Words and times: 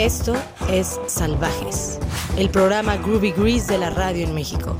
Esto 0.00 0.32
es 0.70 0.98
Salvajes, 1.08 2.00
el 2.38 2.48
programa 2.48 2.96
Groovy 2.96 3.32
Grease 3.32 3.70
de 3.70 3.76
la 3.76 3.90
radio 3.90 4.26
en 4.26 4.34
México. 4.34 4.74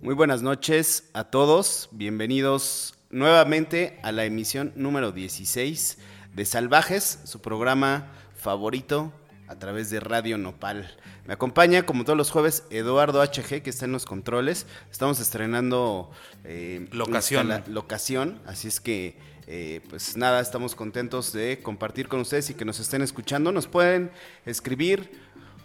Muy 0.00 0.14
buenas 0.14 0.40
noches 0.40 1.10
a 1.12 1.24
todos, 1.24 1.90
bienvenidos 1.92 2.94
nuevamente 3.12 3.98
a 4.02 4.10
la 4.10 4.24
emisión 4.24 4.72
número 4.74 5.12
16 5.12 5.98
de 6.34 6.44
Salvajes, 6.44 7.20
su 7.24 7.40
programa 7.40 8.08
favorito 8.34 9.12
a 9.48 9.56
través 9.56 9.90
de 9.90 10.00
Radio 10.00 10.38
Nopal. 10.38 10.96
Me 11.26 11.34
acompaña, 11.34 11.84
como 11.84 12.04
todos 12.04 12.16
los 12.16 12.30
jueves, 12.30 12.64
Eduardo 12.70 13.22
HG, 13.22 13.62
que 13.62 13.70
está 13.70 13.84
en 13.84 13.92
los 13.92 14.06
controles. 14.06 14.66
Estamos 14.90 15.20
estrenando 15.20 16.10
eh, 16.44 16.88
Locación. 16.90 17.46
instala- 17.48 17.64
locación, 17.68 18.40
así 18.46 18.66
es 18.68 18.80
que, 18.80 19.16
eh, 19.46 19.82
pues 19.90 20.16
nada, 20.16 20.40
estamos 20.40 20.74
contentos 20.74 21.32
de 21.32 21.60
compartir 21.62 22.08
con 22.08 22.20
ustedes 22.20 22.48
y 22.50 22.54
que 22.54 22.64
nos 22.64 22.80
estén 22.80 23.02
escuchando. 23.02 23.52
Nos 23.52 23.66
pueden 23.68 24.10
escribir 24.46 25.12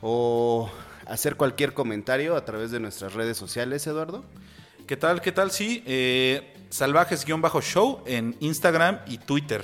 o 0.02 0.70
hacer 1.08 1.38
cualquier 1.38 1.74
comentario 1.74 2.36
a 2.36 2.44
través 2.46 2.70
de 2.72 2.80
nuestras 2.82 3.14
redes 3.14 3.38
sociales, 3.38 3.88
Eduardo. 3.88 4.26
¿Qué 4.86 4.98
tal? 4.98 5.22
¿Qué 5.22 5.32
tal? 5.32 5.50
Sí, 5.52 5.82
eh, 5.88 6.54
salvajes-show 6.78 8.04
en 8.06 8.36
Instagram 8.40 9.00
y 9.08 9.18
Twitter. 9.18 9.64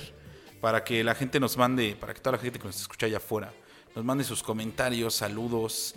Para 0.60 0.82
que 0.82 1.04
la 1.04 1.14
gente 1.14 1.38
nos 1.40 1.56
mande, 1.56 1.96
para 1.98 2.14
que 2.14 2.20
toda 2.20 2.36
la 2.36 2.42
gente 2.42 2.58
que 2.58 2.66
nos 2.66 2.80
escucha 2.80 3.06
allá 3.06 3.18
afuera, 3.18 3.52
nos 3.94 4.04
mande 4.04 4.24
sus 4.24 4.42
comentarios, 4.42 5.14
saludos, 5.14 5.94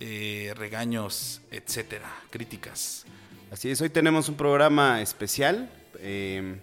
eh, 0.00 0.54
regaños, 0.56 1.40
etcétera, 1.50 2.10
críticas. 2.30 3.04
Así 3.50 3.70
es, 3.70 3.80
hoy 3.80 3.90
tenemos 3.90 4.28
un 4.28 4.36
programa 4.36 5.00
especial. 5.02 5.68
eh, 5.98 6.60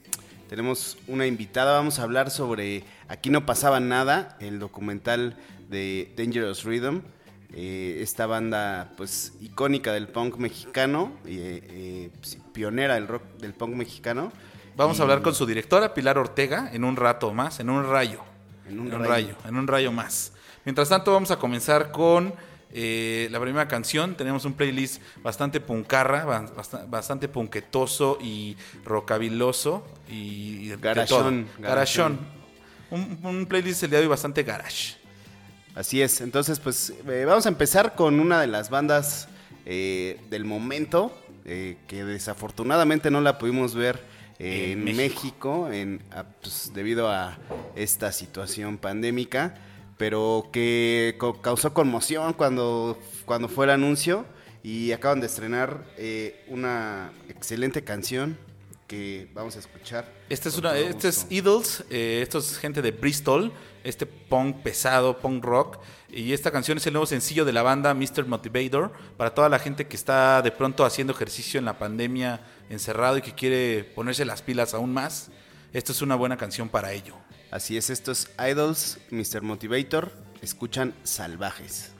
tenemos 0.49 0.97
una 1.07 1.25
invitada, 1.27 1.73
vamos 1.73 1.99
a 1.99 2.03
hablar 2.03 2.29
sobre 2.29 2.83
Aquí 3.07 3.29
no 3.29 3.45
pasaba 3.45 3.81
nada, 3.81 4.37
el 4.39 4.59
documental 4.59 5.35
de 5.69 6.13
Dangerous 6.15 6.63
Rhythm. 6.63 7.01
Eh, 7.53 7.99
esta 8.01 8.25
banda 8.25 8.91
pues 8.97 9.33
icónica 9.41 9.91
del 9.93 10.07
punk 10.07 10.37
mexicano, 10.37 11.11
y, 11.25 11.37
eh, 11.37 11.63
eh, 11.69 12.09
pues, 12.19 12.37
pionera 12.53 12.95
del 12.95 13.07
rock 13.07 13.23
del 13.39 13.53
punk 13.53 13.75
mexicano. 13.75 14.31
Vamos 14.75 14.99
a 14.99 15.03
hablar 15.03 15.21
con 15.21 15.35
su 15.35 15.45
directora, 15.45 15.93
Pilar 15.93 16.17
Ortega, 16.17 16.69
en 16.73 16.83
un 16.83 16.95
rato 16.95 17.33
más, 17.33 17.59
en 17.59 17.69
un 17.69 17.89
rayo. 17.89 18.21
En 18.67 18.79
un 18.79 18.89
rayo. 18.91 19.05
rayo. 19.05 19.35
en 19.45 19.55
un 19.57 19.67
rayo 19.67 19.91
más. 19.91 20.31
Mientras 20.63 20.87
tanto, 20.89 21.11
vamos 21.11 21.29
a 21.31 21.37
comenzar 21.37 21.91
con 21.91 22.33
eh, 22.71 23.27
la 23.31 23.39
primera 23.41 23.67
canción. 23.67 24.15
Tenemos 24.15 24.45
un 24.45 24.53
playlist 24.53 25.01
bastante 25.21 25.59
puncarra, 25.59 26.23
ba- 26.23 26.45
bast- 26.55 26.89
bastante 26.89 27.27
punquetoso 27.27 28.17
y 28.21 28.55
rockabiloso. 28.85 29.85
Y 30.09 30.69
Garachón. 30.77 31.47
Garachón. 31.59 32.19
Un, 32.91 33.19
un 33.23 33.45
playlist 33.45 33.83
el 33.83 33.89
día 33.89 33.99
de 33.99 34.05
hoy 34.05 34.09
bastante 34.09 34.43
garage. 34.43 34.95
Así 35.75 36.01
es, 36.01 36.19
entonces 36.21 36.59
pues 36.59 36.93
eh, 37.07 37.23
vamos 37.25 37.45
a 37.45 37.49
empezar 37.49 37.95
con 37.95 38.19
una 38.19 38.41
de 38.41 38.47
las 38.47 38.69
bandas 38.69 39.27
eh, 39.65 40.19
del 40.29 40.43
momento, 40.43 41.17
eh, 41.45 41.77
que 41.87 42.03
desafortunadamente 42.03 43.09
no 43.09 43.21
la 43.21 43.37
pudimos 43.37 43.73
ver 43.75 43.99
En 44.39 44.83
México, 44.97 45.69
en, 45.71 46.01
a- 46.11 46.23
pues, 46.23 46.71
debido 46.73 47.09
a 47.09 47.37
esta 47.75 48.11
situación 48.11 48.77
pandémica, 48.79 49.53
pero 49.97 50.49
que 50.51 51.15
co- 51.19 51.41
causó 51.41 51.73
conmoción 51.73 52.33
cuando, 52.33 52.97
cuando 53.25 53.47
fue 53.47 53.65
el 53.65 53.71
anuncio 53.71 54.25
y 54.63 54.91
acaban 54.93 55.19
de 55.21 55.27
estrenar 55.27 55.83
eh, 55.97 56.43
una 56.49 57.11
excelente 57.29 57.83
canción 57.83 58.35
que 58.91 59.29
vamos 59.33 59.55
a 59.55 59.59
escuchar. 59.59 60.05
Este 60.27 60.49
es, 60.49 60.57
una, 60.57 60.77
este 60.77 61.07
es. 61.07 61.25
Idols, 61.29 61.85
eh, 61.89 62.19
esto 62.21 62.39
es 62.39 62.57
gente 62.57 62.81
de 62.81 62.91
Bristol, 62.91 63.53
este 63.85 64.05
punk 64.05 64.57
pesado, 64.57 65.17
punk 65.17 65.45
rock. 65.45 65.77
Y 66.09 66.33
esta 66.33 66.51
canción 66.51 66.77
es 66.77 66.85
el 66.87 66.91
nuevo 66.91 67.05
sencillo 67.05 67.45
de 67.45 67.53
la 67.53 67.61
banda 67.61 67.93
Mr. 67.93 68.25
Motivator 68.27 68.91
para 69.15 69.33
toda 69.33 69.47
la 69.47 69.59
gente 69.59 69.87
que 69.87 69.95
está 69.95 70.41
de 70.41 70.51
pronto 70.51 70.83
haciendo 70.83 71.13
ejercicio 71.13 71.57
en 71.57 71.63
la 71.63 71.79
pandemia, 71.79 72.41
encerrado 72.69 73.17
y 73.17 73.21
que 73.21 73.33
quiere 73.33 73.85
ponerse 73.85 74.25
las 74.25 74.41
pilas 74.41 74.73
aún 74.73 74.93
más. 74.93 75.31
Esto 75.71 75.93
es 75.93 76.01
una 76.01 76.15
buena 76.15 76.35
canción 76.35 76.67
para 76.67 76.91
ello. 76.91 77.15
Así 77.49 77.77
es, 77.77 77.89
estos 77.89 78.27
Idols, 78.45 78.99
Mr. 79.09 79.41
Motivator, 79.41 80.11
escuchan 80.41 80.93
salvajes. 81.03 81.93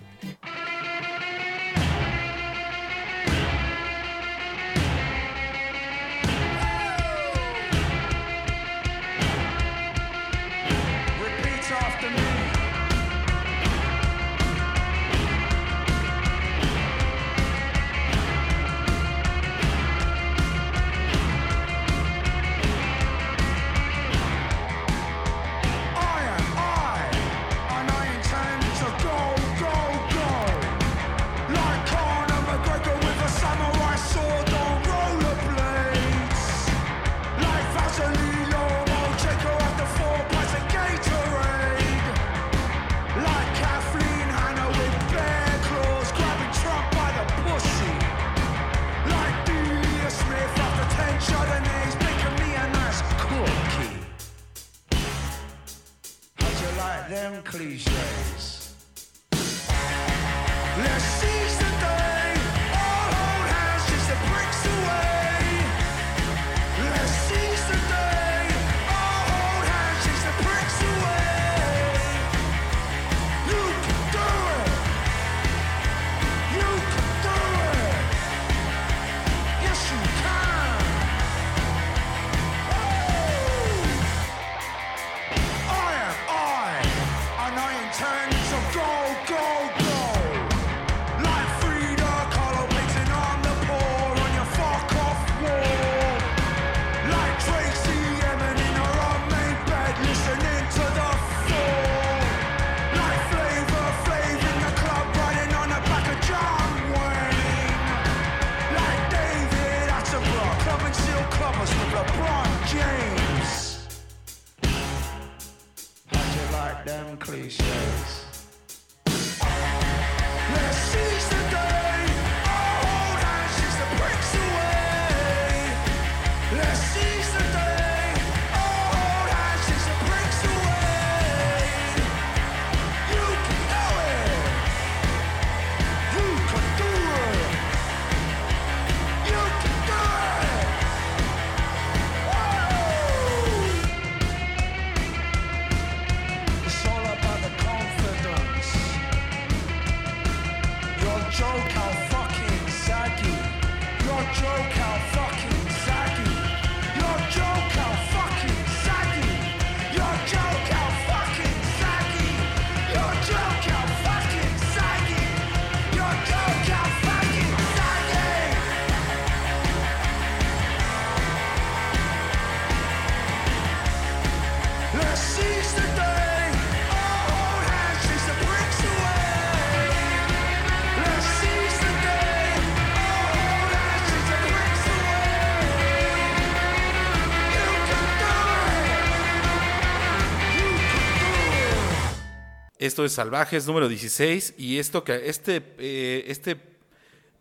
Esto 192.82 193.06
es 193.06 193.12
Salvajes 193.12 193.68
número 193.68 193.88
16 193.88 194.56
y 194.58 194.80
esto 194.80 195.04
que 195.04 195.30
este 195.30 195.76
eh, 195.78 196.24
este 196.26 196.60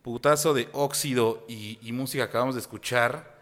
putazo 0.02 0.52
de 0.52 0.68
óxido 0.72 1.46
y, 1.48 1.78
música 1.92 2.24
que 2.24 2.28
acabamos 2.28 2.56
de 2.56 2.60
escuchar 2.60 3.40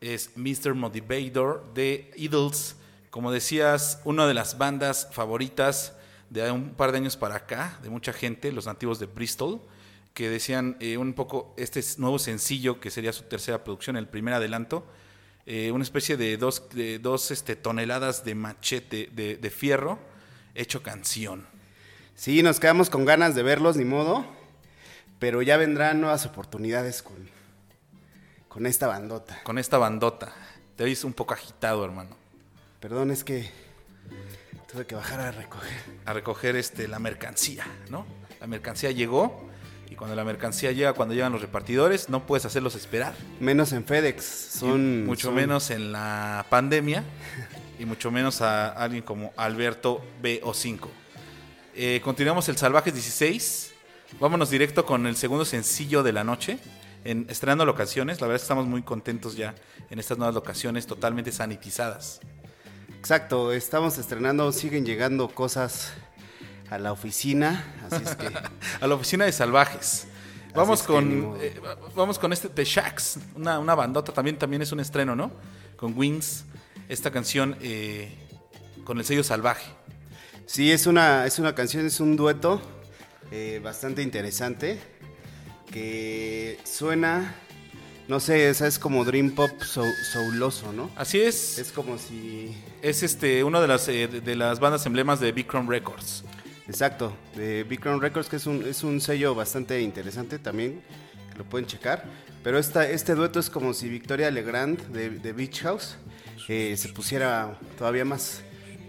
es 0.00 0.30
Mr. 0.36 0.72
Motivator 0.72 1.74
de 1.74 2.10
Idols. 2.16 2.76
Como 3.10 3.30
decías, 3.30 4.00
una 4.04 4.26
de 4.26 4.32
las 4.32 4.56
bandas 4.56 5.06
favoritas 5.12 5.92
de 6.30 6.50
un 6.50 6.70
par 6.70 6.92
de 6.92 6.98
años 6.98 7.18
para 7.18 7.34
acá, 7.34 7.78
de 7.82 7.90
mucha 7.90 8.14
gente, 8.14 8.50
los 8.50 8.64
nativos 8.64 8.98
de 8.98 9.04
Bristol, 9.04 9.60
que 10.14 10.30
decían 10.30 10.78
eh, 10.80 10.96
un 10.96 11.12
poco 11.12 11.52
este 11.58 11.82
nuevo 11.98 12.18
sencillo 12.18 12.80
que 12.80 12.90
sería 12.90 13.12
su 13.12 13.24
tercera 13.24 13.64
producción, 13.64 13.98
el 13.98 14.08
primer 14.08 14.32
adelanto, 14.32 14.86
eh, 15.44 15.72
una 15.72 15.84
especie 15.84 16.16
de 16.16 16.38
dos, 16.38 16.70
de 16.70 16.98
dos 16.98 17.30
este, 17.30 17.54
toneladas 17.54 18.24
de 18.24 18.34
machete, 18.34 19.10
de 19.12 19.50
fierro, 19.50 20.13
hecho 20.54 20.82
canción. 20.82 21.46
Sí, 22.14 22.42
nos 22.42 22.60
quedamos 22.60 22.90
con 22.90 23.04
ganas 23.04 23.34
de 23.34 23.42
verlos, 23.42 23.76
ni 23.76 23.84
modo. 23.84 24.24
Pero 25.18 25.42
ya 25.42 25.56
vendrán 25.56 26.00
nuevas 26.00 26.26
oportunidades 26.26 27.02
con, 27.02 27.16
con 28.48 28.66
esta 28.66 28.86
bandota. 28.86 29.40
Con 29.44 29.58
esta 29.58 29.78
bandota. 29.78 30.32
Te 30.76 30.84
ves 30.84 31.04
un 31.04 31.12
poco 31.12 31.34
agitado, 31.34 31.84
hermano. 31.84 32.16
Perdón, 32.80 33.10
es 33.10 33.24
que 33.24 33.48
tuve 34.70 34.86
que 34.86 34.94
bajar 34.94 35.20
a 35.20 35.30
recoger. 35.30 35.80
A 36.04 36.12
recoger 36.12 36.56
este, 36.56 36.88
la 36.88 36.98
mercancía, 36.98 37.64
¿no? 37.90 38.06
La 38.40 38.46
mercancía 38.46 38.90
llegó 38.90 39.48
y 39.88 39.94
cuando 39.94 40.14
la 40.16 40.24
mercancía 40.24 40.72
llega, 40.72 40.92
cuando 40.92 41.14
llegan 41.14 41.32
los 41.32 41.40
repartidores, 41.40 42.08
no 42.10 42.26
puedes 42.26 42.44
hacerlos 42.44 42.74
esperar. 42.74 43.14
Menos 43.40 43.72
en 43.72 43.84
FedEx. 43.84 44.24
Son, 44.24 45.02
Y 45.04 45.06
mucho 45.06 45.28
son- 45.28 45.36
menos 45.36 45.70
en 45.70 45.92
la 45.92 46.44
pandemia 46.50 47.04
y 47.84 47.86
mucho 47.86 48.10
menos 48.10 48.40
a 48.40 48.70
alguien 48.72 49.02
como 49.02 49.32
Alberto 49.36 50.02
BO5. 50.22 50.88
Eh, 51.76 52.00
continuamos 52.02 52.48
el 52.48 52.56
Salvajes 52.56 52.94
16. 52.94 53.72
Vámonos 54.18 54.48
directo 54.48 54.86
con 54.86 55.06
el 55.06 55.16
segundo 55.16 55.44
sencillo 55.44 56.02
de 56.02 56.12
la 56.12 56.24
noche. 56.24 56.58
En, 57.04 57.26
estrenando 57.28 57.66
locaciones, 57.66 58.22
la 58.22 58.26
verdad 58.26 58.36
es 58.36 58.42
que 58.42 58.44
estamos 58.46 58.66
muy 58.66 58.82
contentos 58.82 59.36
ya 59.36 59.54
en 59.90 59.98
estas 59.98 60.16
nuevas 60.16 60.34
locaciones 60.34 60.86
totalmente 60.86 61.30
sanitizadas. 61.30 62.20
Exacto, 62.98 63.52
estamos 63.52 63.98
estrenando, 63.98 64.50
siguen 64.52 64.86
llegando 64.86 65.28
cosas 65.28 65.92
a 66.70 66.78
la 66.78 66.90
oficina, 66.92 67.62
así 67.90 68.02
es 68.02 68.16
que 68.16 68.28
a 68.80 68.86
la 68.86 68.94
oficina 68.94 69.26
de 69.26 69.32
salvajes. 69.32 70.06
Vamos 70.54 70.82
con 70.82 71.36
eh, 71.42 71.60
va- 71.62 71.76
vamos 71.94 72.18
con 72.18 72.32
este 72.32 72.48
The 72.48 72.64
Shacks, 72.64 73.18
una, 73.34 73.58
una 73.58 73.74
bandota 73.74 74.10
también 74.14 74.38
también 74.38 74.62
es 74.62 74.72
un 74.72 74.80
estreno, 74.80 75.14
¿no? 75.14 75.30
Con 75.76 75.92
Wings, 75.98 76.44
esta 76.88 77.10
canción 77.10 77.56
eh, 77.62 78.12
con 78.84 78.98
el 78.98 79.04
sello 79.04 79.24
salvaje. 79.24 79.70
sí, 80.46 80.70
es 80.72 80.86
una, 80.86 81.26
es 81.26 81.38
una 81.38 81.54
canción, 81.54 81.86
es 81.86 82.00
un 82.00 82.16
dueto 82.16 82.60
eh, 83.30 83.60
bastante 83.62 84.02
interesante 84.02 84.78
que 85.70 86.58
suena, 86.64 87.34
no 88.08 88.20
sé, 88.20 88.48
esa 88.48 88.66
es 88.66 88.78
como 88.78 89.04
Dream 89.04 89.30
Pop 89.32 89.50
sou- 89.62 89.90
souloso, 90.12 90.72
¿no? 90.72 90.90
Así 90.96 91.20
es, 91.20 91.58
Es 91.58 91.72
como 91.72 91.98
si, 91.98 92.54
es 92.82 93.02
este 93.02 93.42
una 93.44 93.60
de 93.60 93.68
las 93.68 93.88
eh, 93.88 94.06
de, 94.06 94.36
las 94.36 94.60
bandas 94.60 94.84
emblemas 94.86 95.20
de 95.20 95.32
Chrome 95.46 95.68
Records. 95.70 96.24
exacto, 96.68 97.16
de 97.34 97.66
Crown 97.80 98.00
Records, 98.00 98.28
que 98.28 98.36
es 98.36 98.46
un, 98.46 98.62
es 98.66 98.84
un 98.84 99.00
sello 99.00 99.34
bastante 99.34 99.80
interesante 99.80 100.38
también, 100.38 100.82
que 101.32 101.38
lo 101.38 101.44
pueden 101.44 101.66
checar. 101.66 102.04
Pero 102.44 102.58
esta, 102.58 102.88
este 102.88 103.14
dueto 103.14 103.40
es 103.40 103.48
como 103.48 103.72
si 103.72 103.88
Victoria 103.88 104.30
Legrand 104.30 104.78
de, 104.88 105.08
de 105.10 105.32
Beach 105.32 105.62
House 105.62 105.96
eh, 106.48 106.76
se 106.76 106.88
pusiera 106.90 107.58
todavía 107.78 108.04
más, 108.04 108.42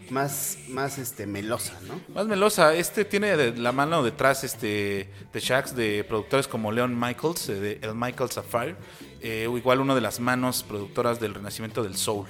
más, 0.10 0.58
más 0.70 0.98
este, 0.98 1.26
melosa, 1.26 1.74
¿no? 1.88 2.00
Más 2.14 2.28
melosa, 2.28 2.74
este 2.74 3.06
tiene 3.06 3.38
de 3.38 3.58
la 3.58 3.72
mano 3.72 4.04
detrás 4.04 4.44
este 4.44 5.10
The 5.32 5.40
Shacks 5.40 5.76
de 5.76 6.04
productores 6.04 6.48
como 6.48 6.72
Leon 6.72 6.98
Michaels, 7.00 7.50
eh, 7.50 7.60
de 7.60 7.80
El 7.82 7.96
Michael 7.96 8.30
Sapphire, 8.30 8.76
eh, 9.22 9.48
o 9.50 9.58
igual 9.58 9.80
una 9.80 9.96
de 9.96 10.02
las 10.02 10.20
manos 10.20 10.64
productoras 10.64 11.20
del 11.20 11.34
renacimiento 11.34 11.84
del 11.84 11.96
soul 11.96 12.28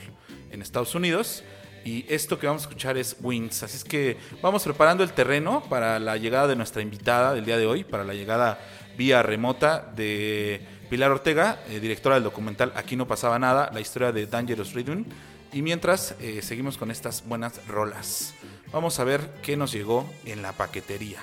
en 0.51 0.61
Estados 0.61 0.95
Unidos. 0.95 1.43
Y 1.83 2.03
esto 2.09 2.39
que 2.39 2.47
vamos 2.47 2.63
a 2.63 2.65
escuchar 2.67 2.97
es 2.97 3.17
Wings. 3.21 3.61
Así 3.61 3.77
es 3.77 3.83
que 3.83 4.17
vamos 4.41 4.63
preparando 4.63 5.03
el 5.03 5.11
terreno 5.11 5.63
para 5.69 5.99
la 5.99 6.17
llegada 6.17 6.47
de 6.47 6.55
nuestra 6.55 6.81
invitada 6.81 7.35
del 7.35 7.45
día 7.45 7.57
de 7.57 7.67
hoy, 7.67 7.83
para 7.83 8.03
la 8.03 8.15
llegada 8.15 8.59
vía 8.97 9.21
remota 9.21 9.91
de 9.95 10.61
Pilar 10.89 11.11
Ortega, 11.11 11.59
eh, 11.69 11.79
directora 11.79 12.15
del 12.15 12.23
documental 12.23 12.71
Aquí 12.75 12.95
no 12.95 13.07
pasaba 13.07 13.39
nada, 13.39 13.71
la 13.73 13.81
historia 13.81 14.11
de 14.11 14.27
Dangerous 14.27 14.73
Rhythm. 14.73 15.05
Y 15.51 15.61
mientras 15.61 16.15
eh, 16.19 16.41
seguimos 16.41 16.77
con 16.77 16.91
estas 16.91 17.25
buenas 17.25 17.65
rolas, 17.67 18.33
vamos 18.71 18.99
a 18.99 19.03
ver 19.03 19.21
qué 19.41 19.55
nos 19.55 19.71
llegó 19.71 20.09
en 20.25 20.41
la 20.41 20.51
paquetería. 20.51 21.19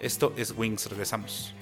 Esto 0.00 0.32
es 0.36 0.52
Wings, 0.56 0.86
regresamos. 0.86 1.54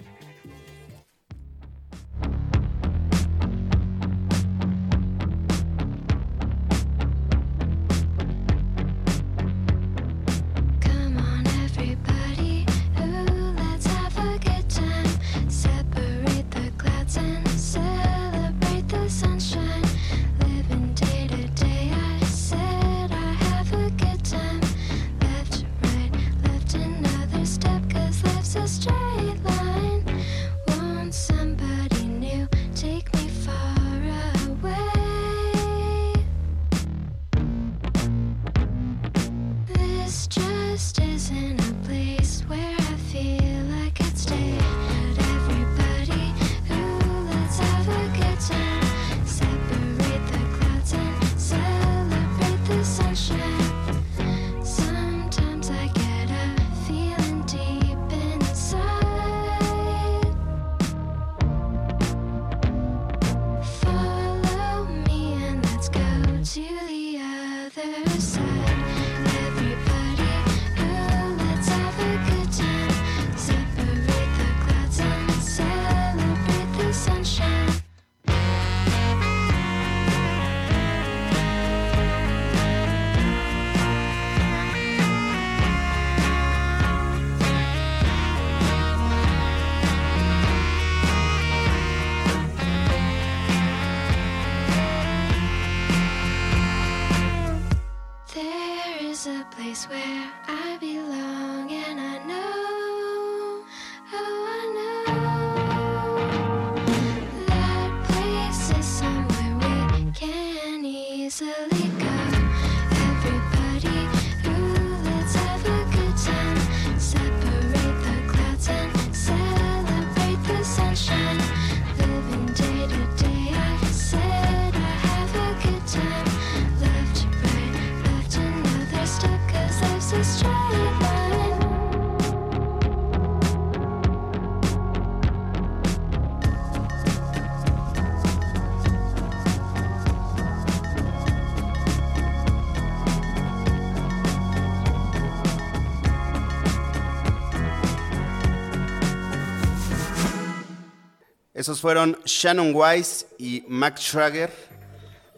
Esos 151.67 151.81
fueron 151.81 152.17
Shannon 152.25 152.71
Wise 152.73 153.27
y 153.39 153.65
Max 153.67 154.01
Schrager 154.01 154.53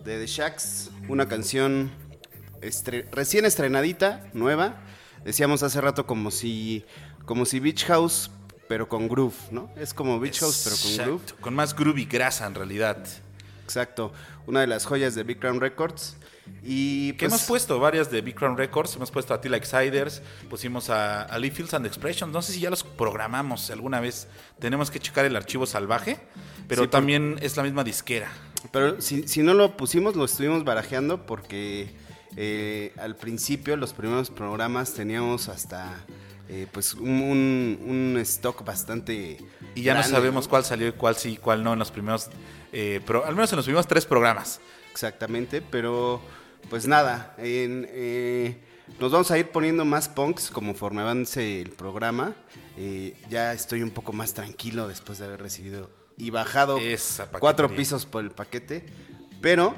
de 0.05 0.19
The 0.19 0.27
Shacks, 0.27 0.91
una 1.09 1.27
canción 1.27 1.91
estre- 2.61 3.09
recién 3.13 3.47
estrenadita, 3.47 4.29
nueva. 4.35 4.79
Decíamos 5.25 5.63
hace 5.63 5.81
rato 5.81 6.07
como 6.07 6.31
si 6.31 6.85
como 7.25 7.47
si 7.47 7.61
Beach 7.61 7.87
House 7.87 8.31
pero 8.69 8.91
con 8.91 9.09
groove, 9.09 9.33
¿no? 9.53 9.71
Es 9.79 9.95
como 9.95 10.21
Beach 10.21 10.41
House 10.41 10.61
pero 10.65 10.77
con 10.77 11.07
groove. 11.07 11.41
Con 11.41 11.55
más 11.55 11.75
groove 11.75 11.99
y 12.03 12.05
grasa 12.05 12.47
en 12.47 12.55
realidad. 12.57 13.03
Exacto, 13.65 14.13
una 14.47 14.61
de 14.61 14.67
las 14.67 14.85
joyas 14.85 15.15
de 15.15 15.23
Big 15.23 15.39
Crown 15.41 15.63
Records. 15.63 16.17
Y 16.63 17.13
pues, 17.15 17.31
hemos 17.33 17.43
puesto 17.45 17.79
varias 17.79 18.11
de 18.11 18.21
Big 18.21 18.35
Crown 18.35 18.57
Records, 18.57 18.95
hemos 18.97 19.11
puesto 19.11 19.33
a 19.33 19.41
T 19.41 19.49
Like 19.49 19.65
Siders, 19.67 20.21
pusimos 20.51 20.91
a, 20.91 21.23
a 21.23 21.39
Lee 21.39 21.51
Fields 21.51 21.73
and 21.75 21.87
Expressions, 21.87 22.33
no 22.33 22.43
sé 22.43 22.53
si 22.53 22.61
ya 22.61 22.69
los 22.71 22.83
programamos 22.85 23.71
alguna 23.71 24.01
vez, 24.01 24.29
tenemos 24.59 24.91
que 24.91 24.99
checar 25.01 25.25
el 25.25 25.37
archivo 25.37 25.65
salvaje, 25.67 26.19
pero 26.67 26.83
Sí, 26.83 26.89
también 26.89 27.37
es 27.41 27.57
la 27.57 27.63
misma 27.63 27.85
disquera. 27.85 28.31
Pero 28.73 29.01
si, 29.01 29.27
si 29.29 29.43
no 29.43 29.55
lo 29.55 29.77
pusimos, 29.77 30.17
lo 30.17 30.25
estuvimos 30.25 30.65
barajeando 30.65 31.25
porque 31.27 31.91
eh, 32.37 32.93
al 32.99 33.17
principio, 33.17 33.77
los 33.77 33.93
primeros 33.95 34.31
programas, 34.31 34.93
teníamos 34.95 35.49
hasta 35.49 36.05
eh, 36.51 36.67
pues 36.73 36.95
un, 36.95 37.09
un- 37.23 37.79
un 38.15 38.19
stock 38.23 38.65
bastante. 38.65 39.39
Y 39.75 39.83
ya 39.83 39.95
no 39.95 40.01
sabemos 40.03 40.49
cuál 40.49 40.65
salió 40.65 40.89
y 40.89 40.93
cuál 40.93 41.15
sí 41.17 41.31
y 41.33 41.37
cuál 41.37 41.63
no 41.63 41.73
en 41.73 41.79
los 41.79 41.91
primeros, 41.91 42.29
eh, 42.73 43.01
pro- 43.07 43.25
al 43.25 43.35
menos 43.35 43.53
en 43.53 43.57
los 43.57 43.65
primeros 43.65 43.87
tres 43.87 44.05
programas. 44.05 44.61
Exactamente, 44.99 45.63
pero 45.63 46.21
pues 46.71 46.89
nada, 46.89 47.33
en, 47.39 47.87
eh, 47.89 48.57
nos 48.99 49.13
vamos 49.13 49.31
a 49.31 49.39
ir 49.39 49.49
poniendo 49.53 49.85
más 49.85 50.09
punks 50.09 50.51
conforme 50.51 51.03
avance 51.03 51.61
el 51.61 51.71
programa. 51.71 52.35
Eh, 52.77 53.15
ya 53.31 53.53
estoy 53.53 53.83
un 53.83 53.91
poco 53.91 54.13
más 54.13 54.35
tranquilo 54.35 54.89
después 54.89 55.21
de 55.21 55.27
haber 55.27 55.41
recibido 55.41 55.89
y 56.17 56.31
bajado 56.31 56.81
cuatro 57.39 57.69
pisos 57.77 58.07
por 58.07 58.25
el 58.25 58.33
paquete, 58.33 58.87
pero 59.41 59.73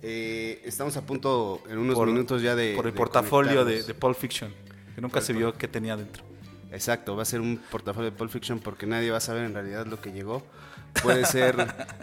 eh, 0.00 0.62
estamos 0.64 0.96
a 0.96 1.04
punto 1.04 1.62
en 1.68 1.76
unos 1.76 1.94
Por- 1.94 2.08
minutos 2.08 2.40
ya 2.40 2.56
de... 2.56 2.72
Por 2.76 2.86
el 2.86 2.92
de 2.92 2.96
portafolio 2.96 3.62
de, 3.62 3.82
de 3.82 3.92
Pulp 3.92 4.16
Fiction, 4.16 4.54
que 4.94 5.02
nunca 5.02 5.20
se 5.20 5.34
vio 5.34 5.52
qué 5.52 5.68
tenía 5.68 5.98
dentro. 5.98 6.24
Exacto, 6.72 7.14
va 7.14 7.24
a 7.24 7.26
ser 7.26 7.42
un 7.42 7.58
portafolio 7.70 8.10
de 8.10 8.16
Pulp 8.16 8.30
Fiction 8.30 8.58
porque 8.60 8.86
nadie 8.86 9.10
va 9.10 9.18
a 9.18 9.20
saber 9.20 9.44
en 9.44 9.52
realidad 9.52 9.84
lo 9.84 10.00
que 10.00 10.12
llegó. 10.12 10.42
Puede 11.02 11.24
ser 11.26 11.56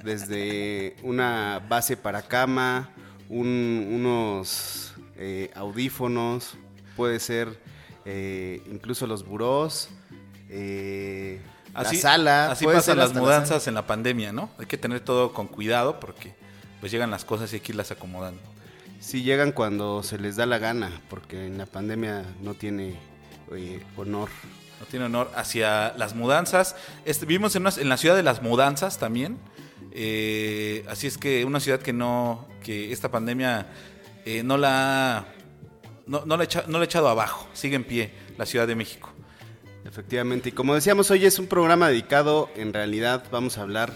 desde 0.04 0.96
una 1.04 1.62
base 1.68 1.98
para 1.98 2.22
cama, 2.22 2.90
un- 3.30 3.88
unos 3.92 4.94
eh, 5.18 5.52
audífonos, 5.56 6.56
puede 6.96 7.20
ser 7.20 7.60
eh, 8.06 8.62
incluso 8.72 9.08
los 9.08 9.26
burós, 9.26 9.90
eh, 10.50 11.42
la 11.74 11.82
sala. 12.02 12.52
Así 12.52 12.66
pasan 12.78 12.98
las 12.98 13.14
la 13.14 13.22
mudanzas 13.22 13.68
en 13.68 13.74
la 13.74 13.88
pandemia, 13.88 14.32
¿no? 14.32 14.50
Hay 14.60 14.66
que 14.66 14.78
tener 14.78 15.00
todo 15.00 15.34
con 15.34 15.48
cuidado 15.48 16.00
porque 16.00 16.36
pues 16.80 16.92
llegan 16.92 17.10
las 17.12 17.26
cosas 17.26 17.52
y 17.54 17.56
hay 17.56 17.60
que 17.62 17.72
irlas 17.72 17.92
acomodando. 17.92 18.42
Sí 19.00 19.24
llegan 19.24 19.52
cuando 19.52 20.04
se 20.04 20.18
les 20.18 20.36
da 20.36 20.46
la 20.46 20.60
gana, 20.60 20.92
porque 21.10 21.48
en 21.48 21.58
la 21.58 21.66
pandemia 21.66 22.24
no 22.42 22.54
tiene 22.54 22.96
eh, 23.52 23.82
honor. 23.98 24.30
Tiene 24.90 25.06
honor 25.06 25.32
hacia 25.36 25.94
las 25.98 26.16
mudanzas. 26.16 26.76
Este, 27.06 27.26
vivimos 27.26 27.56
en, 27.56 27.64
una- 27.64 27.74
en 27.78 27.90
la 27.90 27.98
ciudad 27.98 28.16
de 28.16 28.24
las 28.24 28.42
mudanzas 28.42 28.98
también. 29.00 29.38
Eh, 29.92 30.86
así 30.90 31.08
es 31.08 31.18
que 31.18 31.46
una 31.46 31.60
ciudad 31.60 31.80
que 31.80 31.94
no, 31.94 32.48
que 32.64 32.92
esta 32.92 33.12
pandemia 33.12 33.68
eh, 34.26 34.42
no 34.44 34.58
la 34.58 35.26
no, 36.08 36.24
no 36.26 36.36
la 36.38 36.44
ha 36.44 36.48
echa- 36.48 36.66
no 36.68 36.78
la 36.80 36.84
ha 36.84 36.86
echado 36.86 37.08
abajo. 37.10 37.48
Sigue 37.54 37.76
en 37.76 37.84
pie 37.84 38.12
la 38.38 38.46
Ciudad 38.46 38.68
de 38.68 38.76
México. 38.76 39.12
Efectivamente, 39.86 40.50
y 40.50 40.52
como 40.54 40.74
decíamos, 40.76 41.12
hoy 41.12 41.26
es 41.26 41.40
un 41.40 41.48
programa 41.48 41.90
dedicado, 41.90 42.50
en 42.56 42.74
realidad 42.74 43.26
vamos 43.32 43.58
a 43.58 43.62
hablar 43.62 43.92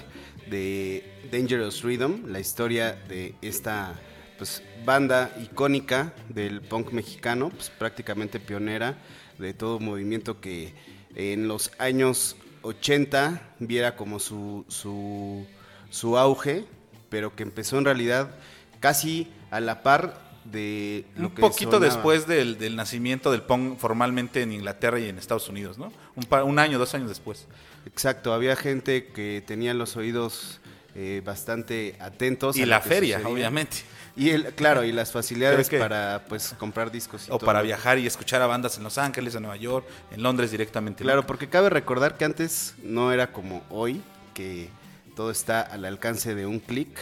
de 0.50 1.04
Dangerous 1.32 1.82
Rhythm, 1.84 2.28
la 2.28 2.40
historia 2.40 2.94
de 3.08 3.36
esta 3.42 3.96
pues, 4.38 4.62
banda 4.86 5.32
icónica 5.42 6.14
del 6.30 6.62
punk 6.62 6.92
mexicano, 6.92 7.50
pues, 7.50 7.70
prácticamente 7.70 8.40
pionera 8.40 8.98
de 9.40 9.54
todo 9.54 9.80
movimiento 9.80 10.40
que 10.42 10.74
en 11.16 11.48
los 11.48 11.72
años 11.80 12.36
80 12.64 13.42
viera 13.60 13.96
como 13.96 14.20
su, 14.20 14.66
su, 14.68 15.46
su 15.90 16.18
auge, 16.18 16.66
pero 17.10 17.36
que 17.36 17.44
empezó 17.44 17.78
en 17.78 17.86
realidad 17.86 18.32
casi 18.80 19.28
a 19.52 19.60
la 19.60 19.84
par 19.84 20.26
de 20.46 21.06
lo 21.16 21.28
Un 21.28 21.36
que 21.36 21.42
poquito 21.42 21.72
sonaba. 21.72 21.94
después 21.94 22.28
del, 22.28 22.58
del 22.58 22.76
nacimiento 22.76 23.32
del 23.32 23.42
punk 23.42 23.78
formalmente 23.78 24.42
en 24.42 24.52
Inglaterra 24.54 25.00
y 25.00 25.10
en 25.10 25.18
Estados 25.18 25.50
Unidos, 25.50 25.78
¿no? 25.78 25.92
Un, 26.16 26.24
par- 26.24 26.44
un 26.44 26.58
año, 26.60 26.80
dos 26.80 26.94
años 26.94 27.10
después. 27.10 27.48
Exacto, 27.86 28.34
había 28.34 28.56
gente 28.56 29.08
que 29.08 29.44
tenía 29.46 29.74
los 29.74 29.96
oídos 29.98 30.60
eh, 30.96 31.22
bastante 31.26 31.96
atentos. 32.00 32.58
Y 32.58 32.64
a 32.64 32.66
la 32.66 32.82
feria, 32.82 33.22
obviamente. 33.26 33.78
Y 34.18 34.32
el, 34.32 34.46
claro, 34.56 34.84
y 34.84 34.92
las 34.92 35.12
facilidades 35.12 35.70
que- 35.70 35.78
para 35.78 36.26
pues 36.28 36.56
comprar 36.58 36.92
discos 36.92 37.28
y 37.28 37.32
O 37.32 37.38
todo. 37.38 37.46
para 37.46 37.62
viajar 37.62 38.00
y 38.00 38.08
escuchar 38.08 38.42
a 38.42 38.48
bandas 38.48 38.78
en 38.78 38.84
Los 38.84 38.98
Ángeles, 38.98 39.36
en 39.36 39.44
Nueva 39.44 39.58
York, 39.58 39.86
en 40.12 40.24
Londres 40.24 40.50
directamente. 40.50 41.04
Claro, 41.04 41.26
porque 41.28 41.48
cabe 41.50 41.70
recordar 41.70 42.18
que 42.18 42.26
antes 42.26 42.74
no 42.82 43.12
era 43.12 43.32
como 43.32 43.64
hoy, 43.70 44.02
que 44.34 44.70
todo 45.16 45.30
está 45.30 45.62
al 45.62 45.86
alcance 45.86 46.34
de 46.34 46.46
un 46.48 46.60
clic. 46.60 46.98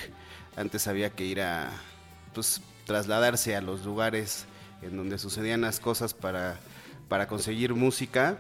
Antes 0.58 0.88
había 0.88 1.10
que 1.10 1.24
ir 1.26 1.42
a 1.42 1.70
pues 2.34 2.62
trasladarse 2.86 3.56
a 3.56 3.62
los 3.62 3.86
lugares 3.86 4.46
en 4.82 4.98
donde 4.98 5.18
sucedían 5.18 5.62
las 5.62 5.80
cosas 5.80 6.14
para, 6.14 6.58
para 7.08 7.28
conseguir 7.28 7.74
música 7.74 8.38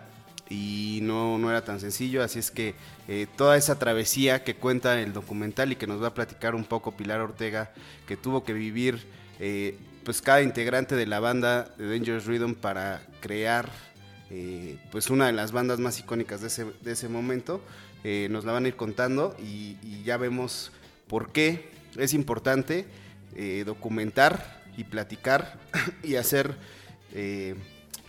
y 0.49 0.99
no, 1.01 1.37
no 1.37 1.49
era 1.49 1.63
tan 1.63 1.79
sencillo, 1.79 2.23
así 2.23 2.39
es 2.39 2.51
que 2.51 2.75
eh, 3.07 3.27
toda 3.35 3.57
esa 3.57 3.79
travesía 3.79 4.43
que 4.43 4.55
cuenta 4.55 4.99
el 5.01 5.13
documental 5.13 5.71
y 5.71 5.75
que 5.75 5.87
nos 5.87 6.01
va 6.01 6.07
a 6.07 6.13
platicar 6.13 6.53
un 6.55 6.65
poco 6.65 6.95
Pilar 6.95 7.19
Ortega, 7.21 7.71
que 8.07 8.15
tuvo 8.15 8.43
que 8.43 8.53
vivir 8.53 9.07
eh, 9.39 9.77
pues 10.03 10.21
cada 10.21 10.43
integrante 10.43 10.95
de 10.95 11.07
la 11.07 11.19
banda 11.19 11.73
de 11.77 11.89
Dangerous 11.89 12.25
Rhythm 12.25 12.53
para 12.53 13.01
crear 13.21 13.69
eh, 14.29 14.77
pues 14.91 15.09
una 15.09 15.27
de 15.27 15.33
las 15.33 15.51
bandas 15.51 15.79
más 15.79 15.99
icónicas 15.99 16.41
de 16.41 16.47
ese, 16.47 16.65
de 16.81 16.91
ese 16.91 17.09
momento, 17.09 17.61
nos 18.29 18.45
la 18.45 18.51
van 18.51 18.65
a 18.65 18.67
ir 18.67 18.75
contando 18.75 19.35
y, 19.39 19.77
ya 20.03 20.17
vemos 20.17 20.71
por 21.07 21.31
qué 21.31 21.71
es 21.97 22.13
importante 22.13 22.85
documentar 23.65 24.61
y 24.77 24.83
platicar 24.83 25.57
y 26.03 26.13
hacer 26.13 26.55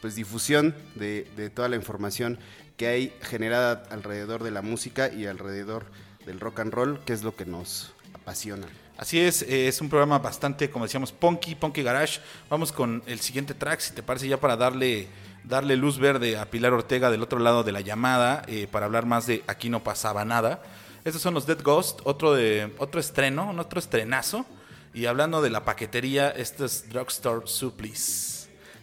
pues 0.01 0.15
difusión 0.15 0.75
de, 0.95 1.31
de 1.37 1.51
toda 1.51 1.69
la 1.69 1.77
información 1.77 2.39
que 2.77 2.87
hay 2.89 3.17
generada 3.23 3.85
alrededor 3.91 4.43
de 4.43 4.51
la 4.51 4.63
música 4.63 5.13
y 5.13 5.27
alrededor 5.27 5.87
del 6.27 6.41
rock 6.41 6.61
and 6.61 6.73
roll, 6.73 7.01
que 7.05 7.13
es 7.13 7.23
lo 7.23 7.35
que 7.35 7.47
nos 7.47 7.93
apasiona. 8.13 8.67
Así 8.99 9.21
es, 9.21 9.43
eh, 9.43 9.69
es 9.69 9.81
un 9.81 9.89
programa 9.91 10.19
bastante, 10.19 10.71
como 10.71 10.87
decíamos, 10.87 11.13
punky, 11.13 11.55
punky 11.55 11.83
garage. 11.83 12.21
Vamos 12.49 12.73
con 12.73 13.03
el 13.07 13.21
siguiente 13.21 13.55
track, 13.55 13.81
si 13.81 13.95
te 13.95 14.03
parece, 14.03 14.27
ya 14.27 14.41
para 14.41 14.57
darle, 14.57 15.09
darle 15.45 15.77
luz 15.77 15.99
verde 15.99 16.39
a 16.39 16.51
Pilar 16.51 16.73
Ortega 16.73 17.11
del 17.11 17.23
otro 17.23 17.39
lado 17.39 17.63
de 17.63 17.73
la 17.73 17.83
llamada, 17.83 18.43
eh, 18.49 18.67
para 18.71 18.87
hablar 18.87 19.05
más 19.05 19.27
de 19.27 19.45
Aquí 19.47 19.69
no 19.69 19.85
pasaba 19.85 20.25
nada. 20.25 20.63
Estos 21.05 21.23
son 21.23 21.35
los 21.35 21.47
Dead 21.47 21.63
Ghost, 21.63 22.01
otro, 22.05 22.35
de, 22.35 22.75
otro 22.79 22.99
estreno, 22.99 23.55
otro 23.59 23.79
estrenazo. 23.79 24.47
Y 24.95 25.07
hablando 25.07 25.43
de 25.43 25.51
la 25.51 25.65
paquetería, 25.65 26.31
este 26.31 26.65
es 26.65 26.89
Drugstore 26.89 27.47
Supplies. 27.47 28.36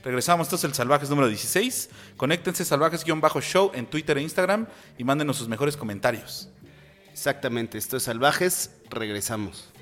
Regresamos, 0.03 0.48
esto 0.48 0.57
es 0.57 0.63
el 0.65 0.74
Salvajes 0.74 1.10
número 1.10 1.29
16. 1.29 1.89
Conéctense 2.17 2.65
salvajes-show 2.65 3.72
en 3.74 3.86
Twitter 3.86 4.17
e 4.17 4.22
Instagram 4.22 4.67
y 4.98 5.03
mándenos 5.05 5.38
sus 5.38 5.48
mejores 5.48 5.77
comentarios. 5.77 6.50
Exactamente, 7.12 7.77
esto 7.77 7.95
es 7.95 8.03
Salvajes, 8.03 8.72
regresamos. 8.89 9.73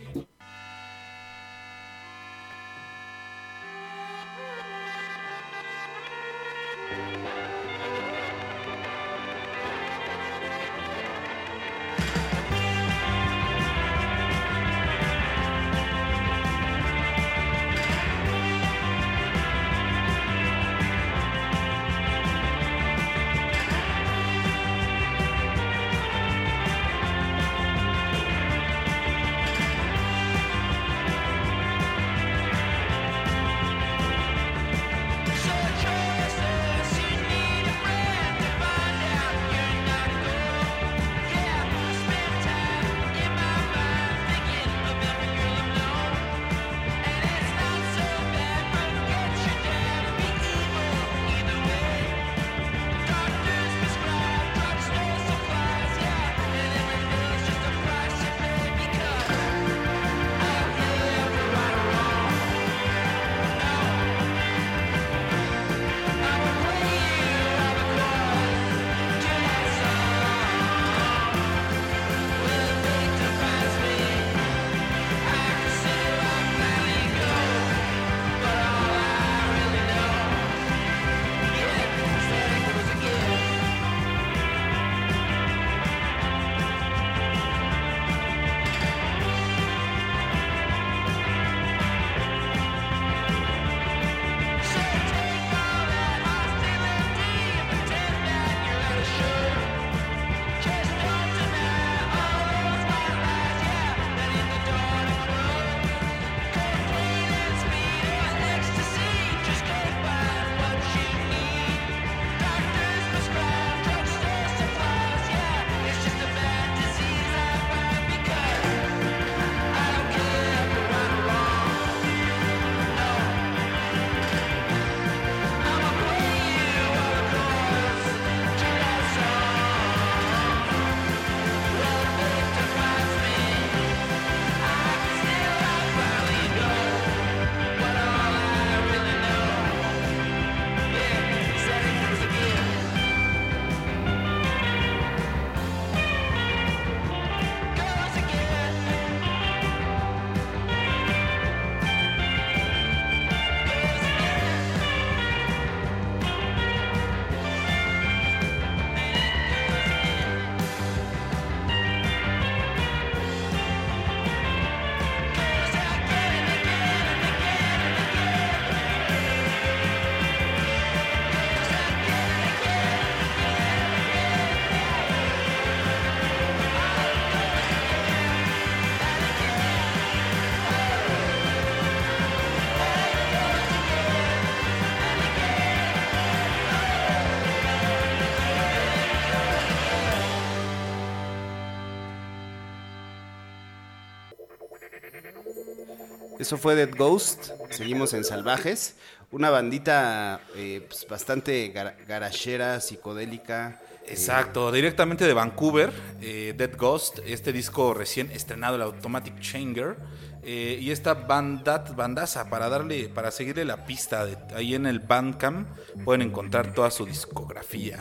Eso 196.41 196.57
fue 196.57 196.73
Dead 196.73 196.89
Ghost. 196.97 197.51
Seguimos 197.69 198.13
en 198.13 198.23
Salvajes. 198.23 198.95
Una 199.29 199.51
bandita 199.51 200.41
eh, 200.55 200.83
pues, 200.87 201.05
bastante 201.07 201.71
gar- 201.71 201.95
garachera, 202.07 202.81
psicodélica. 202.81 203.79
Exacto, 204.07 204.71
directamente 204.71 205.25
de 205.27 205.33
Vancouver, 205.33 205.91
eh, 206.19 206.55
Dead 206.57 206.75
Ghost, 206.75 207.19
este 207.27 207.53
disco 207.53 207.93
recién 207.93 208.31
estrenado, 208.31 208.75
el 208.75 208.81
Automatic 208.81 209.39
Changer, 209.39 209.95
eh, 210.41 210.79
y 210.81 210.89
esta 210.89 211.13
banda, 211.13 211.77
bandaza 211.95 212.49
para 212.49 212.67
darle, 212.67 213.07
para 213.07 213.29
seguirle 213.29 213.63
la 213.63 213.85
pista, 213.85 214.25
ahí 214.55 214.73
en 214.73 214.87
el 214.87 214.99
Bandcamp 214.99 215.69
pueden 216.03 216.23
encontrar 216.23 216.73
toda 216.73 216.89
su 216.89 217.05
discografía 217.05 217.99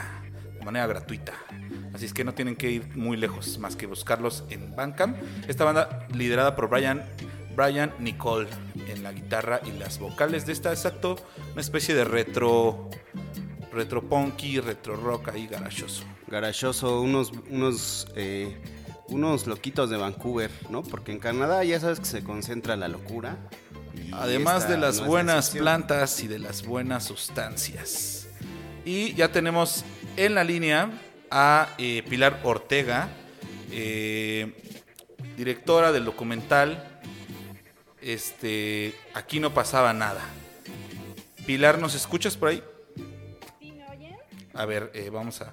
de 0.59 0.65
manera 0.65 0.87
gratuita. 0.87 1.35
Así 1.93 2.07
es 2.07 2.15
que 2.15 2.25
no 2.25 2.33
tienen 2.33 2.57
que 2.57 2.71
ir 2.71 2.97
muy 2.97 3.19
lejos, 3.19 3.59
más 3.59 3.77
que 3.77 3.87
buscarlos 3.87 4.45
en 4.49 4.75
Bandcamp. 4.75 5.19
Esta 5.47 5.65
banda 5.65 6.09
liderada 6.15 6.57
por 6.57 6.71
Brian, 6.71 7.05
Brian 7.57 7.93
Nicole 7.99 8.49
en 8.89 9.03
la 9.03 9.13
guitarra 9.13 9.61
y 9.65 9.73
las 9.73 9.99
vocales 9.99 10.47
de 10.47 10.53
esta, 10.53 10.71
exacto, 10.71 11.17
una 11.53 11.61
especie 11.61 11.95
de 11.95 12.05
retro, 12.05 12.91
retro 13.73 14.03
punky, 14.09 14.61
retro 14.61 14.97
rock 14.97 15.29
ahí 15.29 15.47
garachoso. 15.47 16.05
Garachoso, 16.27 17.01
unos, 17.01 17.33
unos, 17.51 18.09
eh, 18.15 18.61
unos 19.09 19.47
loquitos 19.47 19.91
de 19.91 19.97
Vancouver, 19.97 20.51
¿no? 20.71 20.83
Porque 20.83 21.13
en 21.13 21.19
Canadá 21.19 21.65
ya 21.65 21.81
sabes 21.81 22.01
que 22.01 22.07
se 22.07 22.25
concentra 22.25 22.77
la 22.77 22.89
locura. 22.89 23.37
Además 24.13 24.69
de 24.69 24.79
las 24.79 25.01
no 25.01 25.07
buenas 25.07 25.51
plantas 25.51 26.23
y 26.23 26.29
de 26.29 26.39
las 26.39 26.65
buenas 26.65 27.05
sustancias. 27.05 28.29
Y 28.85 29.15
ya 29.15 29.31
tenemos 29.31 29.85
en 30.17 30.35
la 30.35 30.45
línea 30.45 30.91
a 31.31 31.69
eh, 31.79 32.03
Pilar 32.09 32.41
Ortega, 32.45 33.09
eh, 33.71 34.53
directora 35.37 35.93
del 35.93 36.05
documental 36.05 36.90
este, 38.03 38.95
Aquí 39.15 39.41
no 39.41 39.53
pasaba 39.53 39.93
nada. 39.93 40.23
Pilar, 41.47 41.79
¿nos 41.79 41.95
escuchas 41.95 42.37
por 42.37 42.49
ahí? 42.49 42.63
A 44.55 44.67
ver, 44.67 44.91
eh, 44.95 45.11
vamos 45.11 45.41
a... 45.43 45.53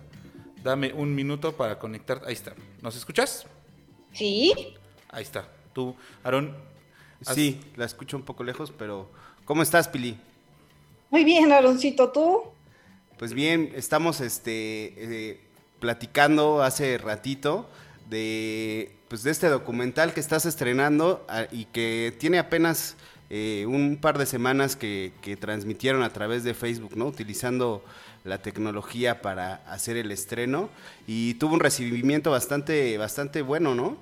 Dame 0.64 0.92
un 0.92 1.16
minuto 1.16 1.56
para 1.56 1.80
conectar. 1.80 2.22
Ahí 2.26 2.34
está. 2.34 2.54
¿Nos 2.82 2.96
escuchas? 2.96 3.46
Sí, 4.12 4.76
Ahí 5.10 5.24
está. 5.24 5.48
Tú, 5.74 5.96
Aarón. 6.24 6.56
Sí, 7.22 7.60
la 7.76 7.86
escucho 7.86 8.18
un 8.18 8.24
poco 8.24 8.44
lejos, 8.44 8.72
pero 8.78 9.10
¿cómo 9.46 9.64
estás, 9.64 9.88
Pili? 9.88 10.18
muy 11.10 11.24
bien, 11.24 11.52
Aaroncito, 11.52 12.12
¿tú? 12.12 12.44
Pues 13.18 13.34
bien, 13.34 13.72
estamos 13.76 14.22
este, 14.22 15.32
eh, 15.32 15.40
platicando 15.80 16.62
hace 16.62 16.98
ratito 16.98 17.68
de, 18.10 18.92
pues, 19.08 19.24
de 19.24 19.32
este 19.32 19.48
documental 19.48 20.14
que 20.14 20.20
estás 20.20 20.46
estrenando 20.46 21.26
ah, 21.30 21.46
y 21.52 21.66
que 21.66 22.14
tiene 22.20 22.40
apenas 22.40 22.96
eh, 23.30 23.66
un 23.68 23.98
par 23.98 24.18
de 24.18 24.26
semanas 24.26 24.76
que, 24.76 25.12
que 25.22 25.36
transmitieron 25.36 26.04
a 26.04 26.14
través 26.14 26.44
de 26.44 26.54
Facebook, 26.54 26.96
¿no? 26.96 27.06
Utilizando 27.08 27.84
la 28.24 28.42
tecnología 28.42 29.22
para 29.22 29.56
hacer 29.68 29.98
el 29.98 30.12
estreno 30.12 30.70
y 31.08 31.36
tuvo 31.36 31.54
un 31.54 31.60
recibimiento 31.60 32.32
bastante, 32.32 32.98
bastante 32.98 33.42
bueno, 33.42 33.74
¿no? 33.74 33.98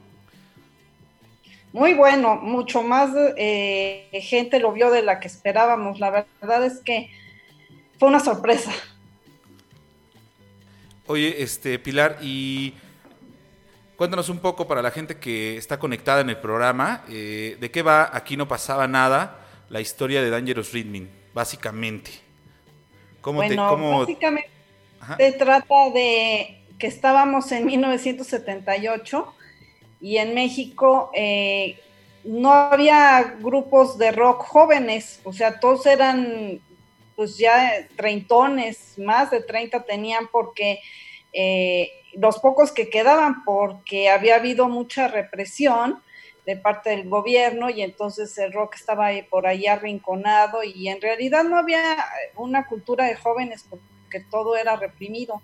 Muy 1.76 1.94
bueno, 1.94 2.36
mucho 2.38 2.82
más 2.84 3.12
eh, 3.38 4.08
gente 4.24 4.60
lo 4.60 4.72
vio 4.72 4.92
de 4.92 5.04
la 5.04 5.20
que 5.20 5.28
esperábamos. 5.28 6.00
La 6.00 6.26
verdad 6.42 6.66
es 6.66 6.80
que 6.80 7.12
fue 8.00 8.08
una 8.08 8.22
sorpresa. 8.22 8.72
Oye, 11.06 11.44
este, 11.44 11.78
Pilar, 11.78 12.18
y 12.22 12.74
cuéntanos 13.96 14.30
un 14.30 14.40
poco 14.40 14.68
para 14.68 14.82
la 14.82 14.92
gente 14.92 15.18
que 15.18 15.58
está 15.58 15.80
conectada 15.80 16.22
en 16.22 16.30
el 16.30 16.38
programa, 16.38 17.04
eh, 17.10 17.58
¿de 17.60 17.72
qué 17.72 17.82
va 17.82 18.10
Aquí 18.14 18.38
no 18.38 18.48
pasaba 18.48 18.88
nada? 18.88 19.40
La 19.70 19.82
historia 19.82 20.22
de 20.22 20.30
Dangerous 20.30 20.72
Rhythm, 20.74 21.08
básicamente. 21.34 22.12
¿Cómo 23.22 23.42
te, 23.42 23.48
bueno, 23.48 23.70
cómo- 23.70 24.00
básicamente 24.00 24.50
Ajá. 25.00 25.18
se 25.18 25.32
trata 25.34 25.90
de 25.94 26.62
que 26.78 26.88
estábamos 26.88 27.52
en 27.52 27.66
1978 27.66 29.34
y 30.02 30.18
en 30.18 30.36
México 30.36 31.12
eh, 31.16 31.80
no 32.24 32.52
había 32.52 33.36
grupos 33.40 33.98
de 33.98 34.12
rock 34.12 34.44
jóvenes, 34.44 35.20
o 35.24 35.32
sea, 35.34 35.60
todos 35.60 35.86
eran 35.86 36.60
pues 37.16 37.38
ya 37.38 37.88
treintones, 37.96 38.96
más 38.98 39.32
de 39.32 39.42
30 39.42 39.84
tenían 39.86 40.28
porque 40.32 40.80
eh, 41.32 41.90
los 42.16 42.40
pocos 42.40 42.72
que 42.72 42.90
quedaban 42.90 43.44
porque 43.44 44.10
había 44.10 44.36
habido 44.36 44.68
mucha 44.68 45.08
represión 45.08 46.02
de 46.46 46.56
parte 46.56 46.92
del 46.92 47.10
gobierno 47.10 47.70
y 47.70 47.82
entonces 47.82 48.38
el 48.38 48.54
rock 48.54 48.76
estaba 48.76 49.10
por 49.30 49.48
ahí 49.48 49.66
arrinconado 49.66 50.64
y 50.64 50.90
en 50.90 51.02
realidad 51.02 51.44
no 51.44 51.58
había 51.58 51.98
una 52.36 52.68
cultura 52.68 53.06
de 53.06 53.16
jóvenes 53.16 53.66
porque 53.70 54.20
todo 54.30 54.56
era 54.56 54.76
reprimido. 54.76 55.42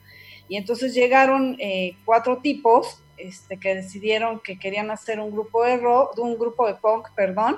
Y 0.47 0.57
entonces 0.57 0.93
llegaron 0.93 1.55
eh, 1.59 1.95
cuatro 2.05 2.39
tipos 2.39 3.01
este, 3.17 3.57
que 3.57 3.75
decidieron 3.75 4.39
que 4.39 4.59
querían 4.59 4.91
hacer 4.91 5.19
un 5.19 5.31
grupo 5.31 5.63
de 5.63 5.77
rock, 5.77 6.17
un 6.19 6.37
grupo 6.37 6.67
de 6.67 6.75
punk, 6.75 7.09
perdón, 7.15 7.57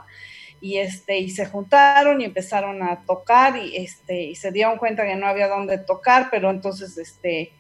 y 0.62 0.78
este 0.78 1.18
y 1.18 1.30
se 1.30 1.46
juntaron 1.46 2.22
y 2.22 2.26
empezaron 2.26 2.84
a 2.84 3.04
tocar 3.06 3.58
y 3.58 3.76
este 3.76 4.22
y 4.24 4.36
se 4.36 4.52
dieron 4.52 4.78
cuenta 4.78 5.06
que 5.06 5.16
no 5.16 5.28
había 5.28 5.50
dónde 5.50 5.78
tocar, 5.78 6.30
pero 6.32 6.50
entonces 6.50 6.98
este 6.98 7.52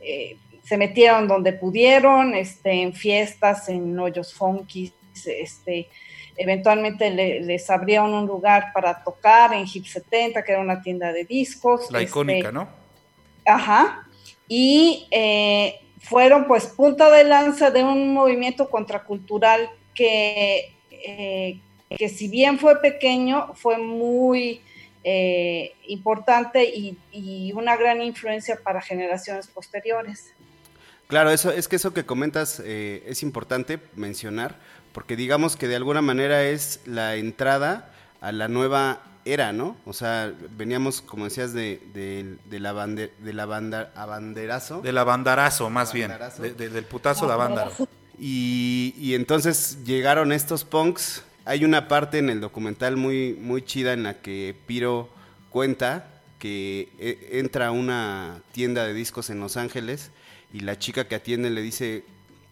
eh, 0.00 0.38
se 0.66 0.76
metieron 0.76 1.28
donde 1.28 1.52
pudieron, 1.52 2.34
este, 2.34 2.72
en 2.82 2.92
fiestas, 2.92 3.68
en 3.68 3.96
hoyos 3.98 4.34
funky, 4.34 4.92
este, 5.24 5.88
eventualmente 6.36 7.08
le- 7.10 7.40
les 7.40 7.70
abrieron 7.70 8.12
un 8.12 8.26
lugar 8.26 8.72
para 8.74 9.02
tocar 9.04 9.54
en 9.54 9.64
Hip 9.72 9.86
70, 9.86 10.42
que 10.42 10.52
era 10.52 10.60
una 10.60 10.82
tienda 10.82 11.12
de 11.12 11.24
discos. 11.24 11.88
la 11.92 11.98
este, 12.00 12.10
icónica, 12.10 12.50
¿no? 12.50 12.68
Ajá. 13.44 14.08
Y 14.48 15.06
eh, 15.12 15.78
fueron 16.00 16.46
pues 16.48 16.66
punta 16.66 17.10
de 17.10 17.22
lanza 17.24 17.70
de 17.70 17.84
un 17.84 18.12
movimiento 18.12 18.68
contracultural 18.68 19.70
que, 19.94 20.74
eh, 20.90 21.60
que 21.96 22.08
si 22.08 22.26
bien 22.28 22.58
fue 22.58 22.80
pequeño, 22.80 23.54
fue 23.54 23.78
muy 23.78 24.62
eh, 25.04 25.74
importante 25.86 26.64
y, 26.64 26.98
y 27.12 27.52
una 27.52 27.76
gran 27.76 28.02
influencia 28.02 28.58
para 28.62 28.80
generaciones 28.80 29.46
posteriores. 29.46 30.32
Claro, 31.08 31.30
eso 31.30 31.50
es 31.52 31.68
que 31.68 31.76
eso 31.76 31.92
que 31.94 32.04
comentas 32.04 32.60
eh, 32.64 33.04
es 33.06 33.22
importante 33.22 33.78
mencionar, 33.94 34.56
porque 34.92 35.14
digamos 35.16 35.56
que 35.56 35.68
de 35.68 35.76
alguna 35.76 36.02
manera 36.02 36.42
es 36.44 36.80
la 36.84 37.14
entrada 37.16 37.92
a 38.20 38.32
la 38.32 38.48
nueva 38.48 39.02
era, 39.24 39.52
¿no? 39.52 39.76
O 39.84 39.92
sea, 39.92 40.32
veníamos, 40.56 41.00
como 41.02 41.24
decías, 41.24 41.52
de, 41.52 41.80
de, 41.94 42.36
de 42.48 42.60
la, 42.60 42.72
bande, 42.72 43.12
de 43.18 43.32
la 43.32 43.44
banda, 43.46 43.92
abanderazo. 43.96 44.80
De 44.82 44.92
la 44.92 45.04
bandarazo, 45.04 45.68
más 45.70 45.92
bien. 45.92 46.08
Bandarazo. 46.08 46.42
de- 46.42 46.54
de- 46.54 46.68
del 46.70 46.84
putazo 46.84 47.26
de. 47.28 47.86
Y, 48.18 48.94
y 48.98 49.14
entonces 49.14 49.78
llegaron 49.84 50.32
estos 50.32 50.64
punks. 50.64 51.22
Hay 51.44 51.64
una 51.64 51.86
parte 51.88 52.18
en 52.18 52.30
el 52.30 52.40
documental 52.40 52.96
muy, 52.96 53.34
muy 53.34 53.62
chida 53.62 53.92
en 53.92 54.04
la 54.04 54.14
que 54.14 54.56
Piro 54.66 55.08
cuenta 55.50 56.08
que 56.38 56.88
eh, 56.98 57.30
entra 57.32 57.68
a 57.68 57.70
una 57.70 58.42
tienda 58.52 58.84
de 58.86 58.94
discos 58.94 59.30
en 59.30 59.40
Los 59.40 59.56
Ángeles 59.56 60.10
y 60.52 60.60
la 60.60 60.78
chica 60.78 61.06
que 61.08 61.14
atiende 61.14 61.50
le 61.50 61.60
dice, 61.62 62.04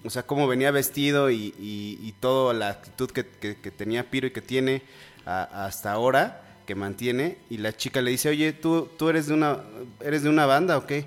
o 0.05 0.11
sea, 0.11 0.25
cómo 0.25 0.47
venía 0.47 0.71
vestido 0.71 1.31
y, 1.31 1.55
y, 1.59 1.99
y 2.03 2.13
toda 2.21 2.53
la 2.55 2.69
actitud 2.71 3.11
que, 3.11 3.27
que- 3.27 3.57
que 3.57 3.71
tenía 3.71 4.11
Piro 4.11 4.27
y 4.27 4.31
que 4.33 4.43
tiene 4.43 4.83
a- 5.27 5.65
hasta 5.67 5.93
ahora, 5.93 6.43
que 6.67 6.75
mantiene, 6.75 7.37
y 7.51 7.59
la 7.59 7.77
chica 7.77 8.01
le 8.03 8.11
dice, 8.11 8.29
oye, 8.31 8.53
¿tú, 8.53 8.89
tú 8.99 9.09
eres, 9.11 9.27
de 9.27 9.35
una, 9.35 9.59
eres 10.01 10.23
de 10.23 10.29
una 10.31 10.47
banda 10.47 10.77
o 10.79 10.87
qué? 10.87 11.05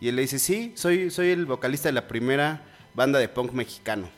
Y 0.00 0.08
él 0.08 0.16
le 0.16 0.22
dice, 0.22 0.38
sí, 0.38 0.72
soy, 0.76 1.10
soy 1.10 1.30
el 1.30 1.46
vocalista 1.46 1.88
de 1.88 1.92
la 1.92 2.08
primera 2.08 2.62
banda 2.94 3.18
de 3.18 3.28
punk 3.28 3.52
mexicano. 3.52 4.08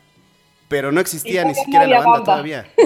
Pero 0.68 0.92
no 0.92 1.00
existía 1.00 1.44
ni 1.44 1.54
siquiera 1.54 1.84
no 1.86 1.90
la 1.90 1.98
banda, 1.98 2.10
banda. 2.12 2.24
todavía. 2.24 2.72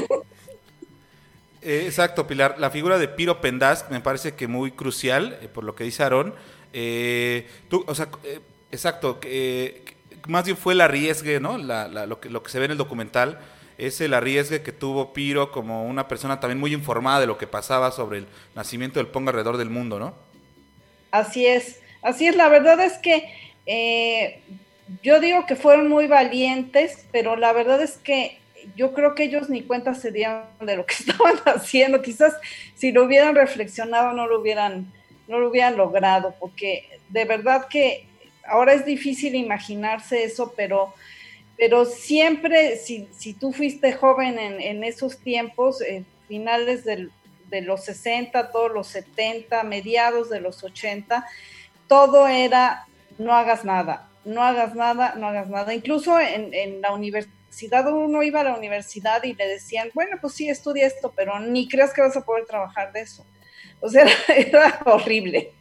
Eh, 1.63 1.85
exacto, 1.87 2.27
Pilar. 2.29 2.57
La 2.59 2.71
figura 2.71 2.97
de 2.99 3.09
Piro 3.09 3.41
Pendas 3.41 3.87
me 3.91 4.01
parece 4.01 4.35
que 4.35 4.47
muy 4.47 4.71
crucial, 4.71 5.37
eh, 5.43 5.49
por 5.49 5.65
lo 5.65 5.75
que 5.75 5.83
dice 5.85 6.03
Aarón. 6.05 6.33
Eh, 6.73 7.49
tú, 7.69 7.85
o 7.89 7.95
sea, 7.95 8.09
eh, 8.23 8.41
exacto, 8.77 9.19
más 10.29 10.45
bien 10.45 10.57
fue 10.57 10.75
el 10.75 10.81
arriesgue, 10.81 11.41
¿no? 11.41 11.59
La- 11.59 11.89
la- 11.89 12.07
lo, 12.07 12.21
que, 12.21 12.31
lo 12.31 12.43
que 12.43 12.51
se 12.51 12.59
ve 12.59 12.67
en 12.67 12.73
el 12.73 12.79
documental 12.79 13.41
es 13.79 14.01
el 14.01 14.15
arriesgue 14.15 14.63
que 14.63 14.73
tuvo 14.73 15.13
Piro 15.13 15.53
como 15.53 15.87
una 15.87 16.09
persona 16.09 16.41
también 16.41 16.59
muy 16.59 16.73
informada 16.73 17.21
de 17.21 17.27
lo 17.27 17.39
que 17.39 17.47
pasaba 17.47 17.91
sobre 17.93 18.19
el 18.19 18.29
nacimiento 18.55 18.99
del 18.99 19.09
Ponga 19.09 19.31
alrededor 19.31 19.57
del 19.59 19.71
mundo, 19.71 19.99
¿no? 19.99 20.15
Así 21.11 21.47
es, 21.47 21.81
así 22.03 22.27
es. 22.27 22.37
La 22.37 22.49
verdad 22.49 22.81
es 22.81 22.99
que 22.99 23.25
eh, 23.67 24.43
yo 25.03 25.21
digo 25.21 25.47
que 25.47 25.57
fueron 25.57 25.89
muy 25.89 26.07
valientes, 26.07 27.07
pero 27.13 27.37
la 27.37 27.53
verdad 27.53 27.81
es 27.83 27.99
que 27.99 28.39
yo 28.75 28.93
creo 28.93 29.15
que 29.15 29.25
ellos 29.25 29.49
ni 29.49 29.63
cuenta 29.63 29.95
se 29.95 30.11
dieron 30.13 30.45
de 30.61 30.77
lo 30.77 30.87
que 30.87 30.95
estaban 31.01 31.37
haciendo. 31.47 32.03
Quizás 32.03 32.35
si 32.75 32.93
lo 32.93 33.05
hubieran 33.05 33.35
reflexionado 33.35 34.13
no 34.13 34.27
lo 34.27 34.41
hubieran, 34.41 34.93
no 35.29 35.39
lo 35.39 35.49
hubieran 35.51 35.77
logrado, 35.77 36.35
porque 36.41 36.89
de 37.09 37.25
verdad 37.25 37.67
que 37.71 38.09
ahora 38.49 38.73
es 38.75 38.85
difícil 38.85 39.35
imaginarse 39.35 40.25
eso, 40.25 40.53
pero, 40.57 40.95
pero 41.57 41.85
siempre, 41.85 42.77
si, 42.77 43.09
si 43.17 43.35
tú 43.35 43.53
fuiste 43.53 43.93
joven 43.93 44.39
en, 44.39 44.61
en 44.61 44.85
esos 44.85 45.19
tiempos, 45.19 45.81
eh, 45.83 46.05
finales 46.29 46.85
del- 46.85 47.11
de 47.51 47.61
los 47.63 47.85
60, 47.85 48.51
todos 48.51 48.73
los 48.73 48.89
70, 48.89 49.63
mediados 49.63 50.29
de 50.31 50.41
los 50.41 50.65
80, 50.65 51.25
todo 51.87 52.27
era 52.27 52.85
no 53.19 53.33
hagas 53.33 53.65
nada, 53.65 54.09
no 54.25 54.43
hagas 54.43 54.75
nada, 54.75 55.15
no 55.17 55.29
hagas 55.29 55.49
nada. 55.49 55.73
Incluso 55.73 56.19
en, 56.19 56.53
en 56.53 56.81
la 56.81 56.93
universidad, 56.93 57.87
uno 57.93 58.23
iba 58.25 58.41
a 58.41 58.45
la 58.45 58.57
universidad 58.57 59.23
y 59.23 59.35
le 59.35 59.47
decían, 59.47 59.91
bueno, 59.95 60.17
pues 60.21 60.35
sí, 60.35 60.49
estudia 60.49 60.87
esto, 60.89 61.13
pero 61.17 61.39
ni 61.39 61.69
creas 61.69 61.93
que 61.95 62.03
vas 62.03 62.17
a 62.17 62.25
poder 62.25 62.45
trabajar 62.47 62.93
de 62.93 63.03
eso. 63.03 63.25
O 63.81 63.89
sea, 63.89 64.05
era 64.29 64.81
horrible. 64.85 65.53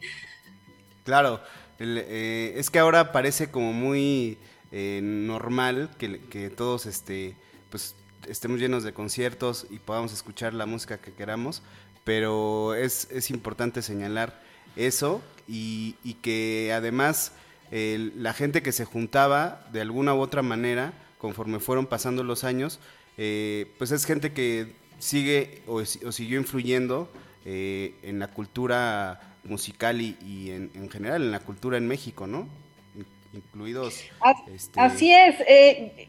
Claro, 1.04 1.40
eh, 1.78 2.54
es 2.56 2.70
que 2.70 2.78
ahora 2.78 3.12
parece 3.12 3.50
como 3.50 3.72
muy 3.72 4.38
eh, 4.72 5.00
normal 5.02 5.90
que, 5.98 6.50
todos 6.50 6.86
este, 6.86 7.36
pues, 7.70 7.94
estemos 8.28 8.58
llenos 8.60 8.82
de 8.82 8.92
conciertos 8.92 9.66
y 9.70 9.78
podamos 9.78 10.12
escuchar 10.12 10.54
la 10.54 10.66
música 10.66 10.98
que 10.98 11.12
queramos, 11.12 11.62
pero 12.04 12.74
es, 12.74 13.30
importante 13.30 13.82
señalar 13.82 14.40
eso 14.76 15.22
y, 15.48 15.94
que 16.22 16.72
además 16.74 17.32
la 17.70 18.32
gente 18.32 18.62
que 18.62 18.72
se 18.72 18.84
juntaba 18.84 19.66
de 19.72 19.80
alguna 19.80 20.14
u 20.14 20.20
otra 20.20 20.42
manera, 20.42 20.92
conforme 21.18 21.58
fueron 21.58 21.86
pasando 21.86 22.22
los 22.22 22.44
años, 22.44 22.78
eh, 23.18 23.72
pues 23.78 23.90
es 23.90 24.04
gente 24.04 24.32
que 24.32 24.74
sigue 24.98 25.62
o, 25.66 25.84
si- 25.84 26.04
o 26.04 26.12
siguió 26.12 26.38
influyendo 26.38 27.10
en 27.44 28.18
la 28.18 28.28
cultura 28.28 29.35
musical 29.46 30.00
y, 30.00 30.16
y 30.24 30.50
en, 30.50 30.70
en 30.74 30.90
general 30.90 31.22
en 31.22 31.30
la 31.32 31.40
cultura 31.40 31.76
en 31.76 31.86
México, 31.88 32.26
¿no? 32.26 32.48
In- 32.94 33.06
Incluidos. 33.34 34.04
Este, 34.52 34.80
Así 34.80 35.12
es. 35.12 35.36
eh, 35.48 36.08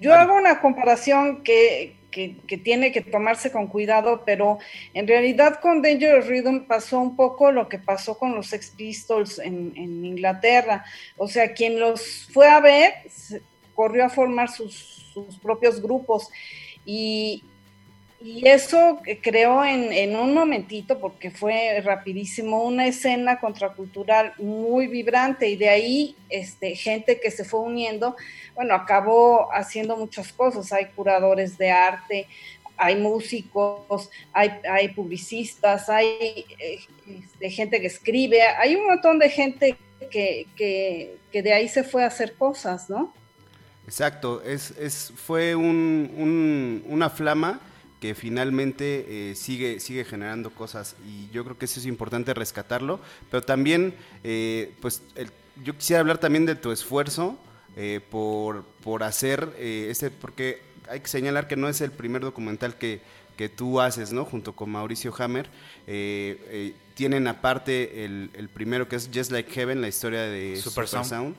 yo 0.00 0.10
Vale. 0.10 0.22
hago 0.22 0.34
una 0.36 0.60
comparación 0.60 1.42
que, 1.42 1.96
que- 2.10 2.36
que 2.46 2.56
tiene 2.58 2.92
que 2.92 3.00
tomarse 3.00 3.50
con 3.50 3.66
cuidado, 3.66 4.22
pero 4.24 4.58
en 4.94 5.06
realidad 5.08 5.60
con 5.60 5.82
Dangerous 5.82 6.26
Rhythm 6.26 6.64
pasó 6.66 7.00
un 7.00 7.16
poco 7.16 7.50
lo 7.52 7.68
que 7.68 7.78
pasó 7.78 8.16
con 8.18 8.34
los 8.34 8.46
Sex 8.46 8.70
Pistols 8.70 9.38
en, 9.40 9.72
en 9.76 10.04
Inglaterra. 10.04 10.84
O 11.16 11.26
sea, 11.28 11.52
quien 11.54 11.78
los 11.80 12.28
fue 12.32 12.48
a 12.48 12.60
ver 12.60 12.92
corrió 13.74 14.04
a 14.04 14.08
formar 14.08 14.50
sus, 14.50 14.74
sus 15.12 15.36
propios 15.38 15.82
grupos 15.82 16.28
y, 16.86 17.42
y 18.24 18.48
eso 18.48 19.00
creó 19.20 19.62
en, 19.64 19.92
en 19.92 20.16
un 20.16 20.32
momentito, 20.32 20.98
porque 20.98 21.30
fue 21.30 21.78
rapidísimo, 21.82 22.64
una 22.64 22.86
escena 22.86 23.38
contracultural 23.38 24.32
muy 24.38 24.86
vibrante 24.86 25.46
y 25.48 25.56
de 25.56 25.68
ahí 25.68 26.16
este, 26.30 26.74
gente 26.74 27.20
que 27.20 27.30
se 27.30 27.44
fue 27.44 27.60
uniendo, 27.60 28.16
bueno, 28.54 28.74
acabó 28.74 29.52
haciendo 29.52 29.96
muchas 29.98 30.32
cosas. 30.32 30.72
Hay 30.72 30.86
curadores 30.86 31.58
de 31.58 31.70
arte, 31.70 32.26
hay 32.78 32.96
músicos, 32.96 34.08
hay, 34.32 34.50
hay 34.70 34.88
publicistas, 34.88 35.90
hay 35.90 36.46
eh, 36.58 36.78
este, 37.06 37.50
gente 37.50 37.78
que 37.80 37.88
escribe, 37.88 38.40
hay 38.40 38.74
un 38.74 38.86
montón 38.86 39.18
de 39.18 39.28
gente 39.28 39.76
que, 40.10 40.46
que, 40.56 41.16
que 41.30 41.42
de 41.42 41.52
ahí 41.52 41.68
se 41.68 41.84
fue 41.84 42.04
a 42.04 42.06
hacer 42.06 42.34
cosas, 42.34 42.88
¿no? 42.88 43.12
Exacto, 43.86 44.42
es, 44.42 44.70
es, 44.78 45.12
fue 45.14 45.54
un- 45.54 46.82
una 46.88 47.10
flama 47.10 47.60
que 48.04 48.14
finalmente 48.14 49.30
eh, 49.30 49.34
sigue, 49.34 49.80
sigue 49.80 50.04
generando 50.04 50.50
cosas 50.50 50.94
y 51.08 51.30
yo 51.30 51.42
creo 51.42 51.56
que 51.56 51.64
eso 51.64 51.80
es 51.80 51.86
importante 51.86 52.34
rescatarlo, 52.34 53.00
pero 53.30 53.42
también, 53.42 53.94
eh, 54.22 54.74
pues, 54.82 55.00
el- 55.14 55.30
yo 55.64 55.74
quisiera 55.74 56.00
hablar 56.00 56.18
también 56.18 56.44
de 56.44 56.54
tu 56.54 56.70
esfuerzo 56.70 57.38
eh, 57.76 58.02
por, 58.10 58.64
por 58.82 59.04
hacer 59.04 59.48
eh, 59.56 59.86
este, 59.90 60.10
porque 60.10 60.60
hay 60.90 61.00
que 61.00 61.08
señalar 61.08 61.48
que 61.48 61.56
no 61.56 61.66
es 61.66 61.80
el 61.80 61.92
primer 61.92 62.20
documental 62.20 62.76
que, 62.76 63.00
que 63.38 63.48
tú 63.48 63.80
haces, 63.80 64.12
¿no? 64.12 64.26
Junto 64.26 64.52
con 64.54 64.68
Mauricio 64.68 65.14
Hammer. 65.18 65.48
Eh, 65.86 66.74
tienen 66.92 67.26
aparte 67.26 68.04
el, 68.04 68.28
el 68.34 68.50
primero 68.50 68.86
que 68.86 68.96
es 68.96 69.08
Just 69.14 69.30
Like 69.32 69.50
Heaven, 69.50 69.80
la 69.80 69.88
historia 69.88 70.20
de 70.20 70.56
Super 70.56 70.86
Super, 70.86 70.88
Sound. 70.88 71.06
Sound 71.08 71.36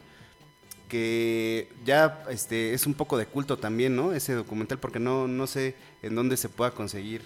que 0.87 1.67
ya 1.83 2.23
este 2.29 2.73
es 2.73 2.85
un 2.85 2.93
poco 2.93 3.17
de 3.17 3.25
culto 3.25 3.57
también, 3.57 3.95
¿no? 3.95 4.13
Ese 4.13 4.33
documental, 4.33 4.79
porque 4.79 4.99
no, 4.99 5.27
no 5.27 5.47
sé 5.47 5.75
en 6.01 6.15
dónde 6.15 6.37
se 6.37 6.49
pueda 6.49 6.71
conseguir. 6.71 7.21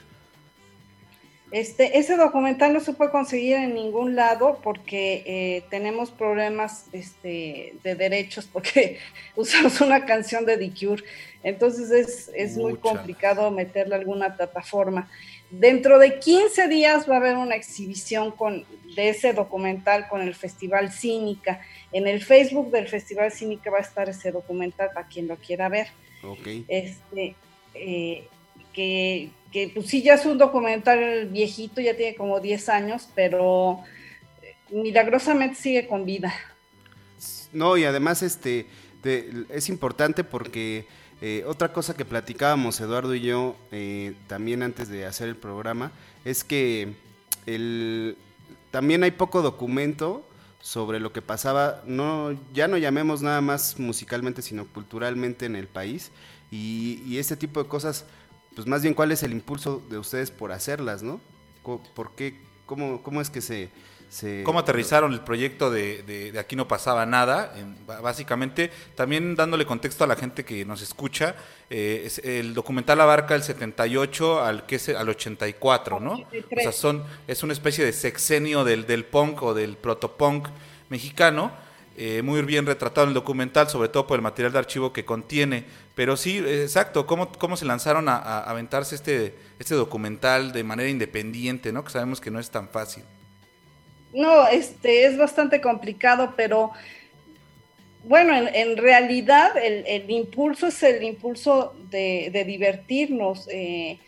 Este, 1.51 1.97
ese 1.97 2.15
documental 2.15 2.73
no 2.73 2.79
se 2.79 2.93
puede 2.93 3.09
conseguir 3.09 3.55
en 3.55 3.73
ningún 3.73 4.15
lado 4.15 4.59
porque 4.61 5.23
eh, 5.25 5.63
tenemos 5.71 6.11
problemas 6.11 6.85
este, 6.91 7.73
de 7.83 7.95
derechos 7.95 8.47
porque 8.51 8.99
usamos 9.35 9.81
una 9.81 10.05
canción 10.05 10.45
de 10.45 10.57
The 10.57 10.71
Cure. 10.71 11.03
Entonces 11.41 11.89
es, 11.89 12.31
es 12.35 12.57
muy 12.57 12.75
complicado 12.75 13.49
meterle 13.49 13.95
a 13.95 13.97
alguna 13.97 14.35
plataforma. 14.35 15.09
Dentro 15.51 15.97
de 15.97 16.19
15 16.19 16.67
días 16.67 17.09
va 17.09 17.15
a 17.15 17.17
haber 17.17 17.35
una 17.35 17.55
exhibición 17.55 18.31
con, 18.31 18.65
de 18.95 19.09
ese 19.09 19.33
documental 19.33 20.07
con 20.07 20.21
el 20.21 20.35
Festival 20.35 20.91
Cínica. 20.91 21.61
En 21.91 22.07
el 22.07 22.23
Facebook 22.23 22.69
del 22.71 22.87
Festival 22.87 23.31
Cínica 23.31 23.71
va 23.71 23.77
a 23.79 23.81
estar 23.81 24.07
ese 24.09 24.31
documental 24.31 24.89
para 24.93 25.07
quien 25.07 25.27
lo 25.27 25.37
quiera 25.37 25.67
ver 25.69 25.87
Ok. 26.23 26.47
este, 26.67 27.35
eh, 27.73 28.27
que, 28.73 29.29
que 29.51 29.69
pues 29.73 29.87
sí 29.87 30.03
ya 30.03 30.13
es 30.15 30.25
un 30.25 30.37
documental 30.37 31.27
viejito, 31.29 31.81
ya 31.81 31.95
tiene 31.97 32.15
como 32.15 32.39
10 32.39 32.69
años, 32.69 33.09
pero 33.15 33.79
eh, 34.43 34.53
milagrosamente 34.71 35.55
sigue 35.55 35.87
con 35.87 36.05
vida. 36.05 36.31
No, 37.51 37.75
y 37.75 37.85
además 37.85 38.21
este 38.21 38.67
de- 39.01 39.45
es 39.49 39.69
importante 39.69 40.23
porque 40.23 40.85
eh, 41.21 41.43
otra 41.45 41.73
cosa 41.73 41.95
que 41.95 42.05
platicábamos 42.05 42.79
Eduardo 42.79 43.13
y 43.13 43.21
yo 43.21 43.55
eh, 43.71 44.15
también 44.27 44.63
antes 44.63 44.87
de 44.87 45.05
hacer 45.05 45.27
el 45.27 45.35
programa 45.35 45.91
es 46.23 46.43
que 46.43 46.93
el, 47.45 48.17
también 48.71 49.03
hay 49.03 49.11
poco 49.11 49.41
documento 49.41 50.25
sobre 50.61 50.99
lo 50.99 51.11
que 51.11 51.21
pasaba, 51.21 51.81
no, 51.85 52.37
ya 52.53 52.67
no 52.67 52.77
llamemos 52.77 53.21
nada 53.21 53.41
más 53.41 53.79
musicalmente, 53.79 54.41
sino 54.41 54.65
culturalmente 54.67 55.45
en 55.45 55.55
el 55.55 55.67
país. 55.67 56.11
Y, 56.51 57.01
y 57.05 57.17
este 57.17 57.37
tipo 57.37 57.63
de 57.63 57.69
cosas, 57.69 58.05
pues 58.55 58.67
más 58.67 58.81
bien 58.81 58.93
cuál 58.93 59.11
es 59.11 59.23
el 59.23 59.31
impulso 59.31 59.81
de 59.89 59.97
ustedes 59.97 60.31
por 60.31 60.51
hacerlas, 60.51 61.01
¿no? 61.01 61.21
¿Por 61.63 62.11
qué? 62.15 62.39
¿Cómo, 62.65 63.01
cómo 63.01 63.21
es 63.21 63.29
que 63.29 63.41
se... 63.41 63.69
se 64.09 64.41
¿Cómo 64.43 64.59
aterrizaron 64.59 65.13
el 65.13 65.21
proyecto 65.21 65.69
de, 65.69 66.01
de- 66.03 66.31
de 66.31 66.39
Aquí 66.39 66.55
no 66.55 66.67
pasaba 66.67 67.05
nada? 67.05 67.53
En- 67.55 67.75
básicamente, 67.85 68.71
también 68.95 69.35
dándole 69.35 69.65
contexto 69.65 70.03
a 70.03 70.07
la 70.07 70.15
gente 70.15 70.43
que 70.43 70.65
nos 70.65 70.81
escucha, 70.81 71.35
eh, 71.69 72.03
es- 72.05 72.17
el 72.19 72.53
documental 72.55 72.99
abarca 73.01 73.35
el 73.35 73.43
78 73.43 74.43
al, 74.43 74.65
que 74.65 74.77
es, 74.77 74.89
al 74.89 75.07
84, 75.09 75.99
¿no? 75.99 76.13
83. 76.13 76.67
O 76.67 76.71
sea, 76.71 76.71
son, 76.71 77.03
es 77.27 77.43
una 77.43 77.53
especie 77.53 77.85
de 77.85 77.93
sexenio 77.93 78.63
del, 78.63 78.87
del 78.87 79.05
punk 79.05 79.43
o 79.43 79.53
del 79.53 79.77
protopunk 79.77 80.47
mexicano, 80.89 81.51
eh, 81.97 82.21
muy 82.23 82.41
bien 82.41 82.65
retratado 82.65 83.03
en 83.05 83.09
el 83.09 83.13
documental, 83.13 83.69
sobre 83.69 83.89
todo 83.89 84.07
por 84.07 84.17
el 84.17 84.21
material 84.23 84.53
de 84.53 84.59
archivo 84.59 84.91
que 84.93 85.05
contiene. 85.05 85.65
Pero 85.95 86.15
sí, 86.17 86.37
exacto, 86.39 87.05
¿cómo, 87.05 87.31
cómo 87.33 87.57
se 87.57 87.65
lanzaron 87.65 88.07
a, 88.09 88.15
a 88.15 88.49
aventarse 88.49 88.95
este, 88.95 89.35
este 89.59 89.75
documental 89.75 90.51
de 90.53 90.63
manera 90.63 90.89
independiente, 90.89 91.71
¿no? 91.73 91.83
Que 91.83 91.91
sabemos 91.91 92.21
que 92.21 92.31
no 92.31 92.39
es 92.39 92.49
tan 92.49 92.69
fácil. 92.69 93.03
No, 94.13 94.47
este 94.47 95.05
es 95.05 95.17
bastante 95.17 95.61
complicado, 95.61 96.33
pero 96.35 96.71
bueno, 98.03 98.35
en, 98.35 98.77
realidad 98.77 99.57
el, 99.57 99.85
el 99.85 100.09
impulso 100.09 100.67
es 100.67 100.81
el 100.83 101.03
impulso 101.03 101.75
de, 101.89 102.29
de 102.31 102.43
divertirnos, 102.43 103.47
eh, 103.51 103.99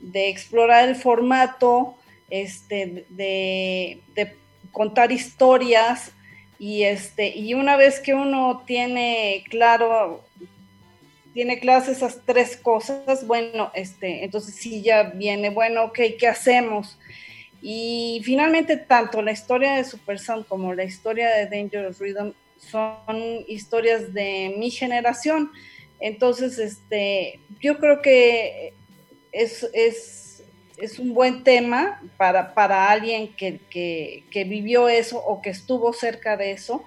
de 0.00 0.28
explorar 0.28 0.88
el 0.88 0.96
formato, 0.96 1.96
este, 2.30 3.06
de, 3.08 4.00
de 4.14 4.34
contar 4.72 5.12
historias 5.12 6.12
y 6.58 6.82
este 6.82 7.28
y 7.28 7.54
una 7.54 7.76
vez 7.76 8.00
que 8.00 8.14
uno 8.14 8.64
tiene 8.66 9.44
claro 9.48 10.24
tiene 11.32 11.60
claras 11.60 11.86
esas 11.88 12.22
tres 12.24 12.56
cosas, 12.56 13.24
bueno, 13.26 13.70
este, 13.74 14.24
entonces 14.24 14.56
sí 14.56 14.82
ya 14.82 15.04
viene, 15.04 15.50
bueno, 15.50 15.84
ok, 15.84 16.00
¿qué 16.18 16.26
hacemos? 16.26 16.98
Y 17.60 18.20
finalmente, 18.24 18.76
tanto 18.76 19.22
la 19.22 19.32
historia 19.32 19.74
de 19.74 19.84
Super 19.84 20.18
Sound 20.18 20.46
como 20.46 20.74
la 20.74 20.84
historia 20.84 21.28
de 21.30 21.46
Dangerous 21.46 21.98
Rhythm 21.98 22.32
son 22.58 23.44
historias 23.46 24.12
de 24.12 24.54
mi 24.56 24.70
generación. 24.70 25.50
Entonces, 26.00 26.58
este, 26.58 27.40
yo 27.60 27.78
creo 27.78 28.00
que 28.02 28.72
es, 29.32 29.68
es, 29.72 30.42
es 30.76 30.98
un 30.98 31.14
buen 31.14 31.42
tema 31.42 32.00
para, 32.16 32.54
para 32.54 32.90
alguien 32.90 33.34
que, 33.34 33.58
que, 33.70 34.44
vivió 34.44 34.88
eso 34.88 35.18
o 35.18 35.42
que 35.42 35.50
estuvo 35.50 35.92
cerca 35.92 36.36
de 36.36 36.52
eso. 36.52 36.84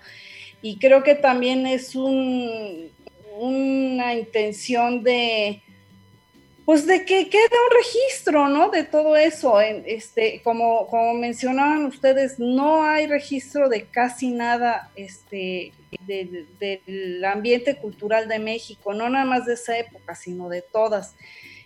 Y 0.62 0.78
creo 0.78 1.04
que 1.04 1.16
también 1.16 1.68
es 1.68 1.96
un, 1.96 2.90
una 3.38 4.16
intención 4.16 5.04
de, 5.04 5.62
pues 6.72 6.88
de 6.88 7.04
que 7.04 7.28
quede 7.30 7.42
un 7.70 7.78
registro, 7.84 8.48
¿no? 8.48 8.70
De 8.70 8.86
todo 8.86 9.18
eso. 9.18 9.60
Este, 9.60 10.40
como, 10.42 10.88
como 10.88 11.14
mencionaban 11.16 11.84
ustedes, 11.84 12.40
no 12.40 12.86
hay 12.86 13.08
registro 13.08 13.68
de 13.68 13.88
casi 13.88 14.32
nada 14.32 14.90
este, 14.96 15.74
de- 16.08 16.46
de- 16.62 16.82
del 16.88 17.26
ambiente 17.26 17.76
cultural 17.76 18.30
de 18.30 18.40
México, 18.40 18.94
no 18.94 19.10
nada 19.10 19.26
más 19.26 19.46
de 19.48 19.56
esa 19.56 19.78
época, 19.78 20.16
sino 20.16 20.48
de 20.48 20.62
todas. 20.62 21.14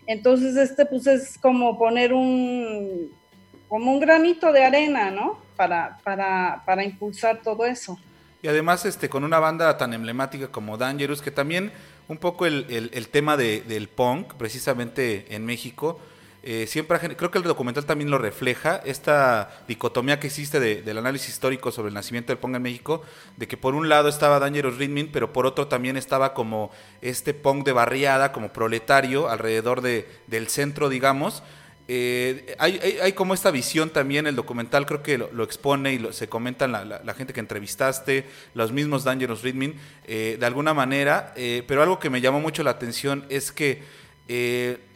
Entonces, 0.08 0.56
este 0.58 0.88
pues 0.88 1.06
es 1.06 1.38
como 1.38 1.78
poner 1.78 2.12
un, 2.12 3.12
como 3.70 3.92
un 3.94 4.00
granito 4.00 4.52
de 4.52 4.64
arena, 4.64 5.12
¿no? 5.12 5.40
Para, 5.56 6.00
para, 6.04 6.64
para 6.66 6.84
impulsar 6.84 7.44
todo 7.44 7.64
eso. 7.68 8.00
Y 8.42 8.48
además, 8.48 8.86
este, 8.86 9.08
con 9.08 9.24
una 9.24 9.38
banda 9.38 9.78
tan 9.78 9.94
emblemática 9.94 10.48
como 10.48 10.78
Dangerous, 10.78 11.22
que 11.22 11.30
también 11.30 11.72
un 12.08 12.18
poco 12.18 12.46
el, 12.46 12.66
el- 12.94 13.08
tema 13.10 13.36
de- 13.38 13.62
del 13.62 13.88
punk, 13.90 14.34
precisamente 14.36 15.26
en 15.36 15.46
México, 15.46 16.00
eh, 16.48 16.68
siempre 16.68 17.00
creo 17.16 17.32
que 17.32 17.40
el 17.40 17.44
documental 17.44 17.86
también 17.86 18.12
lo 18.12 18.20
refleja, 18.20 18.80
esta 18.86 19.64
dicotomía 19.68 20.20
que 20.20 20.28
existe 20.28 20.60
de- 20.60 20.84
del 20.84 21.00
análisis 21.00 21.30
histórico 21.30 21.72
sobre 21.72 21.88
el 21.88 21.96
nacimiento 21.96 22.32
del 22.32 22.38
punk 22.38 22.56
en 22.56 22.62
México, 22.62 23.02
de 23.38 23.48
que 23.48 23.58
por 23.58 23.74
un 23.74 23.90
lado 23.90 24.10
estaba 24.10 24.40
Dangerous 24.40 24.78
Rhythm, 24.78 25.10
pero 25.12 25.34
por 25.34 25.48
otro 25.48 25.68
también 25.68 25.98
estaba 25.98 26.36
como 26.36 26.70
este 27.02 27.34
punk 27.34 27.66
de 27.66 27.72
barriada, 27.72 28.32
como 28.32 28.54
proletario, 28.54 29.28
alrededor 29.28 29.82
de, 29.82 30.08
del 30.28 30.48
centro, 30.48 30.90
digamos, 30.90 31.42
eh, 31.88 32.56
hay, 32.58 32.80
hay- 32.82 32.98
hay 33.02 33.14
como 33.14 33.34
esta 33.34 33.52
visión 33.52 33.90
también, 33.90 34.26
el 34.28 34.36
documental 34.36 34.86
creo 34.86 35.04
que 35.04 35.18
lo, 35.18 35.44
expone 35.44 35.94
y 35.94 36.00
lo- 36.00 36.14
se 36.14 36.28
comentan 36.28 36.72
la, 36.72 37.14
gente 37.14 37.34
que 37.34 37.40
entrevistaste, 37.40 38.26
los 38.54 38.72
mismos 38.72 39.04
Dangerous 39.04 39.44
Rhythm, 39.44 39.74
eh, 40.06 40.38
de 40.40 40.46
alguna 40.46 40.74
manera, 40.74 41.34
eh, 41.36 41.64
pero 41.68 41.82
algo 41.84 42.00
que 42.00 42.10
me 42.10 42.22
llamó 42.22 42.40
mucho 42.40 42.64
la 42.64 42.72
atención 42.72 43.26
es 43.30 43.52
que 43.52 43.84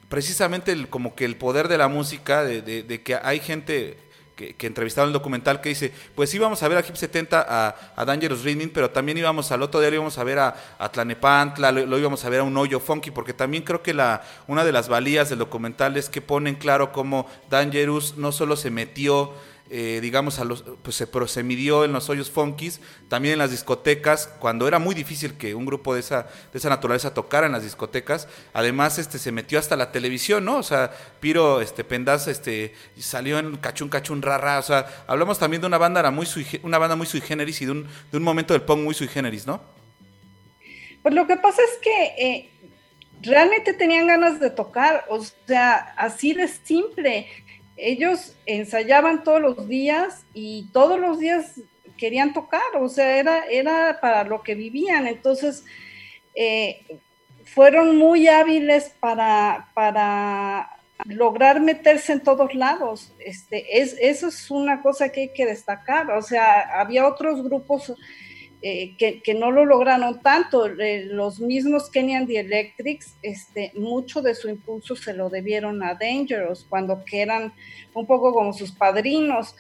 precisamente 0.10 0.76
como 0.90 1.14
que 1.16 1.26
el 1.26 1.36
poder 1.36 1.68
de 1.68 1.78
la 1.78 1.88
música, 1.88 2.44
de 2.44 3.02
que 3.04 3.16
hay 3.16 3.40
gente 3.40 3.98
que, 4.40 4.56
que 4.56 4.68
entrevistaron 4.68 5.10
el 5.10 5.14
documental 5.14 5.60
que 5.60 5.68
dice, 5.68 5.92
pues 6.16 6.34
íbamos 6.34 6.64
a 6.64 6.68
ver 6.70 6.78
a 6.78 6.80
Hip 6.80 6.96
70 6.96 7.76
a, 7.98 8.06
Dangerous 8.06 8.46
Rhythm, 8.46 8.70
pero 8.74 8.90
también 8.90 9.18
íbamos 9.18 9.52
al 9.52 9.62
otro 9.62 9.82
día, 9.82 9.90
íbamos 9.90 10.18
a 10.18 10.24
ver 10.24 10.40
a, 10.40 10.56
a 10.80 10.90
Tlanepantla, 10.90 11.74
lo, 11.74 11.86
lo 11.86 12.00
íbamos 12.00 12.24
a 12.24 12.30
ver 12.30 12.40
a 12.40 12.44
un 12.44 12.56
hoyo 12.56 12.80
funky, 12.80 13.12
porque 13.12 13.34
también 13.34 13.64
creo 13.64 13.84
que 13.84 13.94
la, 13.94 14.22
una 14.48 14.64
de 14.64 14.72
las 14.72 14.88
valías 14.88 15.30
del 15.30 15.40
documental 15.40 15.98
es 15.98 16.08
que 16.08 16.22
ponen 16.22 16.56
claro 16.56 16.94
cómo 16.94 17.28
Dangerous 17.50 18.16
no 18.16 18.32
solo 18.32 18.56
se 18.56 18.72
metió 18.72 19.34
eh, 19.72 20.00
digamos, 20.02 20.40
a 20.40 20.46
los, 20.46 20.64
pues 20.82 20.96
se, 20.96 21.06
pero 21.06 21.28
se 21.28 21.44
midió 21.44 21.86
en 21.86 21.94
los 21.94 22.10
hoyos 22.10 22.32
funkies, 22.32 22.82
también 23.08 23.34
en 23.34 23.40
las 23.40 23.52
discotecas, 23.52 24.28
cuando 24.40 24.68
era 24.68 24.80
muy 24.80 24.96
difícil 24.96 25.36
que 25.36 25.54
un 25.54 25.66
grupo 25.66 25.94
de 25.94 26.00
esa, 26.00 26.24
de 26.52 26.58
esa 26.58 26.70
naturaleza 26.70 27.14
tocara 27.14 27.46
en 27.46 27.52
las 27.52 27.64
discotecas. 27.64 28.28
Además, 28.54 28.98
este, 28.98 29.20
se 29.20 29.32
metió 29.32 29.60
hasta 29.60 29.76
la 29.76 29.92
televisión, 29.92 30.44
¿no? 30.44 30.58
O 30.58 30.64
sea, 30.64 30.92
Piro 31.20 31.62
este, 31.62 31.84
Pendaz 31.84 32.28
este, 32.28 32.74
salió 32.98 33.38
en 33.38 33.58
Cachún 33.58 33.90
Cachún 33.90 34.22
Rara. 34.24 34.58
O 34.58 34.64
sea, 34.64 34.88
hablamos 35.06 35.38
también 35.38 35.62
de 35.62 35.68
una 35.68 35.78
banda, 35.78 36.10
muy 36.10 36.26
sui, 36.26 36.48
una 36.64 36.80
banda 36.80 36.96
muy 36.96 37.06
sui 37.06 37.22
generis 37.22 37.62
y 37.62 37.66
de 37.66 37.72
un, 37.72 37.88
de 38.12 38.18
un 38.18 38.24
momento 38.24 38.54
del 38.54 38.64
punk 38.64 38.80
muy 38.80 38.96
sui 38.96 39.08
generis, 39.08 39.46
¿no? 39.46 39.62
Pues 41.04 41.14
lo 41.14 41.28
que 41.28 41.38
pasa 41.38 41.62
es 41.62 41.80
que 41.82 42.04
eh, 42.18 42.50
realmente 43.22 43.74
tenían 43.74 44.08
ganas 44.08 44.40
de 44.40 44.50
tocar, 44.50 45.06
o 45.10 45.24
sea, 45.46 45.94
así 45.96 46.34
de 46.34 46.48
simple. 46.48 47.28
Ellos 47.80 48.36
ensayaban 48.46 49.24
todos 49.24 49.42
los 49.42 49.68
días 49.68 50.26
y 50.34 50.70
todos 50.74 51.00
los 51.00 51.20
días 51.20 51.60
querían 51.98 52.34
tocar, 52.34 52.62
o 52.80 52.88
sea, 52.88 53.18
era, 53.18 53.46
era 53.46 54.00
para 54.02 54.24
lo 54.24 54.42
que 54.42 54.56
vivían. 54.56 55.08
Entonces, 55.08 55.64
eh, 56.36 56.86
fueron 57.46 57.98
muy 57.98 58.28
hábiles 58.28 58.96
para, 59.00 59.70
para 59.74 60.80
lograr 61.06 61.60
meterse 61.60 62.14
en 62.14 62.22
todos 62.22 62.54
lados. 62.54 63.14
Este, 63.20 63.80
es, 63.82 63.96
eso 64.00 64.28
es 64.28 64.52
una 64.52 64.82
cosa 64.82 65.10
que 65.10 65.22
hay 65.22 65.34
que 65.34 65.46
destacar. 65.46 66.12
O 66.12 66.22
sea, 66.22 66.80
había 66.80 67.08
otros 67.08 67.44
grupos 67.44 67.94
eh, 68.62 68.96
que, 68.98 69.34
no 69.34 69.52
lo 69.52 69.64
lograron 69.64 70.22
tanto. 70.22 70.66
Eh, 70.66 71.06
los 71.06 71.40
mismos 71.40 71.90
Kenyan 71.90 72.28
The 72.28 72.40
Electrics, 72.40 73.16
este, 73.22 73.72
mucho 73.76 74.22
de 74.22 74.36
su 74.36 74.50
impulso 74.50 74.96
se 74.96 75.14
lo 75.14 75.30
debieron 75.30 75.82
a 75.82 75.96
Dangerous, 75.96 76.66
cuando 76.68 77.04
que 77.06 77.22
eran 77.22 77.54
un 77.94 78.06
poco 78.06 78.34
como 78.34 78.52
sus 78.54 78.72
padrinos. 78.72 79.56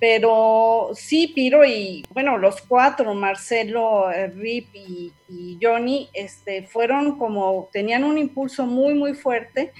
Pero 0.00 0.90
sí, 0.94 1.28
Piro 1.28 1.64
y, 1.64 2.04
bueno, 2.12 2.38
los 2.38 2.62
cuatro, 2.62 3.14
Marcelo, 3.14 4.10
eh, 4.10 4.28
Rip 4.28 4.74
y, 4.74 5.12
y, 5.28 5.58
Johnny, 5.60 6.08
este, 6.14 6.62
fueron 6.62 7.18
como, 7.18 7.68
tenían 7.70 8.04
un 8.04 8.16
impulso 8.16 8.66
muy, 8.66 8.94
muy 8.94 9.14
fuerte 9.14 9.72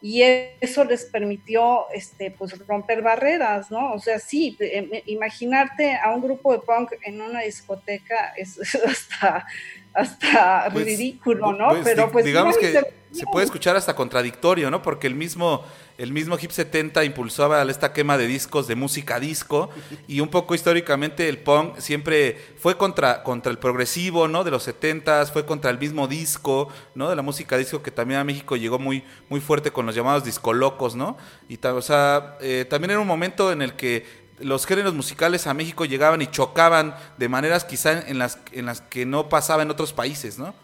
y 0.00 0.22
eso 0.22 0.84
les 0.84 1.04
permitió 1.04 1.90
este, 1.92 2.30
pues, 2.30 2.56
romper 2.66 3.02
barreras, 3.02 3.70
¿no? 3.70 3.92
O 3.92 3.98
sea, 3.98 4.18
sí, 4.18 4.56
eh, 4.60 5.02
imaginarte 5.06 5.96
a 5.96 6.14
un 6.14 6.22
grupo 6.22 6.52
de 6.52 6.60
punk 6.60 6.92
en 7.02 7.20
una 7.20 7.40
discoteca 7.40 8.32
es, 8.36 8.58
es 8.58 8.74
hasta, 8.76 9.46
hasta 9.92 10.68
pues, 10.72 10.84
ridículo, 10.84 11.52
¿no? 11.52 11.70
Pues, 11.70 11.82
Pero 11.84 12.12
pues 12.12 12.24
digamos 12.24 12.56
que 12.56 12.97
se, 13.12 13.24
puede 13.26 13.44
escuchar 13.44 13.76
hasta 13.76 13.94
contradictorio, 13.94 14.70
¿no? 14.70 14.82
Porque 14.82 15.06
el 15.06 15.14
mismo 15.14 15.64
el 15.98 16.12
mismo 16.12 16.38
Hip 16.40 16.52
70 16.52 17.02
impulsaba 17.02 17.60
esta 17.62 17.92
quema 17.92 18.16
de 18.16 18.28
discos 18.28 18.68
de 18.68 18.76
música 18.76 19.18
disco 19.18 19.68
y 20.06 20.20
un 20.20 20.28
poco 20.28 20.54
históricamente 20.54 21.28
el 21.28 21.38
punk 21.38 21.78
siempre 21.78 22.38
fue 22.56 22.78
contra, 22.78 23.24
contra 23.24 23.50
el 23.50 23.58
progresivo, 23.58 24.28
¿no? 24.28 24.44
De 24.44 24.52
los 24.52 24.68
70s, 24.68 25.32
fue 25.32 25.44
contra 25.44 25.72
el 25.72 25.78
mismo 25.78 26.06
disco, 26.06 26.68
¿no? 26.94 27.10
De 27.10 27.16
la 27.16 27.22
música 27.22 27.56
disco 27.56 27.82
que 27.82 27.90
también 27.90 28.20
a 28.20 28.24
México 28.24 28.56
llegó 28.56 28.78
muy, 28.78 29.02
muy 29.28 29.40
fuerte 29.40 29.72
con 29.72 29.86
los 29.86 29.94
llamados 29.96 30.22
discolocos, 30.22 30.94
¿no? 30.94 31.16
Y 31.48 31.58
o 31.66 31.82
sea, 31.82 32.36
eh, 32.40 32.64
también 32.70 32.92
era 32.92 33.00
un 33.00 33.08
momento 33.08 33.50
en 33.50 33.60
el 33.60 33.74
que 33.74 34.06
los 34.38 34.66
géneros 34.66 34.94
musicales 34.94 35.48
a 35.48 35.54
México 35.54 35.84
llegaban 35.84 36.22
y 36.22 36.28
chocaban 36.28 36.94
de 37.16 37.28
maneras 37.28 37.64
quizá 37.64 38.06
en 38.06 38.18
las, 38.18 38.38
en 38.52 38.66
las 38.66 38.82
que 38.82 39.04
no 39.04 39.28
pasaba 39.28 39.64
en 39.64 39.70
otros 39.72 39.92
países, 39.92 40.38
¿no? 40.38 40.54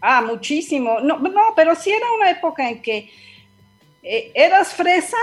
Ah, 0.00 0.22
muchísimo. 0.22 1.00
No, 1.00 1.18
no, 1.18 1.52
pero 1.56 1.74
sí 1.74 1.90
era 1.90 2.06
una 2.12 2.30
época 2.30 2.68
en 2.68 2.80
que 2.80 3.10
eh, 4.02 4.30
eras 4.34 4.74
fresa 4.74 5.16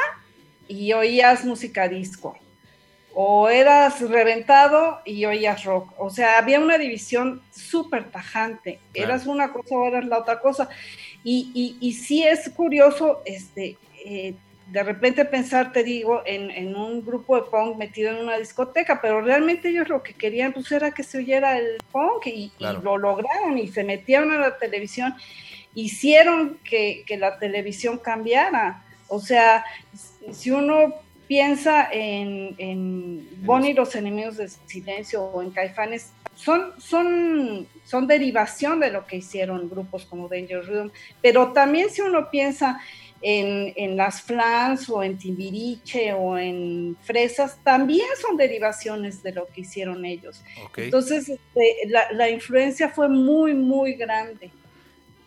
y 0.68 0.92
oías 0.94 1.46
música 1.46 1.88
disco, 1.88 2.38
o 3.14 3.48
eras 3.48 4.02
reventado 4.02 5.00
y 5.06 5.26
oías 5.26 5.64
rock. 5.64 5.94
O 5.98 6.10
sea, 6.10 6.38
había 6.38 6.60
una 6.60 6.78
división 6.78 7.42
súper 7.52 8.12
tajante. 8.12 8.80
Claro. 8.92 9.14
Eras 9.14 9.28
una 9.28 9.52
cosa 9.54 9.76
o 9.76 9.88
eras 9.88 10.06
la 10.06 10.20
otra 10.20 10.40
cosa. 10.40 10.68
Y, 11.24 11.52
y, 11.54 11.88
y 11.88 11.94
sí 11.94 12.24
es 12.24 12.50
curioso, 12.50 13.22
este, 13.26 13.78
eh, 14.06 14.36
de 14.68 14.84
repente 14.84 15.26
pensar, 15.26 15.72
te 15.72 15.84
digo, 15.84 16.24
en, 16.26 16.50
en, 16.50 16.76
un 16.76 17.06
grupo 17.06 17.36
de 17.36 17.44
punk 17.44 17.78
metido 17.78 18.10
en 18.12 18.18
una 18.18 18.38
discoteca, 18.38 19.00
pero 19.02 19.22
realmente 19.22 19.70
ellos 19.70 19.90
lo 19.90 20.02
que 20.02 20.14
querían 20.14 20.54
pues 20.54 20.72
era 20.72 20.92
que 20.92 21.04
se 21.04 21.20
oyera 21.20 21.58
el 21.58 21.78
punk 21.92 22.28
y, 22.28 22.50
claro. 22.58 22.80
y 22.80 22.84
lo 22.84 22.98
lograron 22.98 23.58
y 23.58 23.68
se 23.68 23.84
metieron 23.84 24.32
a 24.32 24.38
la 24.38 24.58
televisión 24.58 25.16
hicieron 25.76 26.58
que, 26.64 27.04
que, 27.06 27.18
la 27.18 27.38
televisión 27.38 27.98
cambiara. 28.00 28.84
O 29.08 29.20
sea, 29.20 29.64
si 30.32 30.50
uno 30.50 30.96
piensa 31.28 31.90
en, 31.92 32.56
en 32.58 33.28
Bonnie 33.46 33.72
y 33.72 33.74
los 33.74 33.94
enemigos 33.96 34.38
del 34.38 34.50
silencio 34.50 35.24
o 35.24 35.42
en 35.42 35.52
Caifanes, 35.52 36.12
son, 36.36 36.74
son, 36.80 37.68
son 37.84 38.08
derivación 38.08 38.80
de 38.80 38.92
lo 38.92 39.06
que 39.06 39.18
hicieron 39.18 39.70
grupos 39.70 40.06
como 40.06 40.28
Danger 40.28 40.66
Rhythm, 40.66 40.92
pero 41.22 41.54
también 41.54 41.90
si 41.90 42.02
uno 42.02 42.30
piensa 42.30 42.80
en, 43.22 43.74
en 43.76 43.98
las 43.98 44.22
Flans 44.22 44.90
o 44.90 45.02
en 45.02 45.18
Timbiriche 45.18 46.14
o 46.14 46.38
en 46.38 46.96
Fresas, 47.04 47.58
también 47.64 48.08
son 48.22 48.38
derivaciones 48.38 49.24
de 49.24 49.34
lo 49.34 49.48
que 49.48 49.62
hicieron 49.62 50.06
ellos. 50.06 50.42
Okay. 50.68 50.86
Entonces, 50.86 51.30
este, 51.30 51.76
la, 51.88 52.12
la 52.12 52.30
influencia 52.30 52.90
fue 52.90 53.10
muy, 53.10 53.54
muy 53.54 53.94
grande. 53.94 54.52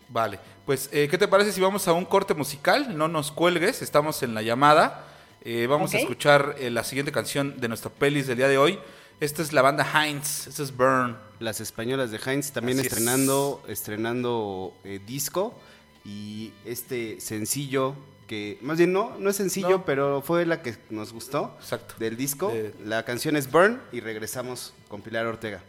Vale, 0.09 0.38
pues, 0.64 0.88
eh, 0.92 1.09
¿qué 1.11 1.18
te 1.18 1.29
parece 1.29 1.53
si 1.53 1.61
vamos 1.61 1.87
a 1.88 1.92
un 1.92 2.05
corte 2.05 2.35
musical? 2.35 2.96
No 2.96 3.09
nos 3.09 3.31
cuelgues, 3.33 3.83
estamos 3.83 4.22
en 4.22 4.35
la 4.35 4.42
llamada. 4.42 5.05
Eh, 5.42 5.66
vamos 5.66 5.90
okay. 5.90 6.01
a 6.01 6.03
escuchar 6.03 6.57
eh, 6.59 6.70
la 6.70 6.85
siguiente 6.85 7.12
canción 7.12 7.61
de 7.61 7.68
nuestra 7.68 7.90
pelis 7.90 8.27
del 8.27 8.38
día 8.38 8.48
de 8.48 8.59
hoy. 8.59 8.79
Esta 9.20 9.42
es 9.42 9.53
la 9.53 9.62
banda 9.62 9.85
Heinz, 9.85 10.46
esta 10.46 10.62
es 10.62 10.77
Burn. 10.77 11.16
Las 11.40 11.61
españolas 11.61 12.11
de 12.11 12.18
Heinz 12.24 12.53
también 12.53 12.79
Así 12.79 12.87
estrenando, 12.87 13.62
es. 13.66 13.79
estrenando 13.79 14.74
eh, 14.85 15.01
disco 15.05 15.59
y 16.09 16.55
este 16.64 17.21
sencillo 17.21 17.94
que, 18.27 18.59
más 18.62 18.79
bien 18.79 18.92
no, 18.92 19.16
no 19.18 19.29
es 19.29 19.37
sencillo, 19.37 19.68
no. 19.71 19.85
pero 19.85 20.23
fue 20.23 20.47
la 20.47 20.62
que 20.62 20.75
nos 20.88 21.12
gustó 21.12 21.55
Exacto. 21.61 21.94
del 21.99 22.16
disco. 22.16 22.53
La 22.85 23.05
canción 23.05 23.37
es 23.37 23.51
Burn 23.51 23.81
y 23.92 24.01
regresamos 24.01 24.73
con 24.88 25.03
Pilar 25.03 25.27
Ortega. 25.27 25.62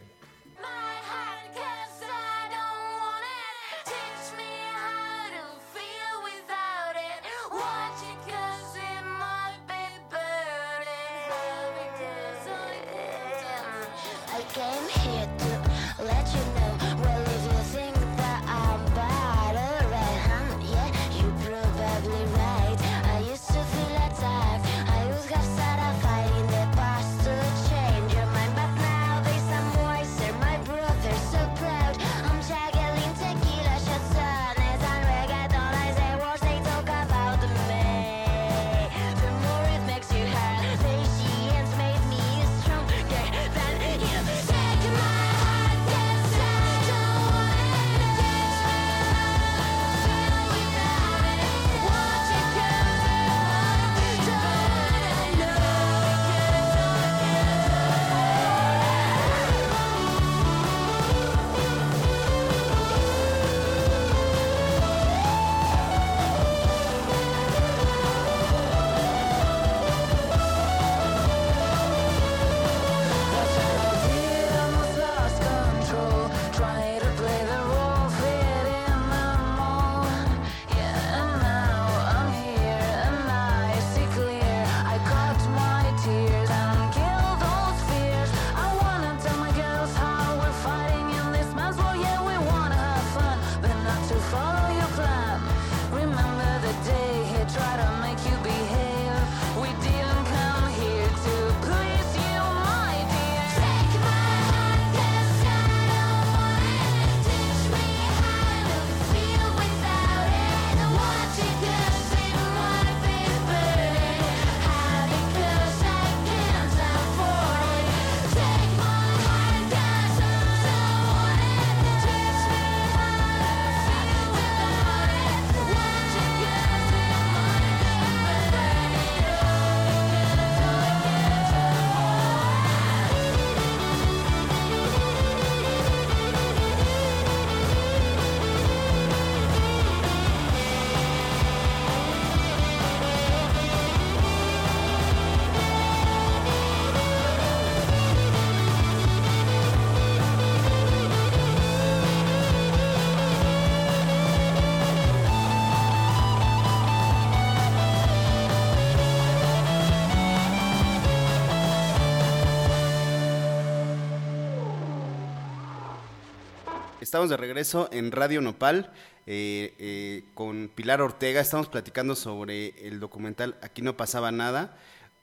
Estamos 167.00 167.30
de 167.30 167.36
regreso 167.36 167.88
en 167.92 168.12
Radio 168.12 168.40
Nopal 168.40 168.92
eh, 169.26 169.74
eh, 169.78 170.24
con 170.34 170.70
Pilar 170.74 171.00
Ortega. 171.00 171.40
Estamos 171.40 171.68
platicando 171.68 172.14
sobre 172.14 172.74
el 172.86 173.00
documental 173.00 173.56
Aquí 173.62 173.82
no 173.82 173.96
pasaba 173.96 174.30
nada. 174.32 174.76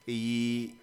Y 0.06 0.76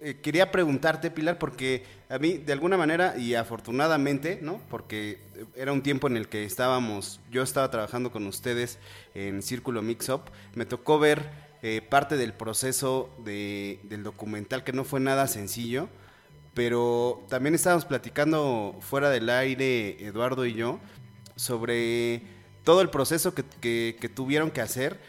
eh, 0.00 0.18
quería 0.22 0.50
preguntarte, 0.50 1.10
Pilar, 1.10 1.38
porque 1.38 1.84
a 2.08 2.18
mí, 2.18 2.34
de 2.38 2.52
alguna 2.52 2.76
manera, 2.76 3.16
y 3.16 3.34
afortunadamente, 3.34 4.38
¿no? 4.42 4.60
Porque 4.68 5.18
era 5.56 5.72
un 5.72 5.82
tiempo 5.82 6.06
en 6.08 6.16
el 6.16 6.28
que 6.28 6.44
estábamos, 6.44 7.20
yo 7.30 7.42
estaba 7.42 7.70
trabajando 7.70 8.10
con 8.10 8.26
ustedes 8.26 8.78
en 9.14 9.42
Círculo 9.42 9.80
Mix 9.82 10.08
Up, 10.08 10.22
me 10.54 10.66
tocó 10.66 10.98
ver 10.98 11.30
eh, 11.62 11.80
parte 11.88 12.16
del 12.16 12.32
proceso 12.34 13.08
de- 13.24 13.78
del 13.84 14.02
documental, 14.02 14.64
que 14.64 14.72
no 14.72 14.82
fue 14.84 14.98
nada 14.98 15.28
sencillo, 15.28 15.88
pero 16.54 17.22
también 17.28 17.54
estábamos 17.54 17.84
platicando 17.84 18.76
fuera 18.80 19.10
del 19.10 19.28
aire, 19.30 20.04
Eduardo 20.04 20.44
y 20.46 20.54
yo, 20.54 20.78
sobre 21.36 22.22
todo 22.64 22.80
el 22.82 22.90
proceso 22.90 23.34
que, 23.34 23.44
que- 23.60 23.96
que 24.00 24.08
tuvieron 24.08 24.50
que 24.50 24.60
hacer 24.60 25.00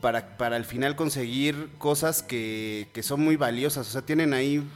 para, 0.00 0.36
para 0.36 0.56
al 0.56 0.64
final 0.64 0.96
conseguir 0.96 1.68
cosas 1.78 2.22
que, 2.22 2.88
que 2.92 3.02
son 3.02 3.20
muy 3.22 3.36
valiosas. 3.36 3.86
O 3.88 3.90
sea, 3.90 4.02
tienen 4.02 4.32
ahí 4.34 4.58
un, 4.58 4.68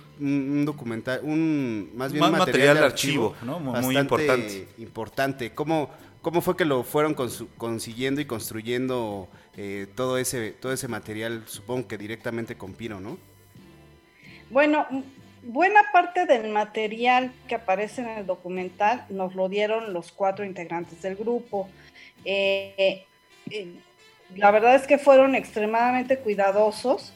un 0.50 0.64
documental, 0.64 1.20
un 1.22 1.90
más 1.94 2.12
bien 2.12 2.20
Más 2.22 2.32
un 2.32 2.38
material, 2.38 2.68
material 2.68 2.74
de 2.74 2.80
de 2.80 2.86
archivo, 2.86 3.34
archivo, 3.34 3.46
¿no? 3.46 3.60
Muy- 3.82 3.96
importante. 3.96 4.68
importante. 4.78 5.54
¿Cómo, 5.54 5.90
¿Cómo 6.22 6.40
fue 6.42 6.56
que 6.56 6.64
lo 6.66 6.84
fueron 6.84 7.14
consiguiendo 7.56 8.20
y 8.20 8.26
construyendo 8.26 9.28
eh, 9.56 9.86
todo 9.94 10.18
ese 10.18 10.50
todo 10.52 10.72
ese 10.72 10.86
material? 10.88 11.44
Supongo 11.46 11.88
que 11.88 11.96
directamente 11.98 12.56
con 12.56 12.74
Piro, 12.74 13.00
¿no? 13.00 13.16
Bueno, 14.50 14.86
buena 15.42 15.80
parte 15.92 16.26
del 16.26 16.50
material 16.50 17.32
que 17.48 17.54
aparece 17.54 18.02
en 18.02 18.08
el 18.08 18.26
documental 18.26 19.06
nos 19.08 19.34
lo 19.34 19.48
dieron 19.48 19.92
los 19.92 20.12
cuatro 20.12 20.44
integrantes 20.44 21.02
del 21.02 21.16
grupo. 21.16 21.68
Eh, 22.24 23.06
eh, 23.50 23.74
la 24.36 24.50
verdad 24.50 24.74
es 24.74 24.86
que 24.86 24.98
fueron 24.98 25.34
extremadamente 25.34 26.18
cuidadosos 26.18 27.12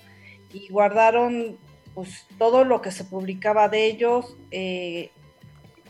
y 0.53 0.68
guardaron 0.68 1.59
pues, 1.95 2.27
todo 2.39 2.64
lo 2.64 2.83
que 2.83 2.91
se 2.91 3.05
publicaba 3.05 3.68
de 3.68 3.87
ellos. 3.87 4.37
eh, 4.51 5.11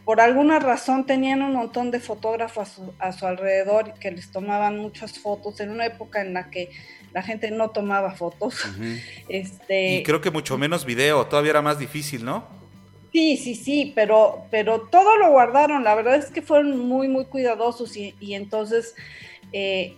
por 0.04 0.20
alguna 0.20 0.58
razón 0.58 1.06
tenían 1.06 1.40
un 1.40 1.54
montón 1.54 1.90
de 1.90 1.98
fotógrafos 1.98 2.68
a 2.68 2.70
su, 2.70 2.94
a 2.98 3.12
su 3.12 3.26
alrededor 3.26 3.94
que 3.94 4.10
les 4.10 4.30
tomaban 4.30 4.78
muchas 4.78 5.18
fotos 5.18 5.60
en 5.60 5.70
una 5.70 5.86
época 5.86 6.20
en 6.20 6.34
la 6.34 6.50
que 6.50 6.68
la 7.14 7.22
gente 7.22 7.50
no 7.50 7.70
tomaba 7.70 8.10
fotos. 8.12 8.56
Este, 9.28 9.96
Y 9.96 10.02
creo 10.02 10.20
que 10.20 10.30
mucho 10.30 10.58
menos 10.58 10.84
video, 10.84 11.26
todavía 11.26 11.50
era 11.52 11.62
más 11.62 11.78
difícil, 11.78 12.24
¿no? 12.24 12.46
Sí, 13.12 13.36
sí, 13.36 13.54
sí, 13.54 13.92
pero, 13.94 14.44
pero 14.50 14.80
todo 14.80 15.16
lo 15.16 15.30
guardaron. 15.30 15.84
La 15.84 15.94
verdad 15.94 16.16
es 16.16 16.26
que 16.26 16.42
fueron 16.42 16.76
muy, 16.78 17.06
muy 17.08 17.24
cuidadosos 17.26 17.96
y, 17.96 18.14
y 18.18 18.34
entonces 18.34 18.94
eh, 19.52 19.94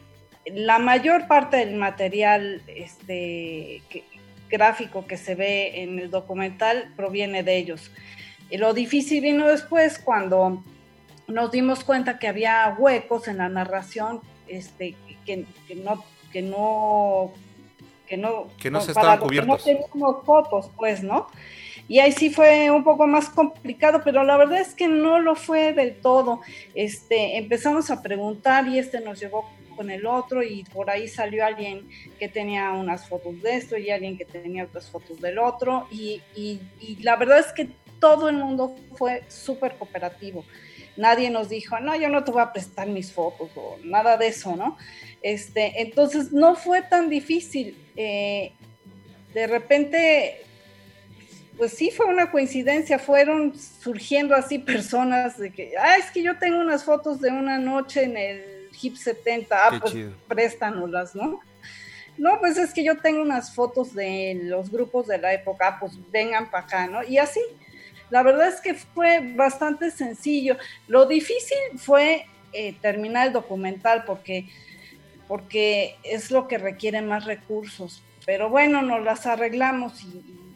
la 0.54 0.78
mayor 0.78 1.26
parte 1.26 1.56
del 1.56 1.76
material 1.76 2.62
este, 2.66 3.82
que- 3.88 4.04
gráfico 4.50 5.06
que 5.06 5.16
se 5.16 5.34
ve 5.34 5.82
en 5.82 5.98
el 5.98 6.10
documental 6.10 6.92
proviene 6.94 7.42
de 7.42 7.56
ellos. 7.56 7.90
Y 8.50 8.58
lo 8.58 8.74
difícil 8.74 9.22
vino 9.22 9.48
después 9.48 9.98
cuando 9.98 10.62
nos 11.26 11.50
dimos 11.50 11.82
cuenta 11.82 12.18
que 12.20 12.28
había 12.28 12.76
huecos 12.78 13.26
en 13.26 13.38
la 13.38 13.48
narración 13.48 14.20
este, 14.46 14.94
que, 15.24 15.44
que 15.66 15.74
no 15.74 16.04
que 16.32 16.42
no 16.42 17.32
que 18.06 18.16
no 18.16 18.46
Que 18.60 18.70
no 18.70 18.80
se 18.80 18.94
para 18.94 19.14
estaban 19.14 19.18
los 19.20 19.28
que 19.30 19.40
cubiertos. 19.40 19.58
no 19.58 19.64
teníamos 19.64 20.24
fotos 20.24 20.70
pues 20.76 21.02
no 21.02 21.26
y 21.88 22.00
ahí 22.00 22.10
sí 22.12 22.30
fue 22.30 22.68
un 22.70 22.82
poco 22.82 23.06
más 23.06 23.28
complicado, 23.28 24.00
pero 24.04 24.24
la 24.24 24.36
verdad 24.36 24.58
es 24.60 24.74
que 24.74 24.88
no 24.88 25.20
lo 25.20 25.36
fue 25.36 25.72
del 25.72 25.94
todo. 26.00 26.40
Este, 26.74 27.36
empezamos 27.36 27.92
a 27.92 28.02
preguntar 28.02 28.66
y 28.66 28.80
este 28.80 28.98
nos 29.00 29.20
llegó 29.20 29.48
con 29.76 29.88
el 29.90 30.04
otro 30.04 30.42
y 30.42 30.64
por 30.64 30.90
ahí 30.90 31.06
salió 31.06 31.46
alguien 31.46 31.88
que 32.18 32.28
tenía 32.28 32.72
unas 32.72 33.06
fotos 33.08 33.40
de 33.40 33.54
esto 33.54 33.76
y 33.76 33.90
alguien 33.90 34.18
que 34.18 34.24
tenía 34.24 34.64
otras 34.64 34.90
fotos 34.90 35.20
del 35.20 35.38
otro 35.38 35.86
y, 35.92 36.20
y- 36.34 36.60
y 36.80 36.96
la 37.04 37.14
verdad 37.14 37.38
es 37.38 37.52
que 37.52 37.68
todo 38.00 38.28
el 38.30 38.36
mundo 38.36 38.74
fue 38.96 39.22
súper 39.28 39.76
cooperativo. 39.76 40.44
Nadie 40.96 41.30
nos 41.30 41.48
dijo, 41.48 41.78
no, 41.80 41.94
yo 41.96 42.08
no 42.08 42.24
te 42.24 42.32
voy 42.32 42.42
a 42.42 42.52
prestar 42.52 42.88
mis 42.88 43.12
fotos 43.12 43.50
o 43.54 43.78
nada 43.84 44.16
de 44.16 44.28
eso, 44.28 44.56
¿no? 44.56 44.76
Este, 45.22 45.82
entonces 45.82 46.32
no 46.32 46.54
fue 46.54 46.82
tan 46.82 47.10
difícil. 47.10 47.76
Eh, 47.96 48.52
de 49.34 49.46
repente 49.46 50.46
pues 51.56 51.72
sí 51.72 51.90
fue 51.90 52.06
una 52.06 52.30
coincidencia, 52.30 52.98
fueron 52.98 53.54
surgiendo 53.58 54.34
así 54.34 54.58
personas 54.58 55.38
de 55.38 55.50
que, 55.52 55.72
ah, 55.78 55.96
es 55.96 56.10
que 56.10 56.22
yo 56.22 56.38
tengo 56.38 56.60
unas 56.60 56.84
fotos 56.84 57.20
de 57.20 57.30
una 57.30 57.58
noche 57.58 58.04
en 58.04 58.16
el 58.16 58.68
HIP 58.72 58.96
70, 58.96 59.56
ah, 59.56 59.70
Qué 59.70 59.80
pues 59.80 59.92
chido. 59.92 60.12
préstanoslas, 60.28 61.14
¿no? 61.14 61.40
No, 62.18 62.38
pues 62.40 62.56
es 62.56 62.72
que 62.72 62.82
yo 62.82 62.96
tengo 62.98 63.20
unas 63.20 63.54
fotos 63.54 63.94
de 63.94 64.38
los 64.44 64.70
grupos 64.70 65.06
de 65.06 65.18
la 65.18 65.32
época, 65.34 65.68
ah, 65.68 65.76
pues 65.80 65.92
vengan 66.10 66.50
para 66.50 66.64
acá, 66.64 66.86
¿no? 66.86 67.02
Y 67.02 67.18
así, 67.18 67.40
la 68.10 68.22
verdad 68.22 68.48
es 68.48 68.60
que 68.60 68.74
fue 68.74 69.34
bastante 69.34 69.90
sencillo. 69.90 70.56
Lo 70.88 71.06
difícil 71.06 71.58
fue 71.76 72.26
eh, 72.52 72.74
terminar 72.80 73.28
el 73.28 73.32
documental 73.32 74.04
porque, 74.04 74.48
porque 75.28 75.96
es 76.02 76.30
lo 76.30 76.48
que 76.48 76.58
requiere 76.58 77.02
más 77.02 77.24
recursos. 77.24 78.02
Pero 78.24 78.48
bueno, 78.48 78.82
nos 78.82 79.02
las 79.02 79.26
arreglamos 79.26 80.02
y, 80.02 80.06
y 80.06 80.46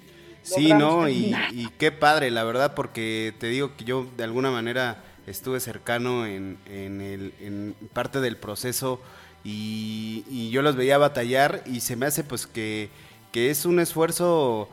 Sí, 0.42 0.72
¿no? 0.72 1.09
Y 1.09 1.68
qué 1.78 1.92
padre, 1.92 2.30
la 2.30 2.44
verdad, 2.44 2.74
porque 2.74 3.34
te 3.38 3.48
digo 3.48 3.76
que 3.76 3.84
yo 3.84 4.07
de 4.16 4.24
alguna 4.24 4.51
manera 4.51 5.05
estuve 5.26 5.61
cercano 5.61 6.26
en, 6.26 6.59
en, 6.66 7.01
el, 7.01 7.34
en 7.40 7.74
parte 7.92 8.20
del 8.20 8.36
proceso 8.36 9.01
y, 9.44 10.24
y 10.28 10.51
yo 10.51 10.62
los 10.62 10.76
veía 10.76 10.98
batallar 10.98 11.62
y 11.66 11.80
se 11.80 11.94
me 11.96 12.07
hace 12.07 12.24
pues 12.24 12.46
que, 12.46 12.88
que 13.32 13.51
es 13.51 13.64
un 13.64 13.80
esfuerzo 13.80 14.68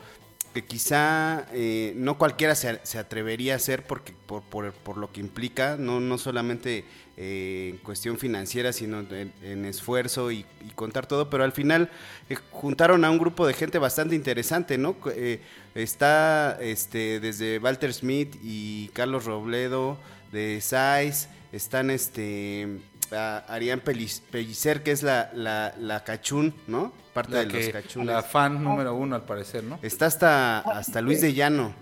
que 0.52 0.64
quizá 0.64 1.46
eh, 1.52 1.92
no 1.96 2.18
cualquiera 2.18 2.54
se, 2.54 2.80
se 2.82 2.98
atrevería 2.98 3.54
a 3.54 3.56
hacer 3.56 3.86
porque 3.86 4.14
por, 4.26 4.42
por, 4.42 4.72
por 4.72 4.96
lo 4.96 5.12
que 5.12 5.20
implica, 5.20 5.76
no, 5.76 6.00
no 6.00 6.18
solamente 6.18 6.84
eh, 7.20 7.70
en 7.70 7.78
cuestión 7.78 8.16
financiera, 8.16 8.72
sino 8.72 9.00
en, 9.00 9.64
esfuerzo 9.64 10.30
y, 10.30 10.46
contar 10.76 11.06
todo, 11.06 11.28
pero 11.28 11.42
al 11.42 11.50
final 11.50 11.90
eh, 12.30 12.36
juntaron 12.52 13.04
a 13.04 13.10
un 13.10 13.18
grupo 13.18 13.44
de 13.44 13.54
gente 13.54 13.78
bastante 13.78 14.14
interesante, 14.14 14.78
¿no? 14.78 14.94
Eh, 15.16 15.40
está 15.74 16.56
este, 16.60 17.18
desde 17.18 17.58
Walter 17.58 17.92
Smith 17.92 18.36
y 18.40 18.86
Carlos 18.90 19.24
Robledo 19.24 19.98
de 20.30 20.60
SAIS, 20.60 21.28
están 21.50 21.90
este 21.90 22.78
a 23.12 23.38
Arián 23.48 23.80
Pellicer, 23.80 24.82
que 24.82 24.90
es 24.92 25.02
la, 25.02 25.30
la, 25.34 25.74
la 25.78 26.04
cachún, 26.04 26.54
¿no? 26.66 26.92
Parte 27.12 27.32
La, 27.32 27.44
de 27.44 27.46
los 27.46 27.68
cachunes. 27.72 28.06
la 28.08 28.22
fan 28.22 28.62
número 28.62 28.94
uno, 28.94 29.16
al 29.16 29.24
parecer, 29.24 29.64
¿no? 29.64 29.78
Está 29.82 30.06
hasta, 30.06 30.58
hasta 30.60 31.00
Luis 31.00 31.20
de 31.20 31.32
Llano. 31.34 31.72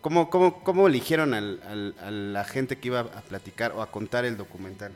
¿Cómo, 0.00 0.30
cómo, 0.30 0.62
cómo 0.64 0.86
eligieron 0.88 1.34
al- 1.34 1.60
al- 1.68 1.94
a 2.02 2.10
la 2.10 2.44
gente 2.44 2.78
que 2.78 2.88
iba 2.88 3.00
a 3.00 3.20
platicar 3.20 3.72
o 3.72 3.82
a 3.82 3.90
contar 3.90 4.24
el 4.24 4.36
documental? 4.36 4.92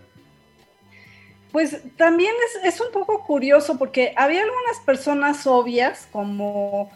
Pues 1.53 1.77
también 1.97 2.33
es, 2.65 2.75
es 2.75 2.81
un 2.81 2.91
poco 2.93 3.23
curioso 3.25 3.79
porque 3.79 4.13
había 4.17 4.43
algunas 4.43 4.81
personas 4.85 5.47
obvias 5.47 6.09
como, 6.11 6.91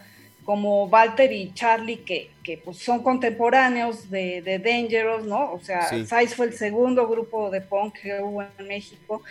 como 0.49 0.86
Walter 0.86 1.30
y 1.30 1.53
Charlie 1.53 1.99
que, 1.99 2.30
que 2.42 2.57
pues 2.57 2.78
son 2.78 3.03
contemporáneos 3.03 4.09
de, 4.09 4.40
de 4.40 4.59
Dangerous, 4.59 5.26
¿no? 5.26 5.53
O 5.53 5.61
sea, 5.61 5.82
Sí. 5.90 6.07
Size 6.07 6.34
fue 6.34 6.46
el 6.46 6.55
segundo 6.55 7.07
grupo 7.07 7.51
de 7.51 7.61
punk 7.61 7.99
que 8.01 8.18
hubo 8.22 8.40
en 8.40 8.66
México 8.66 9.22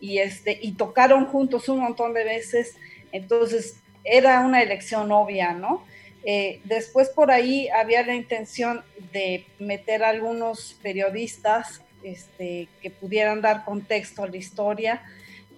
y, 0.00 0.16
este, 0.16 0.58
y 0.62 0.72
tocaron 0.72 1.26
juntos 1.26 1.68
un 1.68 1.80
montón 1.80 2.14
de 2.14 2.24
veces, 2.24 2.78
entonces 3.12 3.82
era 4.02 4.40
una 4.40 4.62
elección 4.62 5.12
obvia, 5.12 5.52
¿no? 5.52 5.84
Eh, 6.24 6.62
después 6.64 7.10
por 7.10 7.30
ahí 7.30 7.68
había 7.68 8.02
la 8.06 8.14
intención 8.14 8.82
de 9.12 9.44
meter 9.58 10.02
a 10.02 10.08
algunos 10.08 10.78
periodistas 10.82 11.82
este, 12.02 12.66
que 12.80 12.88
pudieran 12.88 13.42
dar 13.42 13.66
contexto 13.66 14.22
a 14.22 14.26
la 14.26 14.38
historia. 14.38 15.02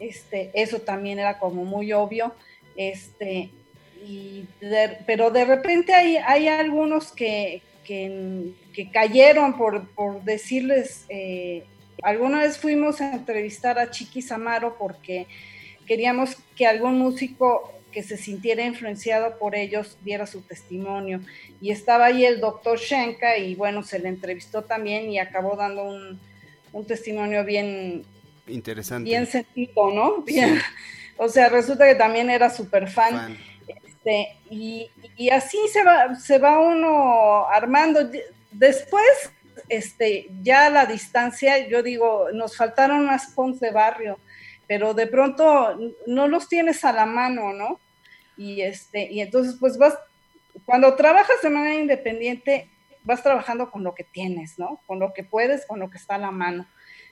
Este, 0.01 0.51
eso 0.55 0.81
también 0.81 1.21
era 1.21 1.39
como 1.39 1.65
muy 1.65 1.93
obvio. 1.93 2.35
Este, 2.75 3.53
y 4.07 4.47
de- 4.61 4.99
pero 5.07 5.31
de 5.31 5.45
repente 5.45 5.95
hay, 5.95 6.17
hay 6.17 6.49
algunos 6.49 7.13
que, 7.13 7.63
que, 7.85 8.51
que 8.75 8.91
cayeron 8.91 9.57
por, 9.57 9.89
por 9.91 10.23
decirles, 10.25 11.05
eh, 11.09 11.65
alguna 12.03 12.43
vez 12.43 12.59
fuimos 12.59 13.01
a 13.01 13.13
entrevistar 13.13 13.79
a 13.79 13.91
Chiqui 13.91 14.21
Samaro 14.23 14.77
porque 14.79 15.27
queríamos 15.87 16.37
que 16.57 16.67
algún 16.67 16.99
músico 16.99 17.73
que 17.93 18.03
se 18.03 18.17
sintiera 18.17 18.65
influenciado 18.65 19.39
por 19.39 19.55
ellos 19.55 19.97
diera 20.03 20.27
su 20.27 20.41
testimonio. 20.43 21.21
Y 21.61 21.71
estaba 21.71 22.07
ahí 22.07 22.25
el 22.25 22.41
doctor 22.41 22.79
Shenka 22.79 23.39
y 23.39 23.55
bueno, 23.55 23.83
se 23.85 24.01
le 24.01 24.09
entrevistó 24.09 24.63
también 24.63 25.09
y 25.11 25.19
acabó 25.19 25.57
dando 25.57 25.85
un, 25.85 26.19
un 26.73 26.87
testimonio 26.87 27.45
bien, 27.45 28.03
Interesante. 28.49 29.09
bien 29.09 29.27
sentido, 29.27 29.91
¿no? 29.93 30.23
Bien, 30.23 30.59
O 31.17 31.29
sea, 31.29 31.49
resulta 31.49 31.87
que 31.87 31.95
también 31.95 32.29
era 32.29 32.51
súper 32.51 32.89
fan. 32.91 33.13
Fan. 33.13 33.39
Este, 34.05 34.37
y, 34.51 34.91
y 35.17 35.31
así 35.31 35.59
se 35.73 35.83
va, 35.83 36.15
se 36.15 36.39
va 36.39 36.59
uno 36.59 37.47
armando. 37.49 38.01
Después, 38.51 39.31
este, 39.69 40.29
ya 40.43 40.67
a 40.67 40.71
la 40.71 40.87
distancia, 40.87 41.67
yo 41.69 41.83
digo, 41.83 42.29
nos 42.33 42.57
faltaron 42.57 43.07
más 43.07 43.33
punks 43.35 43.61
de 43.61 43.71
barrio, 43.71 44.19
pero 44.67 44.93
de 44.93 45.07
pronto 45.07 45.79
no 46.07 46.29
los 46.29 46.49
tienes 46.49 46.85
a 46.85 46.93
la 46.93 47.07
mano, 47.07 47.53
¿no? 47.53 47.81
Y, 48.37 48.61
este, 48.61 49.11
y 49.11 49.21
entonces, 49.21 49.57
pues 49.59 49.79
vas, 49.79 49.99
cuando 50.67 50.95
trabajas 50.97 51.41
de 51.43 51.51
manera 51.51 51.81
independiente, 51.81 52.69
vas 53.05 53.23
trabajando 53.23 53.71
con 53.71 53.85
lo 53.85 53.95
que 53.95 54.05
tienes, 54.05 54.59
¿no? 54.59 54.81
Con 54.87 54.99
lo 54.99 55.15
que 55.15 55.25
puedes, 55.25 55.67
con 55.67 55.81
lo 55.81 55.89
que 55.89 55.97
está 55.99 56.17
a 56.17 56.19
la 56.19 56.31
mano. 56.31 56.67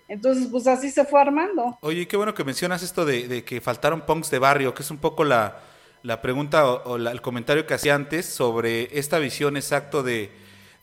Entonces, 0.09 0.49
pues 0.51 0.67
así 0.67 0.91
se 0.91 1.07
fue 1.07 1.21
armando. 1.23 1.79
Oye, 1.81 2.07
qué 2.07 2.19
bueno 2.19 2.35
que 2.35 2.45
mencionas 2.45 2.83
esto 2.83 3.07
de, 3.07 3.29
de 3.29 3.45
que 3.45 3.63
faltaron 3.63 4.05
punks 4.05 4.31
de 4.31 4.39
barrio, 4.39 4.75
que 4.75 4.83
es 4.83 4.91
un 4.91 4.99
poco 4.99 5.25
la, 5.25 5.63
la 6.03 6.21
pregunta 6.23 6.67
o, 6.67 6.99
la- 6.99 7.13
el 7.13 7.21
comentario 7.23 7.67
que 7.67 7.75
hacía 7.75 7.95
antes 7.95 8.27
sobre 8.27 8.99
esta 8.99 9.19
visión 9.19 9.57
exacto 9.57 10.03
de, 10.03 10.31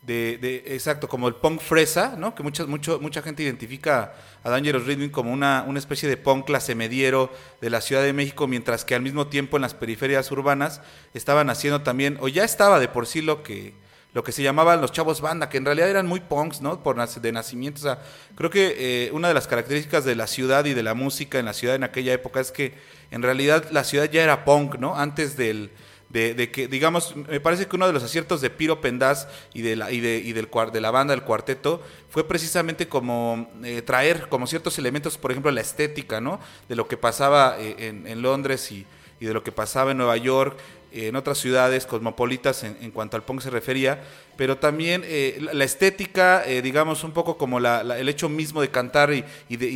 de, 0.01 0.37
de- 0.41 0.63
exacto, 0.75 1.07
como 1.09 1.27
el 1.27 1.35
punk 1.35 1.59
fresa, 1.61 2.15
¿no? 2.17 2.33
Que 2.35 2.43
mucha, 2.43 2.65
mucho, 2.65 2.99
mucha 3.01 3.21
gente 3.21 3.43
identifica 3.43 4.13
a 4.43 4.49
Dangerous 4.49 4.85
Rhythm 4.85 5.09
como 5.09 5.31
una, 5.33 5.65
una 5.67 5.77
especie 5.79 6.07
de 6.07 6.15
punk 6.17 6.45
clase 6.45 6.73
mediero 6.73 7.31
de 7.59 7.69
la 7.69 7.81
Ciudad 7.81 8.01
de 8.03 8.13
México, 8.13 8.47
mientras 8.47 8.85
que 8.85 8.95
al 8.95 9.01
mismo 9.01 9.27
tiempo 9.27 9.57
en 9.57 9.61
las 9.61 9.73
periferias 9.73 10.31
urbanas 10.31 10.81
estaban 11.13 11.49
haciendo 11.49 11.81
también, 11.81 12.17
o 12.21 12.29
ya 12.29 12.45
estaba 12.45 12.79
de 12.79 12.87
por 12.87 13.05
sí 13.05 13.21
lo 13.21 13.43
que 13.43 13.73
lo 14.13 14.23
que 14.23 14.31
se 14.31 14.41
llamaban 14.41 14.81
los 14.81 14.91
chavos 14.91 15.21
banda, 15.21 15.49
que 15.49 15.57
en 15.57 15.65
realidad 15.65 15.89
eran 15.89 16.07
muy 16.07 16.19
punks, 16.19 16.61
¿no? 16.61 16.81
Por 16.81 16.97
de 16.97 17.31
nacimiento. 17.31 17.79
O 17.79 17.83
sea, 17.83 18.01
creo 18.35 18.49
que 18.49 18.75
eh, 19.07 19.11
una 19.11 19.27
de 19.27 19.33
las 19.33 19.47
características 19.47 20.03
de 20.03 20.15
la 20.15 20.27
ciudad 20.27 20.65
y 20.65 20.73
de 20.73 20.83
la 20.83 20.95
música 20.95 21.37
en 21.37 21.45
la 21.45 21.53
ciudad 21.53 21.75
en 21.75 21.83
aquella 21.83 22.13
época 22.13 22.39
es 22.39 22.51
que 22.51 22.73
en 23.11 23.21
realidad 23.21 23.65
la 23.71 23.83
ciudad 23.83 24.09
ya 24.09 24.23
era 24.23 24.45
punk, 24.45 24.75
¿no? 24.77 24.95
Antes 24.95 25.37
del, 25.37 25.69
de, 26.09 26.49
que, 26.51 26.67
digamos, 26.67 27.15
me 27.15 27.39
parece 27.39 27.67
que 27.67 27.75
uno 27.75 27.85
de 27.85 27.93
los 27.93 28.03
aciertos 28.03 28.41
de 28.41 28.49
Piro 28.49 28.81
Pendaz 28.81 29.27
y 29.53 29.61
de 29.61 29.75
la, 29.75 29.91
y 29.91 29.99
de, 29.99 30.17
y 30.17 30.33
del, 30.33 30.49
de 30.73 30.81
la 30.81 30.89
banda, 30.89 31.13
del 31.13 31.23
cuarteto, 31.23 31.81
fue 32.09 32.27
precisamente 32.27 32.87
como 32.87 33.47
eh, 33.63 33.83
traer 33.83 34.27
como 34.27 34.47
ciertos 34.47 34.79
elementos, 34.79 35.19
por 35.19 35.29
ejemplo, 35.31 35.51
la 35.51 35.61
estética, 35.61 36.19
¿no? 36.19 36.39
De 36.67 36.75
lo 36.75 36.87
que 36.87 36.97
pasaba 36.97 37.57
eh, 37.59 37.75
en, 38.05 38.21
Londres 38.23 38.71
y 38.71 38.85
de 39.19 39.33
lo 39.33 39.43
que 39.43 39.51
pasaba 39.51 39.91
en 39.91 39.97
Nueva 39.97 40.17
York, 40.17 40.57
en 40.91 41.15
otras 41.15 41.37
ciudades 41.37 41.85
cosmopolitas 41.85 42.63
en, 42.63 42.91
cuanto 42.91 43.15
al 43.17 43.23
punk 43.23 43.41
se 43.41 43.49
refería, 43.49 44.01
pero 44.37 44.57
también 44.57 45.03
eh, 45.05 45.37
la, 45.53 45.63
estética, 45.63 46.43
eh, 46.45 46.61
digamos, 46.61 47.03
un 47.03 47.11
poco 47.11 47.37
como 47.37 47.59
la- 47.59 47.81
el 47.97 48.09
hecho 48.09 48.29
mismo 48.29 48.61
de 48.61 48.69
cantar 48.69 49.11
y 49.13 49.23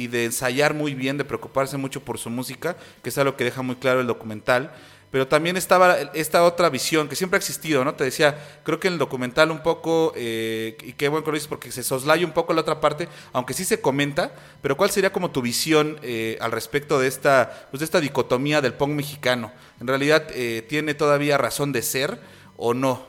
de 0.07 0.25
ensayar 0.25 0.73
muy 0.73 0.93
bien, 0.93 1.17
de 1.17 1.25
preocuparse 1.25 1.77
mucho 1.77 2.01
por 2.01 2.17
su 2.17 2.29
música, 2.29 2.75
que 3.03 3.09
es 3.09 3.17
algo 3.17 3.35
que 3.35 3.43
deja 3.43 3.61
muy 3.61 3.75
claro 3.75 4.01
el 4.01 4.07
documental. 4.07 4.71
Pero 5.13 5.27
también 5.27 5.57
estaba 5.57 5.95
esta 6.15 6.43
otra 6.43 6.71
visión 6.71 7.07
que 7.07 7.15
siempre 7.15 7.37
ha 7.37 7.39
existido, 7.39 7.85
¿no? 7.85 7.93
Te 7.93 8.03
decía, 8.03 8.35
creo 8.63 8.79
que 8.79 8.87
en 8.87 8.93
el 8.93 8.97
documental 8.97 9.51
un 9.51 9.61
poco, 9.61 10.11
eh, 10.15 10.75
y 10.81 10.93
qué 10.93 11.07
bueno 11.07 11.23
que 11.23 11.29
lo 11.29 11.35
dices 11.35 11.47
porque 11.47 11.71
se 11.71 11.83
soslaya 11.83 12.25
un 12.25 12.31
poco 12.31 12.51
la 12.51 12.61
otra 12.61 12.81
parte, 12.81 13.07
aunque 13.31 13.53
sí 13.53 13.63
se 13.63 13.79
comenta, 13.79 14.33
pero 14.63 14.75
¿cuál 14.75 14.89
sería 14.89 15.13
como 15.13 15.29
tu 15.29 15.43
visión 15.43 15.99
eh, 16.01 16.39
al 16.41 16.51
respecto 16.51 16.97
de 16.97 17.09
esta, 17.09 17.67
pues 17.69 17.77
de 17.77 17.85
esta 17.85 18.01
dicotomía 18.01 18.59
del 18.59 18.73
punk 18.73 18.89
mexicano? 18.89 19.51
¿En 19.79 19.85
realidad 19.85 20.25
eh, 20.33 20.65
tiene 20.67 20.95
todavía 20.95 21.37
razón 21.37 21.73
de 21.73 21.83
ser 21.83 22.19
o 22.57 22.73
no? 22.73 23.05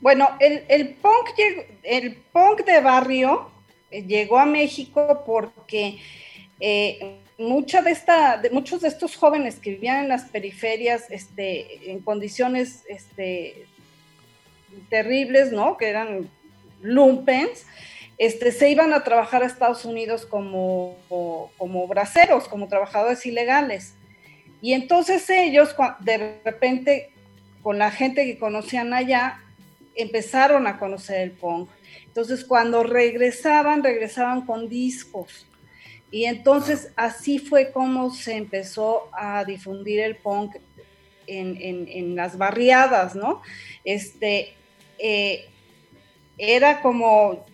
Bueno, 0.00 0.28
el, 0.40 0.96
punk, 0.96 1.38
el 1.84 2.16
punk 2.32 2.64
de 2.64 2.80
barrio 2.80 3.48
eh, 3.92 4.02
llegó 4.02 4.40
a 4.40 4.44
México 4.44 5.22
porque 5.24 6.00
eh, 6.58 7.20
mucha 7.38 7.82
de 7.82 7.92
esta, 7.92 8.42
muchos 8.50 8.80
de 8.80 8.88
estos 8.88 9.16
jóvenes 9.16 9.60
que 9.60 9.70
vivían 9.70 10.04
en 10.04 10.08
las 10.08 10.24
periferias, 10.24 11.10
este, 11.10 11.90
en 11.90 12.00
condiciones 12.00 12.84
este, 12.88 13.66
terribles, 14.90 15.52
¿no? 15.52 15.76
Que 15.76 15.88
eran 15.88 16.28
lumpens, 16.82 17.64
este, 18.18 18.50
se 18.50 18.70
iban 18.70 18.92
a 18.92 19.04
trabajar 19.04 19.42
a 19.42 19.46
Estados 19.46 19.84
Unidos 19.84 20.26
como, 20.26 20.96
como 21.56 21.86
braceros, 21.86 22.48
como 22.48 22.66
trabajadores 22.66 23.24
ilegales. 23.24 23.94
Y 24.60 24.72
entonces 24.72 25.30
ellos, 25.30 25.74
de 26.00 26.40
repente, 26.44 27.12
con 27.62 27.78
la 27.78 27.92
gente 27.92 28.24
que 28.24 28.38
conocían 28.38 28.92
allá, 28.92 29.40
empezaron 29.94 30.66
a 30.66 30.78
conocer 30.80 31.20
el 31.20 31.30
punk. 31.30 31.70
Entonces, 32.06 32.44
cuando 32.44 32.82
regresaban, 32.82 33.84
regresaban 33.84 34.44
con 34.44 34.68
discos. 34.68 35.46
Y 36.10 36.24
entonces 36.24 36.90
así 36.96 37.38
fue 37.38 37.70
como 37.70 38.10
se 38.14 38.36
empezó 38.36 39.08
a 39.12 39.44
difundir 39.44 40.00
el 40.00 40.16
punk 40.16 40.56
en, 41.26 41.58
en- 41.60 42.16
las 42.16 42.38
barriadas, 42.38 43.14
¿no? 43.14 43.42
Este, 43.84 44.54
eh, 44.98 45.46
era 46.38 46.80
como, 46.80 47.44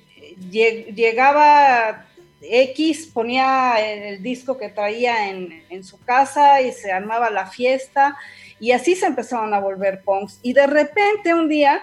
lleg- 0.50 0.94
llegaba 0.94 2.06
X, 2.40 3.10
ponía 3.12 3.74
el 3.80 4.22
disco 4.22 4.56
que 4.56 4.68
traía 4.68 5.30
en, 5.30 5.64
en 5.70 5.82
su 5.82 5.98
casa 5.98 6.60
y 6.60 6.70
se 6.72 6.92
armaba 6.92 7.30
la 7.30 7.46
fiesta 7.46 8.16
y 8.60 8.70
así 8.70 8.94
se 8.94 9.06
empezaron 9.06 9.52
a 9.54 9.58
volver 9.60 10.02
punks. 10.02 10.38
Y 10.42 10.52
de 10.52 10.66
repente 10.68 11.34
un 11.34 11.48
día 11.48 11.82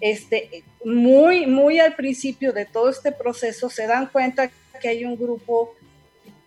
este, 0.00 0.64
muy, 0.84 1.46
muy 1.46 1.78
al 1.78 1.94
principio 1.94 2.52
de 2.52 2.64
todo 2.64 2.88
este 2.90 3.12
proceso, 3.12 3.70
se 3.70 3.86
dan 3.86 4.06
cuenta 4.06 4.50
que 4.80 4.88
hay 4.88 5.04
un 5.04 5.16
grupo 5.16 5.76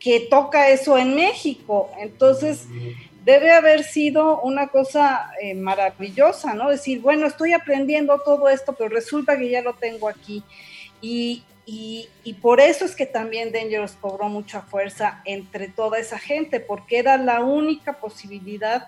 que 0.05 0.19
toca 0.19 0.69
eso 0.69 0.99
en 0.99 1.15
México. 1.15 1.89
Entonces, 1.97 2.67
debe 3.23 3.49
haber 3.49 3.83
sido 3.83 4.39
una 4.41 4.67
cosa 4.67 5.31
eh, 5.41 5.55
maravillosa, 5.55 6.53
¿no? 6.53 6.69
Decir, 6.69 7.01
bueno, 7.01 7.25
estoy 7.25 7.53
aprendiendo 7.53 8.19
todo 8.19 8.47
esto, 8.49 8.73
pero 8.73 8.89
resulta 8.89 9.35
que 9.35 9.49
ya 9.49 9.63
lo 9.63 9.73
tengo 9.73 10.07
aquí. 10.07 10.43
Y, 11.01 11.41
y, 11.65 12.33
por 12.39 12.59
eso 12.59 12.85
es 12.85 12.95
que 12.95 13.07
también 13.07 13.51
Dangerous 13.51 13.93
cobró 13.93 14.29
mucha 14.29 14.61
fuerza 14.61 15.23
entre 15.25 15.69
toda 15.69 15.97
esa 15.97 16.19
gente, 16.19 16.59
porque 16.59 16.99
era 16.99 17.17
la 17.17 17.39
única 17.41 17.93
posibilidad 17.93 18.85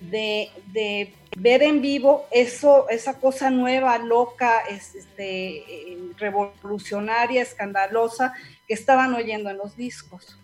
de, 0.00 0.50
de 0.72 1.12
ver 1.36 1.62
en 1.62 1.80
vivo 1.80 2.26
eso, 2.32 2.88
esa 2.88 3.20
cosa 3.20 3.50
nueva, 3.50 3.98
loca, 3.98 4.62
es- 4.68 4.96
este, 4.96 5.58
eh, 5.58 5.98
revolucionaria, 6.18 7.40
escandalosa 7.42 8.34
que 8.66 8.74
estaban 8.74 9.14
oyendo 9.14 9.48
en 9.48 9.58
los 9.58 9.76
discos. 9.76 10.36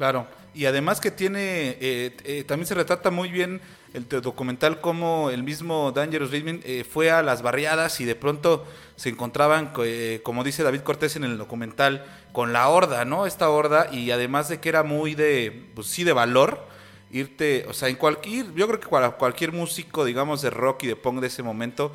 Claro, 0.00 0.26
y 0.54 0.64
además 0.64 0.98
que 0.98 1.10
tiene, 1.10 1.76
eh, 1.78 2.16
eh, 2.24 2.44
también 2.48 2.66
se 2.66 2.74
retrata 2.74 3.10
muy 3.10 3.28
bien 3.28 3.60
el 3.92 4.08
documental 4.08 4.80
como 4.80 5.28
el 5.28 5.42
mismo 5.42 5.92
Dangerous 5.92 6.30
Rhythm 6.30 6.60
eh, 6.64 6.84
fue 6.90 7.10
a 7.10 7.22
las 7.22 7.42
barriadas 7.42 8.00
y 8.00 8.06
de 8.06 8.14
pronto 8.14 8.64
se 8.96 9.10
encontraban, 9.10 9.72
co- 9.74 9.84
eh, 9.84 10.22
como 10.22 10.42
dice 10.42 10.62
David 10.62 10.80
Cortés 10.80 11.16
en 11.16 11.24
el 11.24 11.36
documental, 11.36 12.06
con 12.32 12.54
la 12.54 12.68
horda, 12.70 13.04
¿no? 13.04 13.26
Esta 13.26 13.50
horda 13.50 13.88
y 13.92 14.10
además 14.10 14.48
de 14.48 14.58
que 14.58 14.70
era 14.70 14.84
muy 14.84 15.14
de, 15.14 15.66
pues 15.74 15.88
sí, 15.88 16.02
de 16.02 16.14
valor 16.14 16.66
irte, 17.10 17.66
o 17.68 17.74
sea, 17.74 17.88
en 17.90 17.96
cualquier, 17.96 18.54
yo 18.54 18.66
creo 18.68 18.80
que 18.80 18.88
para 18.88 19.10
cualquier 19.10 19.52
músico, 19.52 20.06
digamos, 20.06 20.40
de 20.40 20.48
rock 20.48 20.84
y 20.84 20.86
de 20.86 20.96
punk 20.96 21.20
de 21.20 21.26
ese 21.26 21.42
momento, 21.42 21.92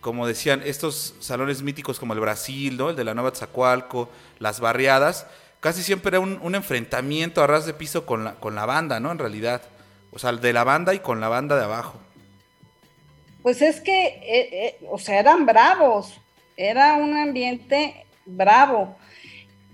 como 0.00 0.26
decían, 0.26 0.62
estos 0.64 1.14
salones 1.20 1.62
míticos 1.62 1.98
como 2.00 2.12
el 2.14 2.20
Brasil, 2.20 2.76
¿no? 2.76 2.90
El 2.90 2.96
de 2.96 3.04
la 3.04 3.14
Nueva 3.14 3.30
Tzacualco, 3.32 4.08
las 4.40 4.58
barriadas, 4.60 5.26
casi 5.62 5.84
siempre 5.84 6.08
era 6.08 6.20
un, 6.20 6.54
enfrentamiento 6.56 7.40
a 7.40 7.46
ras 7.46 7.64
de 7.66 7.72
piso 7.72 8.04
con 8.04 8.24
la, 8.24 8.34
con 8.34 8.56
la 8.56 8.66
banda, 8.66 8.98
¿no? 8.98 9.12
En 9.12 9.18
realidad. 9.18 9.62
O 10.10 10.18
sea, 10.18 10.32
de 10.32 10.52
la 10.52 10.64
banda 10.64 10.92
y 10.92 10.98
con 10.98 11.20
la 11.20 11.28
banda 11.28 11.56
de 11.56 11.64
abajo. 11.64 11.98
Pues 13.42 13.62
es 13.62 13.80
que, 13.80 14.06
eh, 14.06 14.48
eh, 14.52 14.78
o 14.90 14.98
sea, 14.98 15.20
eran 15.20 15.46
bravos, 15.46 16.20
era 16.56 16.94
un 16.94 17.16
ambiente 17.16 18.04
bravo. 18.26 18.96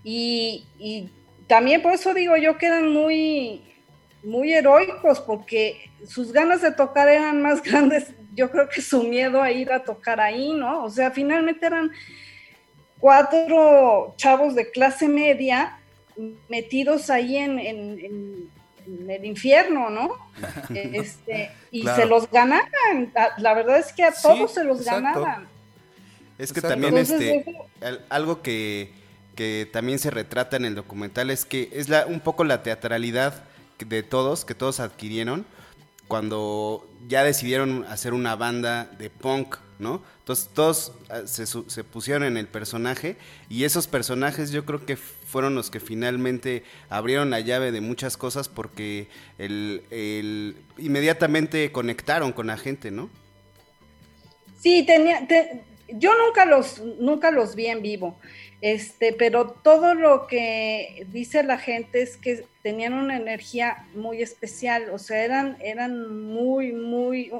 Y, 0.04 0.66
y 0.78 1.10
también 1.46 1.80
por 1.80 1.94
eso 1.94 2.12
digo 2.12 2.36
yo 2.36 2.58
que 2.58 2.66
eran 2.66 2.92
muy, 2.92 3.64
muy 4.22 4.52
heroicos, 4.52 5.20
porque 5.20 5.90
sus 6.06 6.32
ganas 6.32 6.60
de 6.60 6.72
tocar 6.72 7.08
eran 7.08 7.40
más 7.40 7.62
grandes, 7.64 8.12
yo 8.34 8.50
creo 8.50 8.68
que 8.68 8.82
su 8.82 9.04
miedo 9.04 9.42
a 9.42 9.50
ir 9.50 9.72
a 9.72 9.82
tocar 9.82 10.20
ahí, 10.20 10.52
¿no? 10.52 10.84
O 10.84 10.90
sea, 10.90 11.10
finalmente 11.10 11.64
eran 11.64 11.90
cuatro 13.00 14.14
chavos 14.18 14.54
de 14.54 14.70
clase 14.70 15.08
media 15.08 15.77
metidos 16.48 17.10
ahí 17.10 17.36
en, 17.36 17.58
en- 17.58 17.98
en- 18.04 18.50
en 18.86 19.10
el 19.10 19.24
infierno, 19.24 19.90
¿no? 19.90 20.10
Este, 20.74 21.50
y 21.70 21.82
Claro. 21.82 22.02
se 22.02 22.08
los 22.08 22.30
ganaban. 22.30 23.12
La- 23.38 23.54
verdad 23.54 23.78
es 23.78 23.92
que 23.92 24.02
a 24.04 24.12
Sí, 24.12 24.22
todos 24.22 24.54
se 24.54 24.64
los 24.64 24.80
exacto. 24.80 25.20
ganaban. 25.20 25.48
Es 26.38 26.52
que 26.52 26.60
Exacto. 26.60 26.68
también 26.68 26.96
Entonces, 26.96 27.20
este, 27.20 27.50
eso- 27.80 28.00
algo 28.08 28.42
que, 28.42 28.92
que 29.34 29.68
también 29.72 29.98
se 29.98 30.10
retrata 30.10 30.56
en 30.56 30.64
el 30.64 30.74
documental 30.74 31.30
es 31.30 31.44
que 31.44 31.68
es 31.72 31.88
la, 31.88 32.06
un 32.06 32.20
poco 32.20 32.44
la 32.44 32.62
teatralidad 32.62 33.44
de 33.78 34.02
todos, 34.02 34.44
que 34.44 34.54
todos 34.54 34.80
adquirieron 34.80 35.44
cuando 36.08 36.88
ya 37.06 37.22
decidieron 37.22 37.84
hacer 37.88 38.14
una 38.14 38.34
banda 38.34 38.84
de 38.98 39.10
punk, 39.10 39.56
¿no? 39.78 40.02
Entonces 40.20 40.48
todos 40.54 40.92
ah, 41.10 41.22
se 41.26 41.84
pusieron 41.84 42.24
en 42.24 42.36
el 42.38 42.46
personaje 42.48 43.16
y 43.48 43.64
esos 43.64 43.86
personajes 43.86 44.50
yo 44.50 44.64
creo 44.64 44.84
que 44.86 44.96
fueron 45.28 45.54
los 45.54 45.70
que 45.70 45.80
finalmente 45.80 46.64
abrieron 46.88 47.30
la 47.30 47.40
llave 47.40 47.70
de 47.72 47.80
muchas 47.80 48.16
cosas 48.16 48.48
porque 48.48 49.08
el, 49.38 49.82
el- 49.90 50.56
inmediatamente 50.78 51.70
conectaron 51.72 52.32
con 52.32 52.46
la 52.48 52.56
gente, 52.56 52.90
¿no? 52.90 53.10
Sí, 54.60 54.84
tenía, 54.86 55.26
te- 55.26 55.62
yo 55.88 56.10
nunca 56.18 56.44
los, 56.44 56.80
nunca 56.80 57.30
los 57.30 57.54
vi 57.54 57.66
en 57.66 57.82
vivo, 57.82 58.18
este, 58.60 59.12
pero 59.12 59.50
todo 59.50 59.94
lo 59.94 60.26
que 60.26 61.06
dice 61.10 61.42
la 61.44 61.58
gente 61.58 62.02
es 62.02 62.16
que 62.16 62.44
tenían 62.62 62.92
una 62.94 63.16
energía 63.16 63.86
muy 63.94 64.20
especial, 64.22 64.90
o 64.92 64.98
sea, 64.98 65.24
eran, 65.24 65.56
eran 65.60 66.12
muy, 66.26 66.72
muy, 66.72 67.30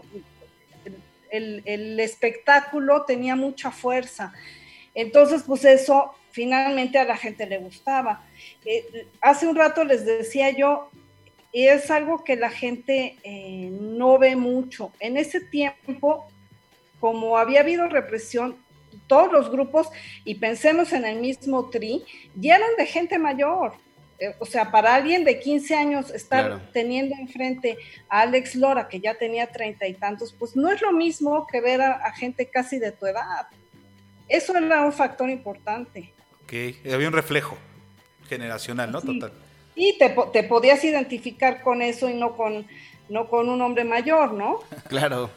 el, 1.30 1.62
el 1.66 2.00
espectáculo 2.00 3.04
tenía 3.04 3.36
mucha 3.36 3.70
fuerza. 3.70 4.32
Entonces, 4.94 5.42
pues 5.46 5.64
eso 5.64 6.12
finalmente 6.38 7.00
a 7.00 7.04
la 7.04 7.16
gente 7.16 7.46
le 7.46 7.58
gustaba. 7.58 8.22
Eh, 8.64 9.08
hace 9.20 9.48
un 9.48 9.56
rato 9.56 9.82
les 9.82 10.06
decía 10.06 10.50
yo, 10.50 10.88
es 11.52 11.90
algo 11.90 12.22
que 12.22 12.36
la 12.36 12.48
gente 12.48 13.16
eh, 13.24 13.70
no 13.72 14.18
ve 14.20 14.36
mucho. 14.36 14.92
En 15.00 15.16
ese 15.16 15.40
tiempo, 15.40 16.28
como 17.00 17.36
había 17.38 17.62
habido 17.62 17.88
represión, 17.88 18.54
todos 19.08 19.32
los 19.32 19.50
grupos, 19.50 19.88
y 20.24 20.36
pensemos 20.36 20.92
en 20.92 21.04
el 21.06 21.18
mismo 21.18 21.70
tri, 21.70 22.04
ya 22.36 22.54
eran 22.54 22.76
de 22.78 22.86
gente 22.86 23.18
mayor. 23.18 23.72
Eh, 24.20 24.36
o 24.38 24.46
sea, 24.46 24.70
para 24.70 24.94
alguien 24.94 25.24
de 25.24 25.40
15 25.40 25.74
años 25.74 26.10
estar 26.10 26.46
Claro. 26.46 26.62
teniendo 26.72 27.16
enfrente 27.16 27.78
a 28.08 28.20
Alex 28.20 28.54
Lora, 28.54 28.86
que 28.88 29.00
ya 29.00 29.14
tenía 29.14 29.48
treinta 29.48 29.88
y 29.88 29.94
tantos, 29.94 30.32
pues 30.38 30.54
no 30.54 30.70
es 30.70 30.80
lo 30.82 30.92
mismo 30.92 31.48
que 31.48 31.60
ver 31.60 31.80
a, 31.80 31.94
a 31.94 32.12
gente 32.12 32.46
casi 32.46 32.78
de 32.78 32.92
tu 32.92 33.06
edad. 33.06 33.48
Eso 34.28 34.56
era 34.56 34.82
un 34.82 34.92
factor 34.92 35.28
importante. 35.30 36.12
Ok, 36.48 36.92
había 36.92 37.08
un 37.08 37.12
reflejo 37.14 37.56
generacional, 38.28 38.90
¿no? 38.90 39.00
Sí. 39.00 39.06
Total. 39.18 39.32
Y 39.74 39.96
te, 39.98 40.14
te 40.32 40.42
podías 40.44 40.82
identificar 40.82 41.62
con 41.62 41.82
eso 41.82 42.08
y 42.08 42.14
no 42.14 42.36
con, 42.36 42.66
no 43.08 43.28
con 43.28 43.48
un 43.48 43.60
hombre 43.62 43.84
mayor, 43.84 44.32
¿no? 44.32 44.60
Claro. 44.88 45.30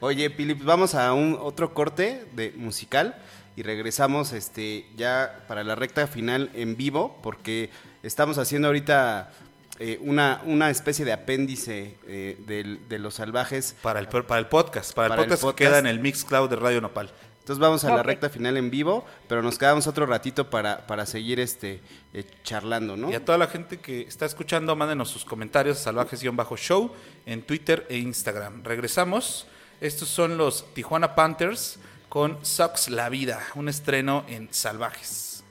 Oye, 0.00 0.28
Pili, 0.28 0.54
pues 0.54 0.66
vamos 0.66 0.94
a 0.94 1.12
un 1.14 1.38
otro 1.40 1.72
corte 1.72 2.24
de 2.32 2.52
musical 2.56 3.16
y 3.56 3.62
regresamos 3.62 4.32
este 4.34 4.84
ya 4.96 5.44
para 5.48 5.64
la 5.64 5.74
recta 5.74 6.06
final 6.06 6.50
en 6.52 6.76
vivo 6.76 7.18
porque 7.22 7.70
estamos 8.02 8.36
haciendo 8.36 8.68
ahorita 8.68 9.32
eh, 9.78 9.98
una, 10.02 10.42
una 10.44 10.68
especie 10.68 11.04
de 11.06 11.12
apéndice 11.14 11.94
eh, 12.06 12.36
del- 12.46 12.86
de 12.88 12.98
los 12.98 13.14
salvajes. 13.14 13.74
Para 13.82 13.98
el, 14.00 14.08
para 14.08 14.38
el 14.38 14.46
podcast, 14.46 14.92
para, 14.94 15.08
Para 15.08 15.22
el 15.22 15.24
el 15.24 15.30
podcast, 15.30 15.42
podcast. 15.42 15.58
que 15.58 15.64
queda 15.64 15.78
en 15.78 15.86
el 15.86 16.00
Mixcloud 16.00 16.50
de 16.50 16.56
Radio 16.56 16.80
Nopal. 16.82 17.10
Entonces 17.46 17.60
vamos 17.60 17.84
a 17.84 17.94
la 17.94 18.02
recta 18.02 18.28
final 18.28 18.56
en 18.56 18.70
vivo, 18.72 19.04
pero 19.28 19.40
nos 19.40 19.56
quedamos 19.56 19.86
otro 19.86 20.04
ratito 20.04 20.50
para, 20.50 20.84
para 20.88 21.06
seguir 21.06 21.38
este 21.38 21.80
eh, 22.12 22.24
charlando, 22.42 22.96
¿no? 22.96 23.08
Y 23.08 23.14
a 23.14 23.24
toda 23.24 23.38
la 23.38 23.46
gente 23.46 23.78
que 23.78 24.00
está 24.00 24.26
escuchando, 24.26 24.74
mándenos 24.74 25.10
sus 25.10 25.24
comentarios 25.24 25.78
a 25.78 25.82
salvajes-show 25.84 26.90
en 27.24 27.42
Twitter 27.42 27.86
e 27.88 27.98
Instagram. 27.98 28.64
Regresamos. 28.64 29.46
Estos 29.80 30.08
son 30.08 30.36
los 30.36 30.74
Tijuana 30.74 31.14
Panthers 31.14 31.78
con 32.08 32.44
Sucks 32.44 32.88
la 32.88 33.08
Vida, 33.10 33.40
un 33.54 33.68
estreno 33.68 34.24
en 34.26 34.52
Salvajes. 34.52 35.44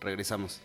Regresamos. 0.00 0.60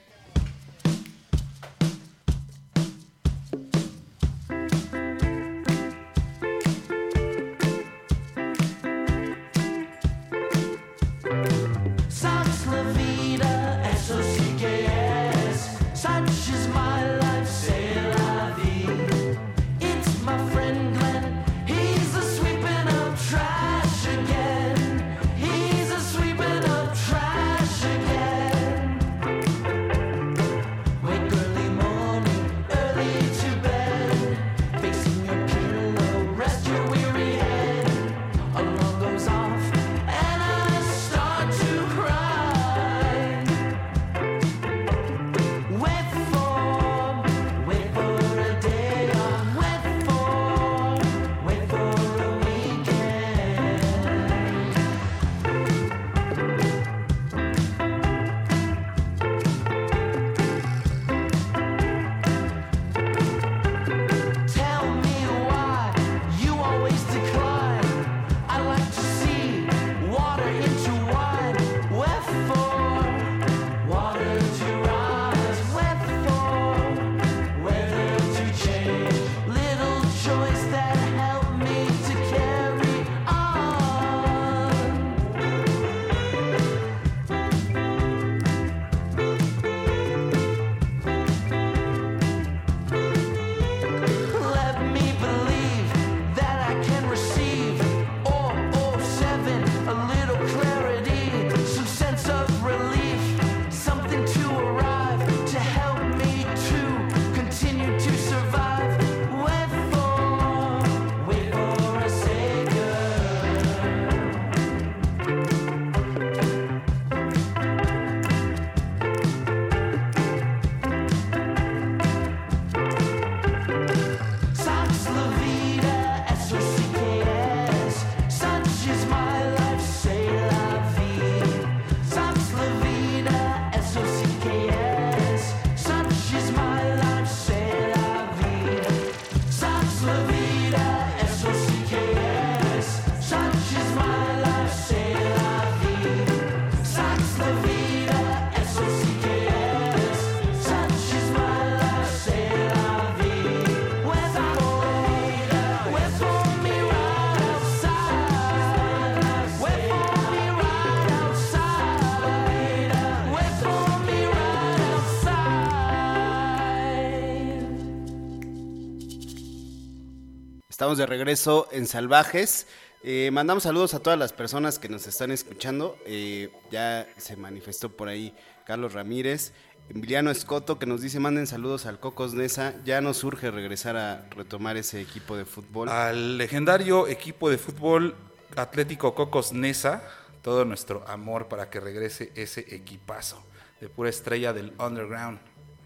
Estamos 170.75 170.97
de 170.97 171.05
regreso 171.05 171.69
en 171.71 171.87
Salvajes. 171.87 172.67
Eh, 173.01 173.29
mandamos 173.31 173.63
saludos 173.63 173.93
a 173.93 173.99
todas 173.99 174.19
las 174.19 174.33
personas 174.33 174.77
que 174.77 174.89
nos 174.89 175.07
están 175.07 175.31
escuchando. 175.31 175.97
Eh, 176.05 176.51
ya 176.69 177.07
se 177.15 177.37
manifestó 177.37 177.87
por 177.87 178.09
ahí 178.09 178.35
Carlos 178.65 178.91
Ramírez, 178.91 179.53
Emiliano 179.89 180.31
Escoto, 180.31 180.77
que 180.77 180.85
nos 180.85 181.01
dice 181.01 181.21
manden 181.21 181.47
saludos 181.47 181.85
al 181.85 182.01
Cocos 182.01 182.33
Nesa. 182.33 182.73
Ya 182.83 182.99
nos 182.99 183.23
urge 183.23 183.51
regresar 183.51 183.95
a 183.95 184.27
retomar 184.31 184.75
ese 184.75 184.99
equipo 184.99 185.37
de 185.37 185.45
fútbol. 185.45 185.87
Al 185.87 186.37
legendario 186.37 187.07
equipo 187.07 187.49
de 187.49 187.57
fútbol 187.57 188.13
Atlético 188.57 189.15
Cocos 189.15 189.53
Nesa, 189.53 190.03
todo 190.41 190.65
nuestro 190.65 191.07
amor 191.07 191.47
para 191.47 191.69
que 191.69 191.79
regrese 191.79 192.33
ese 192.35 192.65
equipazo 192.75 193.41
de 193.79 193.87
pura 193.87 194.09
estrella 194.09 194.51
del 194.51 194.73
underground. 194.77 195.39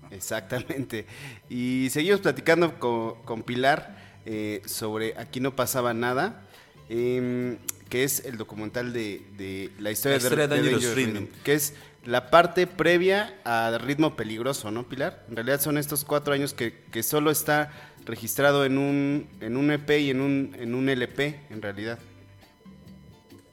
Exactamente. 0.10 1.06
Y 1.48 1.90
seguimos 1.92 2.22
platicando 2.22 2.80
con, 2.80 3.22
con 3.22 3.44
Pilar 3.44 4.09
eh, 4.32 4.62
sobre 4.66 5.16
Aquí 5.18 5.40
no 5.40 5.56
pasaba 5.56 5.94
nada. 5.94 6.46
Em, 6.88 7.58
que 7.90 8.04
es 8.04 8.24
el 8.26 8.38
documental 8.38 8.94
de, 8.94 9.24
de 9.38 9.72
la 9.80 9.90
historia, 9.92 10.18
La 10.18 10.24
historia 10.24 10.48
de 10.48 10.58
Dangerous 10.58 10.84
Dangerous 10.84 11.14
Rhythm. 11.14 11.28
que 11.44 11.54
es 11.54 11.74
la 12.06 12.30
parte 12.30 12.68
previa 12.68 13.34
a 13.44 13.78
Ritmo 13.80 14.16
Peligroso, 14.16 14.70
¿no, 14.72 14.88
Pilar? 14.88 15.26
En 15.28 15.36
realidad 15.36 15.60
son 15.60 15.78
estos 15.78 16.06
cuatro 16.06 16.34
años 16.34 16.54
que, 16.54 16.74
que 16.92 17.02
solo 17.04 17.32
está 17.32 17.72
registrado 18.06 18.64
en 18.66 18.78
un, 18.78 19.28
en 19.42 19.58
un 19.58 19.72
EP 19.72 19.90
y 20.00 20.12
en 20.12 20.22
un, 20.22 20.56
en 20.60 20.76
un 20.76 20.88
LP, 20.88 21.40
en 21.50 21.62
realidad. 21.62 22.00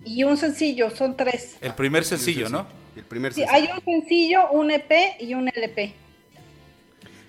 Y 0.04 0.22
un 0.24 0.36
sencillo, 0.36 0.90
son 0.90 1.16
tres. 1.16 1.56
El 1.60 1.74
primer 1.74 2.04
sencillo, 2.04 2.48
¿no? 2.48 2.66
El 2.94 3.04
primer 3.04 3.34
Sí, 3.34 3.42
hay 3.48 3.68
un 3.74 3.82
sencillo, 3.84 4.50
un 4.50 4.70
EP 4.70 5.20
y 5.20 5.34
un 5.34 5.48
LP. 5.48 5.94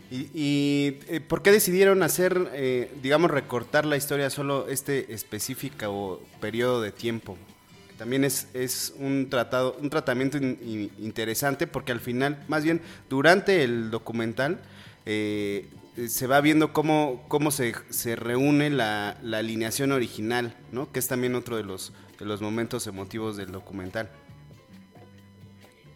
¿Y, 0.09 0.29
y, 0.33 0.99
eh, 1.09 1.19
por 1.19 1.41
qué 1.41 1.51
decidieron 1.51 2.01
hacer, 2.01 2.49
eh, 2.53 2.91
digamos, 3.01 3.29
recortar 3.29 3.85
la 3.85 3.97
historia 3.97 4.29
solo 4.29 4.67
este 4.69 5.13
específico 5.13 6.21
periodo 6.39 6.81
de 6.81 6.91
tiempo? 6.91 7.37
También 7.97 8.23
es, 8.23 8.47
es 8.53 8.93
un 8.99 9.27
tratado, 9.29 9.75
un 9.81 9.89
tratamiento 9.89 10.37
in- 10.37 10.59
in- 10.63 10.91
interesante 10.99 11.67
porque 11.67 11.91
al 11.91 11.99
final, 11.99 12.43
más 12.47 12.63
bien 12.63 12.79
durante 13.09 13.63
el 13.63 13.89
documental, 13.91 14.59
eh, 15.05 15.67
eh, 15.97 16.07
se 16.07 16.27
va 16.27 16.39
viendo 16.41 16.71
cómo, 16.73 17.25
cómo 17.27 17.49
se, 17.51 17.73
se 17.89 18.15
reúne 18.15 18.69
la, 18.69 19.17
la 19.23 19.39
alineación 19.39 19.91
original, 19.91 20.55
¿no? 20.71 20.91
Que 20.91 20.99
es 20.99 21.07
también 21.07 21.33
otro 21.35 21.57
de 21.57 21.63
los, 21.63 21.91
de 22.19 22.25
los 22.25 22.39
momentos 22.41 22.85
emotivos 22.87 23.35
del 23.35 23.51
documental. 23.51 24.09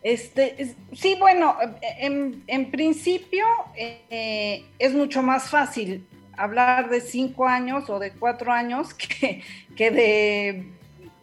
Este, 0.04 0.62
es- 0.62 0.76
sí, 0.94 1.16
bueno, 1.20 1.56
en, 2.00 2.44
en 2.48 2.72
principio 2.72 3.46
eh, 3.76 4.64
es 4.80 4.94
mucho 4.94 5.22
más 5.22 5.50
fácil 5.50 6.06
hablar 6.36 6.90
de 6.90 7.02
cinco 7.02 7.46
años 7.48 7.90
o 7.90 8.00
de 8.00 8.12
cuatro 8.12 8.52
años 8.52 8.94
que, 8.96 9.44
que 9.76 9.92
de 9.92 10.66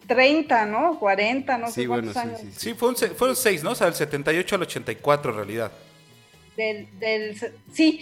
30, 0.07 0.67
¿no? 0.67 0.99
40, 0.99 1.59
no 1.59 1.67
Sí, 1.67 1.73
sé 1.83 1.87
bueno, 1.89 2.13
cuántos 2.13 2.23
sí, 2.23 2.29
años. 2.29 2.41
sí, 2.41 2.47
sí. 2.53 2.71
Sí, 2.71 2.75
fue 2.75 2.89
un 2.91 2.97
se- 2.97 3.11
fueron 3.11 3.35
seis, 3.37 3.63
¿no? 3.65 3.71
O 3.73 3.75
sea, 3.75 3.87
del 3.89 3.95
78 3.97 4.55
al 4.55 4.63
84 4.63 5.31
en 5.33 5.37
realidad. 5.37 5.73
Del, 6.57 6.89
del- 6.99 7.37
sí, 7.73 8.01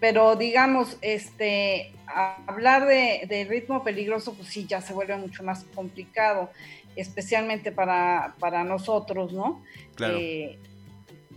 pero 0.00 0.36
digamos, 0.36 0.96
este, 1.00 1.92
hablar 2.46 2.86
de, 2.86 3.24
de 3.28 3.44
ritmo 3.44 3.82
peligroso, 3.82 4.34
pues 4.34 4.48
sí, 4.48 4.66
ya 4.66 4.80
se 4.80 4.92
vuelve 4.92 5.16
mucho 5.16 5.42
más 5.42 5.64
complicado, 5.74 6.50
especialmente 6.96 7.72
para, 7.72 8.34
para 8.38 8.64
nosotros, 8.64 9.32
¿no? 9.32 9.62
Claro. 9.94 10.18
Eh, 10.18 10.58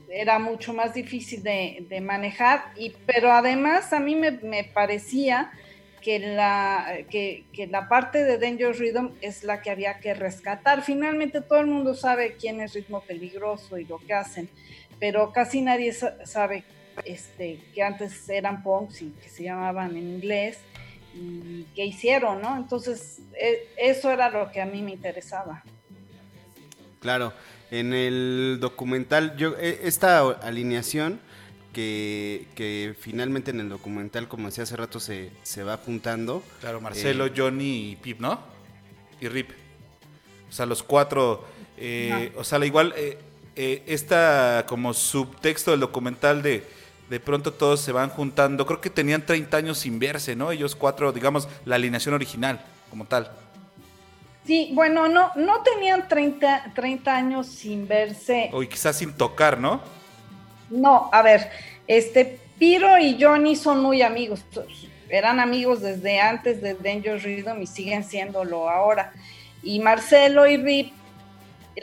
era 0.09 0.39
mucho 0.39 0.73
más 0.73 0.93
difícil 0.93 1.43
de, 1.43 1.85
de 1.89 1.99
manejar, 1.99 2.71
y, 2.77 2.93
pero 3.05 3.31
además 3.31 3.91
a 3.91 3.99
mí 3.99 4.15
me, 4.15 4.31
me 4.31 4.63
parecía 4.63 5.51
que 6.01 6.19
la, 6.19 6.99
que, 7.09 7.43
que 7.51 7.67
la 7.67 7.89
parte 7.89 8.23
de 8.23 8.37
Dangerous 8.37 8.79
Rhythm 8.79 9.09
es 9.19 9.43
la 9.43 9.61
que 9.61 9.69
había 9.69 9.99
que 9.99 10.13
rescatar. 10.13 10.81
Finalmente 10.83 11.41
todo 11.41 11.59
el 11.59 11.67
mundo 11.67 11.93
sabe 11.93 12.37
quién 12.39 12.61
es 12.61 12.73
ritmo 12.73 13.01
peligroso 13.01 13.77
y 13.77 13.83
lo 13.83 13.97
que 13.97 14.13
hacen, 14.13 14.47
pero 14.99 15.33
casi 15.33 15.61
nadie 15.61 15.91
sa- 15.91 16.25
sabe 16.25 16.63
este, 17.03 17.59
que 17.75 17.83
antes 17.83 18.29
eran 18.29 18.63
punks 18.63 19.01
y 19.01 19.09
que 19.21 19.27
se 19.27 19.43
llamaban 19.43 19.91
en 19.97 20.07
inglés 20.07 20.59
y 21.13 21.65
qué 21.75 21.85
hicieron, 21.85 22.41
¿no? 22.41 22.55
Entonces, 22.57 23.19
e- 23.39 23.67
eso 23.77 24.11
era 24.11 24.29
lo 24.29 24.51
que 24.51 24.61
a 24.61 24.65
mí 24.65 24.81
me 24.81 24.91
interesaba. 24.91 25.63
Claro, 26.99 27.33
en 27.71 27.93
el 27.93 28.57
documental, 28.59 29.35
yo 29.37 29.55
e- 29.57 29.81
esta 29.83 30.19
alineación 30.19 31.19
que, 31.73 32.47
que 32.55 32.95
finalmente 32.99 33.51
en 33.51 33.59
el 33.59 33.69
documental, 33.69 34.27
como 34.27 34.47
decía 34.47 34.63
hace 34.63 34.75
rato, 34.75 34.99
se, 34.99 35.31
se 35.43 35.63
va 35.63 35.77
juntando. 35.77 36.43
Claro, 36.59 36.81
Marcelo, 36.81 37.27
Eh, 37.27 37.33
Johnny 37.35 37.91
y 37.91 37.95
Pip, 37.97 38.19
¿no? 38.19 38.39
Y 39.21 39.27
Rip. 39.27 39.51
O 40.49 40.51
sea, 40.51 40.65
los 40.65 40.81
cuatro. 40.83 41.45
eh, 41.77 42.31
O 42.35 42.43
sea, 42.43 42.57
la 42.57 42.65
igual, 42.65 42.93
eh, 42.97 43.17
eh, 43.55 43.83
esta 43.87 44.65
como 44.67 44.93
subtexto 44.93 45.71
del 45.71 45.81
documental 45.81 46.41
de 46.41 46.63
de 47.09 47.19
pronto 47.19 47.53
todos 47.53 47.81
se 47.81 47.91
van 47.91 48.09
juntando. 48.09 48.65
Creo 48.65 48.81
que 48.81 48.89
tenían 48.89 49.25
30 49.25 49.57
años 49.57 49.77
sin 49.77 49.99
verse, 49.99 50.35
¿no? 50.35 50.51
Ellos 50.51 50.75
cuatro, 50.75 51.11
digamos, 51.11 51.47
la 51.65 51.75
alineación 51.75 52.15
original, 52.15 52.61
como 52.89 53.05
tal. 53.05 53.31
Sí, 54.45 54.71
bueno, 54.73 55.07
no, 55.09 55.31
no 55.35 55.61
tenían 55.61 56.07
30, 56.07 56.71
30 56.73 57.15
años 57.15 57.47
sin 57.47 57.87
verse. 57.87 58.49
O 58.53 58.61
quizás 58.61 58.97
sin 58.97 59.13
tocar, 59.13 59.59
¿no? 59.59 59.81
No, 60.69 61.09
a 61.11 61.21
ver, 61.21 61.49
este 61.87 62.39
Piro 62.57 62.97
y 62.97 63.21
Johnny 63.21 63.55
son 63.55 63.81
muy 63.81 64.01
amigos. 64.01 64.43
Eran 65.09 65.39
amigos 65.39 65.81
desde 65.81 66.19
antes 66.19 66.61
de 66.61 66.73
Danger 66.73 67.21
Rhythm 67.21 67.61
y 67.61 67.67
siguen 67.67 68.03
siéndolo 68.03 68.69
ahora. 68.69 69.13
Y 69.63 69.79
Marcelo 69.79 70.47
y 70.47 70.57
Rip, 70.57 70.93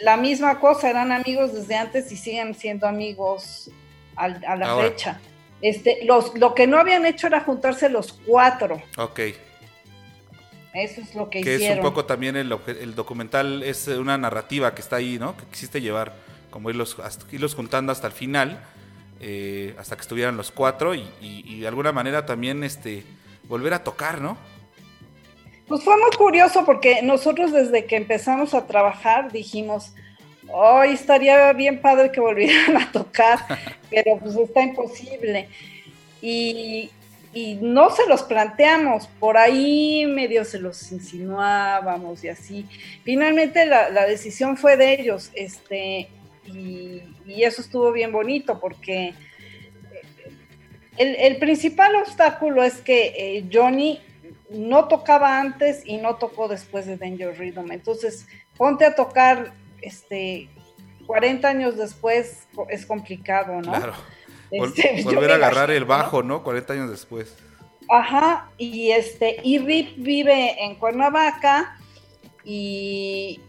la 0.00 0.16
misma 0.16 0.58
cosa, 0.58 0.90
eran 0.90 1.12
amigos 1.12 1.54
desde 1.54 1.76
antes 1.76 2.10
y 2.12 2.16
siguen 2.16 2.54
siendo 2.54 2.86
amigos 2.86 3.70
a 4.16 4.28
la 4.56 4.66
Ahora. 4.70 4.88
fecha. 4.88 5.20
Este, 5.60 6.04
los, 6.04 6.34
lo 6.38 6.54
que 6.54 6.66
no 6.66 6.78
habían 6.78 7.06
hecho 7.06 7.26
era 7.26 7.40
juntarse 7.40 7.88
los 7.88 8.12
cuatro. 8.12 8.82
Ok. 8.98 9.20
Eso 10.74 11.00
es 11.00 11.14
lo 11.14 11.30
que, 11.30 11.40
Que 11.40 11.54
es 11.54 11.60
hicieron. 11.60 11.78
un 11.78 11.84
poco 11.84 12.04
también 12.04 12.36
el, 12.36 12.52
el 12.66 12.94
documental, 12.94 13.62
es 13.62 13.86
una 13.88 14.18
narrativa 14.18 14.74
que 14.74 14.80
está 14.82 14.96
ahí, 14.96 15.18
¿no? 15.20 15.36
Que 15.36 15.44
quisiste 15.46 15.80
llevar, 15.80 16.12
como 16.50 16.68
irlos, 16.70 16.96
hasta- 17.02 17.24
irlos 17.32 17.54
juntando 17.54 17.92
hasta 17.92 18.08
el 18.08 18.12
final, 18.12 18.60
eh, 19.20 19.74
hasta 19.78 19.94
que 19.94 20.02
estuvieran 20.02 20.36
los 20.36 20.50
cuatro 20.50 20.94
y, 20.94 21.00
y- 21.20 21.44
y 21.46 21.60
de 21.60 21.68
alguna 21.68 21.92
manera 21.92 22.26
también 22.26 22.64
este 22.64 23.04
volver 23.44 23.72
a 23.74 23.84
tocar, 23.84 24.20
¿no? 24.20 24.36
Pues 25.68 25.82
fue 25.84 25.96
muy 25.96 26.10
curioso 26.18 26.64
porque 26.66 27.00
nosotros 27.02 27.52
desde 27.52 27.86
que 27.86 27.96
empezamos 27.96 28.52
a 28.52 28.66
trabajar 28.66 29.30
dijimos, 29.32 29.94
hoy 30.48 30.90
estaría 30.90 31.52
bien 31.52 31.80
padre 31.80 32.10
que 32.10 32.20
volvieran 32.20 32.76
a 32.80 32.90
tocar, 32.92 33.38
pero 33.90 34.18
pues 34.18 34.36
está 34.36 34.62
imposible. 34.62 35.48
Y, 36.20 36.90
no 37.60 37.90
se 37.90 38.06
los 38.06 38.22
planteamos, 38.22 39.08
por 39.18 39.36
ahí 39.36 40.06
medio 40.06 40.44
se 40.44 40.60
los 40.60 40.92
insinuábamos 40.92 42.22
y 42.22 42.28
así. 42.28 42.64
Finalmente 43.02 43.66
la, 43.66 44.06
decisión 44.06 44.56
fue 44.56 44.76
de 44.76 44.92
ellos, 44.92 45.32
este, 45.34 46.08
y, 46.46 47.02
eso 47.26 47.60
estuvo 47.60 47.90
bien 47.90 48.12
bonito 48.12 48.60
porque 48.60 49.06
eh, 49.06 49.14
el, 50.96 51.16
el 51.16 51.38
principal 51.38 51.96
obstáculo 51.96 52.62
es 52.62 52.80
que 52.80 53.14
eh, 53.16 53.44
Johnny 53.52 54.00
no 54.50 54.86
tocaba 54.86 55.40
antes 55.40 55.82
y 55.84 55.96
no 55.96 56.14
tocó 56.14 56.46
después 56.46 56.86
de 56.86 56.96
Danger 56.96 57.36
Rhythm. 57.36 57.72
Entonces, 57.72 58.28
ponte 58.56 58.84
a 58.84 58.94
tocar 58.94 59.52
este 59.84 60.48
40 61.06 61.46
años 61.46 61.76
después 61.76 62.46
es 62.68 62.86
complicado, 62.86 63.60
¿no? 63.60 63.72
Claro. 63.72 63.94
Este, 64.50 65.02
volver 65.04 65.32
a 65.32 65.34
agarrar 65.34 65.70
imagino, 65.70 65.76
el 65.76 65.84
bajo, 65.84 66.22
¿no? 66.22 66.42
40 66.42 66.72
años 66.72 66.90
después. 66.90 67.36
Ajá, 67.88 68.50
y 68.56 68.90
este, 68.90 69.36
y 69.42 69.58
Rip 69.58 69.96
vive 69.98 70.64
en 70.64 70.76
Cuernavaca 70.76 71.78
y 72.44 73.40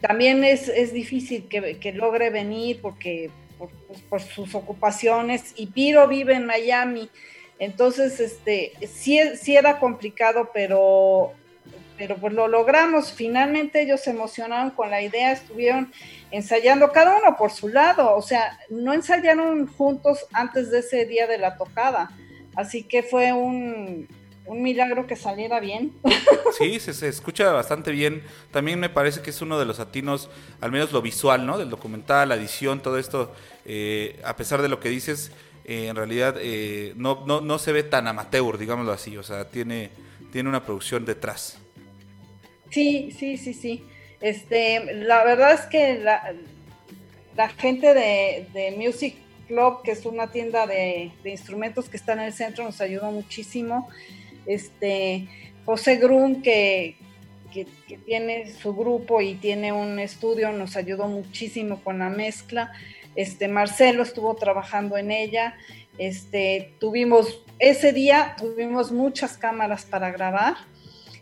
también 0.00 0.44
es, 0.44 0.68
es 0.68 0.92
difícil 0.92 1.48
que, 1.48 1.78
que 1.78 1.92
logre 1.92 2.30
venir 2.30 2.80
porque 2.80 3.30
por, 3.58 3.70
pues, 3.70 4.00
por 4.02 4.20
sus 4.20 4.54
ocupaciones 4.54 5.52
y 5.56 5.66
Piro 5.66 6.06
vive 6.08 6.34
en 6.34 6.46
Miami. 6.46 7.10
Entonces, 7.58 8.20
este, 8.20 8.72
sí, 8.86 9.20
sí 9.36 9.56
era 9.56 9.78
complicado, 9.78 10.50
pero, 10.52 11.32
pero 11.96 12.16
pues 12.16 12.32
lo 12.32 12.48
logramos. 12.48 13.12
Finalmente 13.12 13.82
ellos 13.82 14.00
se 14.00 14.10
emocionaron 14.10 14.70
con 14.70 14.90
la 14.90 15.02
idea, 15.02 15.32
estuvieron 15.32 15.92
ensayando 16.30 16.90
cada 16.92 17.16
uno 17.16 17.36
por 17.36 17.50
su 17.50 17.68
lado, 17.68 18.14
o 18.14 18.22
sea, 18.22 18.58
no 18.70 18.92
ensayaron 18.92 19.66
juntos 19.66 20.26
antes 20.32 20.70
de 20.70 20.80
ese 20.80 21.06
día 21.06 21.26
de 21.26 21.38
la 21.38 21.56
tocada. 21.56 22.10
Así 22.56 22.84
que 22.84 23.02
fue 23.02 23.32
un, 23.32 24.08
un 24.46 24.62
milagro 24.62 25.06
que 25.06 25.16
saliera 25.16 25.60
bien. 25.60 25.92
Sí, 26.56 26.78
se, 26.78 27.08
escucha 27.08 27.50
bastante 27.50 27.90
bien. 27.90 28.22
También 28.52 28.78
me 28.78 28.88
parece 28.88 29.22
que 29.22 29.30
es 29.30 29.42
uno 29.42 29.58
de 29.58 29.64
los 29.64 29.80
atinos, 29.80 30.30
al 30.60 30.70
menos 30.70 30.92
lo 30.92 31.02
visual, 31.02 31.44
¿no? 31.46 31.58
Del 31.58 31.68
documental, 31.68 32.28
la 32.28 32.36
edición, 32.36 32.80
todo 32.80 32.96
esto. 32.96 33.34
eh, 33.64 34.20
a 34.24 34.36
pesar 34.36 34.62
de 34.62 34.68
lo 34.68 34.78
que 34.78 34.88
dices, 34.88 35.32
eh, 35.64 35.88
en 35.88 35.96
realidad 35.96 36.36
eh, 36.38 36.92
no, 36.96 37.24
no, 37.26 37.40
no 37.40 37.58
se 37.58 37.72
ve 37.72 37.82
tan 37.82 38.06
amateur, 38.06 38.56
digámoslo 38.56 38.92
así. 38.92 39.16
O 39.16 39.24
sea, 39.24 39.48
tiene, 39.48 39.90
tiene 40.30 40.48
una 40.48 40.64
producción 40.64 41.04
detrás. 41.04 41.58
Sí, 42.74 43.14
sí, 43.16 43.36
sí, 43.36 43.54
sí. 43.54 43.84
Este, 44.20 44.94
la 44.94 45.22
verdad 45.22 45.52
es 45.52 45.60
que 45.66 46.00
la, 46.00 47.48
gente 47.50 47.94
de, 47.94 48.74
Music 48.76 49.14
Club, 49.46 49.82
que 49.84 49.92
es 49.92 50.04
una 50.04 50.32
tienda 50.32 50.66
de, 50.66 51.12
de 51.22 51.30
instrumentos 51.30 51.88
que 51.88 51.96
está 51.96 52.14
en 52.14 52.20
el 52.20 52.32
centro, 52.32 52.64
nos 52.64 52.80
ayudó 52.80 53.12
muchísimo. 53.12 53.88
Este, 54.44 55.28
José 55.64 55.98
Grun, 55.98 56.42
que, 56.42 56.96
que, 57.52 57.68
que 57.86 57.96
tiene 57.98 58.50
su 58.50 58.74
grupo 58.74 59.20
y 59.20 59.36
tiene 59.36 59.72
un 59.72 60.00
estudio, 60.00 60.50
nos 60.50 60.74
ayudó 60.74 61.06
muchísimo 61.06 61.80
con 61.84 62.00
la 62.00 62.08
mezcla. 62.08 62.72
Este, 63.14 63.46
Marcelo 63.46 64.02
estuvo 64.02 64.34
trabajando 64.34 64.96
en 64.96 65.12
ella. 65.12 65.54
Este, 65.96 66.74
tuvimos, 66.80 67.40
ese 67.60 67.92
día 67.92 68.34
tuvimos 68.36 68.90
muchas 68.90 69.38
cámaras 69.38 69.84
para 69.84 70.10
grabar. 70.10 70.56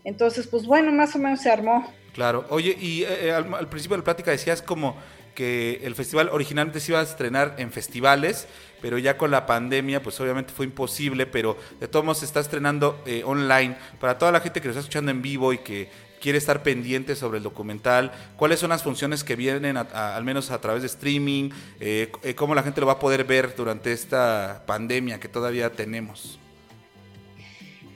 Entonces, 0.05 0.47
pues 0.47 0.67
bueno, 0.67 0.93
más 0.93 1.15
o 1.15 1.19
menos 1.19 1.41
se 1.41 1.51
armó. 1.51 1.93
Claro. 2.15 2.45
Oye, 2.51 2.77
y 2.81 3.03
eh, 3.05 3.27
eh, 3.29 3.33
al, 3.33 3.53
al 3.55 3.69
principio 3.69 3.97
de 3.97 4.01
la 4.01 4.05
plática 4.05 4.31
decías 4.31 4.61
como 4.63 4.97
que 5.35 5.81
el 5.85 5.95
festival 5.95 6.29
originalmente 6.31 6.79
se 6.79 6.93
iba 6.93 7.01
a 7.01 7.05
estrenar 7.05 7.55
en 7.57 7.73
festivales, 7.73 8.47
pero 8.83 8.99
ya 8.99 9.17
con 9.17 9.31
la 9.31 9.47
pandemia, 9.47 10.03
pues 10.03 10.21
obviamente 10.21 10.53
fue 10.53 10.67
imposible, 10.67 11.25
pero 11.25 11.57
de 11.81 11.89
todos 11.89 12.05
modos 12.05 12.19
se 12.19 12.27
está 12.27 12.41
estrenando 12.41 13.01
eh, 13.07 13.23
online. 13.25 13.77
Para 13.99 14.19
toda 14.19 14.31
la 14.31 14.41
gente 14.41 14.61
que 14.61 14.69
nos 14.69 14.77
está 14.77 14.81
escuchando 14.81 15.11
en 15.11 15.23
vivo 15.23 15.55
y 15.55 15.59
que 15.59 15.89
quiere 16.21 16.37
estar 16.37 16.63
pendiente 16.63 17.17
sobre 17.17 17.39
el 17.39 17.45
documental, 17.45 18.13
cuáles 18.37 18.61
son 18.61 18.69
las 18.71 18.83
funciones 18.83 19.25
que 19.25 19.35
vienen, 19.35 19.77
a- 19.79 19.89
a- 19.93 20.15
al 20.17 20.23
menos 20.25 20.51
a 20.51 20.61
través 20.61 20.83
de 20.83 20.87
streaming, 20.89 21.49
Eh, 21.81 22.13
eh, 22.23 22.35
cómo 22.35 22.55
la 22.55 22.63
gente 22.63 22.81
lo 22.83 22.87
va 22.87 22.95
a 22.95 22.99
poder 22.99 23.25
ver 23.25 23.55
durante 23.57 23.91
esta 23.93 24.63
pandemia 24.67 25.19
que 25.19 25.29
todavía 25.29 25.71
tenemos. 25.73 26.39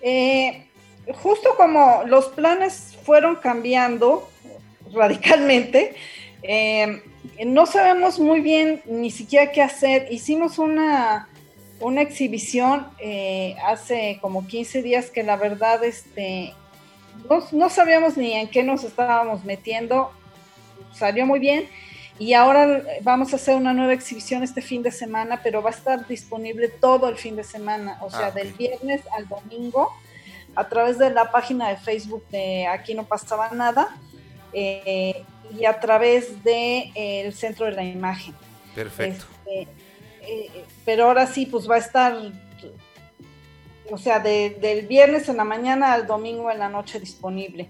Eh, 0.03 0.66
justo 1.15 1.57
como 1.57 2.03
los 2.07 2.27
planes 2.29 2.97
fueron 3.05 3.37
cambiando 3.37 4.29
radicalmente, 4.93 5.95
eh, 6.43 7.03
no 7.45 7.67
sabemos 7.67 8.19
muy 8.19 8.41
bien 8.41 8.83
ni 8.87 9.11
siquiera 9.11 9.53
qué 9.53 9.63
hacer. 9.63 10.09
Hicimos 10.11 10.59
una, 10.59 11.29
una 11.81 12.03
exhibición 12.03 12.89
eh, 12.99 13.57
hace 13.65 14.19
como 14.21 14.47
15 14.47 14.83
días 14.83 15.11
que 15.11 15.23
la 15.23 15.37
verdad 15.37 15.85
este, 15.85 16.55
no, 17.29 17.43
no 17.53 17.71
sabíamos 17.71 18.17
ni 18.17 18.33
en 18.33 18.49
qué 18.49 18.63
nos 18.63 18.85
estábamos 18.85 19.45
metiendo. 19.45 20.11
Salió 20.93 21.27
muy 21.27 21.41
bien. 21.41 21.69
Y 22.19 22.33
ahora 22.33 22.83
vamos 23.03 23.33
a 23.33 23.37
hacer 23.37 23.57
una 23.57 23.75
nueva 23.75 23.93
exhibición 23.93 24.43
este 24.43 24.63
fin 24.63 24.83
de 24.83 24.91
semana, 24.91 25.41
pero 25.43 25.63
va 25.63 25.69
a 25.69 25.75
estar 25.75 26.07
disponible 26.09 26.69
todo 26.69 27.11
el 27.11 27.17
fin 27.17 27.37
de 27.37 27.45
semana, 27.45 27.99
o 28.01 28.11
sea, 28.11 28.29
Ah, 28.29 28.31
del 28.31 28.55
viernes 28.55 29.03
al 29.13 29.29
domingo, 29.29 29.93
a 30.57 30.69
través 30.69 30.99
de 30.99 31.11
la 31.11 31.31
página 31.31 31.69
de 31.69 31.77
Facebook 31.77 32.25
de 32.31 32.67
Aquí 32.67 32.95
no 32.95 33.05
pasaba 33.05 33.51
nada 33.51 33.97
eh, 34.53 35.23
y 35.59 35.65
a 35.67 35.79
través 35.79 36.43
del 36.43 36.93
de, 36.95 37.27
el 37.27 37.33
Centro 37.35 37.67
de 37.67 37.73
la 37.73 37.85
Imagen. 37.85 38.35
Perfecto. 38.75 39.25
Este, 39.47 39.69
eh, 40.23 40.65
pero 40.85 41.05
ahora 41.05 41.27
sí, 41.27 41.47
pues 41.47 41.71
va 41.71 41.77
a 41.77 41.79
estar, 41.79 42.17
o 43.91 43.99
sea, 43.99 44.19
de- 44.19 44.57
del 44.61 44.87
viernes 44.87 45.29
en 45.29 45.37
la 45.37 45.45
mañana 45.45 45.93
al 45.93 46.07
domingo 46.07 46.51
en 46.51 46.59
la 46.59 46.69
noche 46.69 46.99
disponible. 46.99 47.69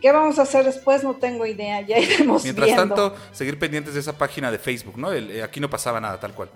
¿Qué 0.00 0.12
vamos 0.12 0.38
a 0.38 0.42
hacer 0.42 0.64
después? 0.64 1.02
No 1.02 1.14
tengo 1.16 1.44
idea, 1.44 1.80
ya 1.82 1.98
iremos 1.98 2.44
Mientras 2.44 2.66
viendo. 2.66 2.94
tanto, 2.94 3.16
seguir 3.32 3.58
pendientes 3.58 3.94
de 3.94 4.00
esa 4.00 4.16
página 4.16 4.50
de 4.50 4.58
Facebook, 4.58 4.96
¿no? 4.96 5.12
El, 5.12 5.30
eh, 5.30 5.42
aquí 5.42 5.60
no 5.60 5.68
pasaba 5.68 6.00
nada, 6.00 6.18
tal 6.20 6.32
cual. 6.34 6.50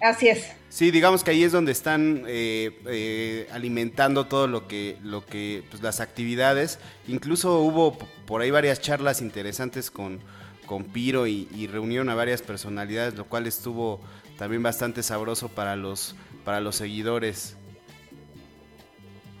Así 0.00 0.28
es. 0.28 0.46
Sí, 0.68 0.90
digamos 0.90 1.24
que 1.24 1.30
ahí 1.30 1.42
es 1.42 1.52
donde 1.52 1.72
están 1.72 2.24
eh, 2.26 2.78
eh, 2.86 3.48
alimentando 3.52 4.26
todo 4.26 4.46
lo 4.46 4.68
que, 4.68 4.96
lo 5.02 5.24
que, 5.24 5.64
pues 5.70 5.82
las 5.82 6.00
actividades. 6.00 6.78
Incluso 7.08 7.60
hubo 7.60 7.96
por 8.26 8.42
ahí 8.42 8.50
varias 8.50 8.80
charlas 8.80 9.20
interesantes 9.22 9.90
con, 9.90 10.20
con 10.66 10.84
Piro 10.84 11.26
y, 11.26 11.48
y 11.54 11.66
reunieron 11.66 12.10
a 12.10 12.14
varias 12.14 12.42
personalidades, 12.42 13.14
lo 13.14 13.24
cual 13.24 13.46
estuvo 13.46 14.00
también 14.36 14.62
bastante 14.62 15.02
sabroso 15.02 15.48
para 15.48 15.74
los, 15.74 16.14
para 16.44 16.60
los 16.60 16.76
seguidores. 16.76 17.56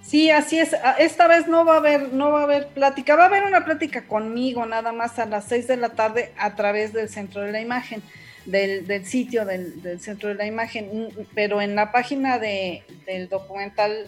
Sí, 0.02 0.30
así 0.30 0.58
es. 0.58 0.72
A- 0.72 0.92
Esta 0.92 1.28
vez 1.28 1.46
no 1.46 1.64
va 1.66 1.74
a 1.74 1.76
haber, 1.78 2.14
no 2.14 2.30
va 2.30 2.40
a 2.40 2.44
haber 2.44 2.68
plática. 2.68 3.14
Va 3.14 3.24
a 3.24 3.26
haber 3.26 3.44
una 3.44 3.64
plática 3.66 4.06
conmigo 4.06 4.64
nada 4.64 4.92
más 4.92 5.18
a 5.18 5.26
las 5.26 5.44
seis 5.44 5.68
de 5.68 5.76
la 5.76 5.90
tarde 5.90 6.32
a 6.38 6.56
través 6.56 6.94
del 6.94 7.10
centro 7.10 7.42
de 7.42 7.52
la 7.52 7.60
imagen, 7.60 8.02
del, 8.50 8.86
del 8.86 9.04
sitio 9.06 9.44
del, 9.44 9.82
del 9.82 10.00
centro 10.00 10.28
de 10.28 10.34
la 10.34 10.46
imagen. 10.46 11.08
Mm, 11.08 11.22
Pero 11.34 11.60
en 11.60 11.74
la 11.74 11.92
página 11.92 12.38
de, 12.38 12.82
del 13.06 13.28
documental 13.28 14.06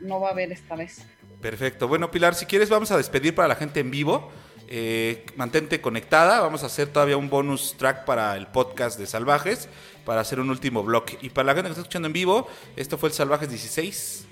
no 0.00 0.20
va 0.20 0.28
a 0.28 0.32
haber 0.32 0.52
esta 0.52 0.76
vez. 0.76 1.04
Perfecto. 1.40 1.88
Bueno, 1.88 2.10
Pilar, 2.10 2.34
si 2.34 2.46
quieres 2.46 2.68
vamos 2.68 2.90
a 2.90 2.96
despedir 2.96 3.34
para 3.34 3.48
la 3.48 3.56
gente 3.56 3.80
en 3.80 3.90
vivo. 3.90 4.30
Eh, 4.70 5.24
mantente 5.36 5.80
conectada. 5.80 6.40
Vamos 6.40 6.62
a 6.62 6.66
hacer 6.66 6.88
todavía 6.88 7.16
un 7.16 7.30
bonus 7.30 7.74
track 7.78 8.04
para 8.04 8.36
el 8.36 8.48
podcast 8.48 8.98
de 8.98 9.06
Salvajes, 9.06 9.68
para 10.04 10.20
hacer 10.20 10.40
un 10.40 10.50
último 10.50 10.82
bloque. 10.82 11.16
Y 11.22 11.30
para 11.30 11.46
la 11.46 11.54
gente 11.54 11.68
que 11.68 11.72
está 11.72 11.80
escuchando 11.80 12.06
en 12.06 12.12
vivo, 12.12 12.46
esto 12.76 12.98
fue 12.98 13.08
el 13.08 13.14
Salvajes 13.14 13.48
16, 13.48 14.26
¿no? 14.26 14.27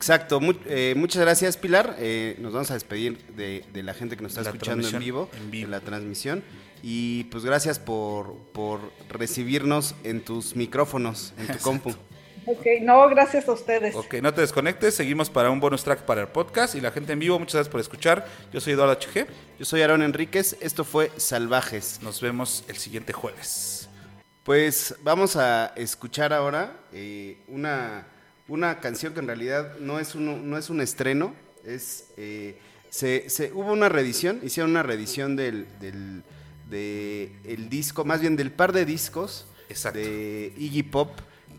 Exacto, 0.00 0.40
mu- 0.40 0.54
eh, 0.64 0.94
muchas 0.96 1.20
gracias 1.20 1.58
Pilar. 1.58 1.94
Eh, 1.98 2.34
nos 2.38 2.54
vamos 2.54 2.70
a 2.70 2.74
despedir 2.74 3.18
de, 3.36 3.64
de 3.70 3.82
la 3.82 3.92
gente 3.92 4.16
que 4.16 4.22
nos 4.22 4.32
está 4.32 4.42
La 4.44 4.48
escuchando 4.48 4.88
en 4.88 4.98
vivo, 4.98 5.28
en 5.36 5.50
vivo. 5.50 5.66
de 5.66 5.70
la 5.70 5.80
transmisión. 5.80 6.42
Y 6.82 7.24
pues 7.24 7.44
gracias 7.44 7.78
por, 7.78 8.34
por 8.54 8.80
recibirnos 9.10 9.94
en 10.02 10.22
tus 10.24 10.56
micrófonos, 10.56 11.34
en 11.38 11.48
tu 11.48 11.58
compu. 11.58 11.90
Ok, 12.46 12.66
no, 12.80 13.06
gracias 13.10 13.46
a 13.46 13.52
ustedes. 13.52 13.94
Ok, 13.94 14.14
no 14.22 14.32
te 14.32 14.40
desconectes. 14.40 14.94
Seguimos 14.94 15.28
para 15.28 15.50
un 15.50 15.60
bonus 15.60 15.84
track 15.84 16.00
para 16.06 16.22
el 16.22 16.28
podcast. 16.28 16.74
Y 16.74 16.80
la 16.80 16.90
gente 16.90 17.12
en 17.12 17.18
vivo, 17.18 17.38
muchas 17.38 17.56
gracias 17.56 17.70
por 17.70 17.82
escuchar. 17.82 18.26
Yo 18.50 18.60
soy 18.62 18.72
Eduardo 18.72 18.94
HG. 18.94 19.26
Yo 19.58 19.64
soy 19.66 19.82
Aaron 19.82 20.00
Enríquez, 20.02 20.56
esto 20.62 20.84
fue 20.84 21.12
Salvajes. 21.18 22.00
Nos 22.02 22.22
vemos 22.22 22.64
el 22.68 22.78
siguiente 22.78 23.12
jueves. 23.12 23.90
Pues 24.44 24.94
vamos 25.02 25.36
a 25.36 25.74
escuchar 25.76 26.32
ahora 26.32 26.72
eh, 26.94 27.36
una, 27.48 28.06
una 28.50 28.80
canción 28.80 29.14
que 29.14 29.20
en 29.20 29.26
realidad 29.28 29.78
no 29.78 29.98
es 29.98 30.14
un, 30.14 30.50
no 30.50 30.58
es 30.58 30.68
un 30.70 30.80
estreno, 30.80 31.34
es 31.64 32.06
eh, 32.16 32.58
se, 32.90 33.30
se- 33.30 33.52
hubo 33.52 33.72
una 33.72 33.88
reedición, 33.88 34.40
hicieron 34.42 34.72
una 34.72 34.82
reedición 34.82 35.36
del, 35.36 35.66
del 35.80 36.22
de 36.68 37.32
el 37.44 37.68
disco, 37.68 38.04
más 38.04 38.20
bien 38.20 38.36
del 38.36 38.50
par 38.50 38.72
de 38.72 38.84
discos 38.84 39.46
Exacto. 39.68 39.98
de 39.98 40.52
Iggy 40.58 40.82
Pop 40.82 41.10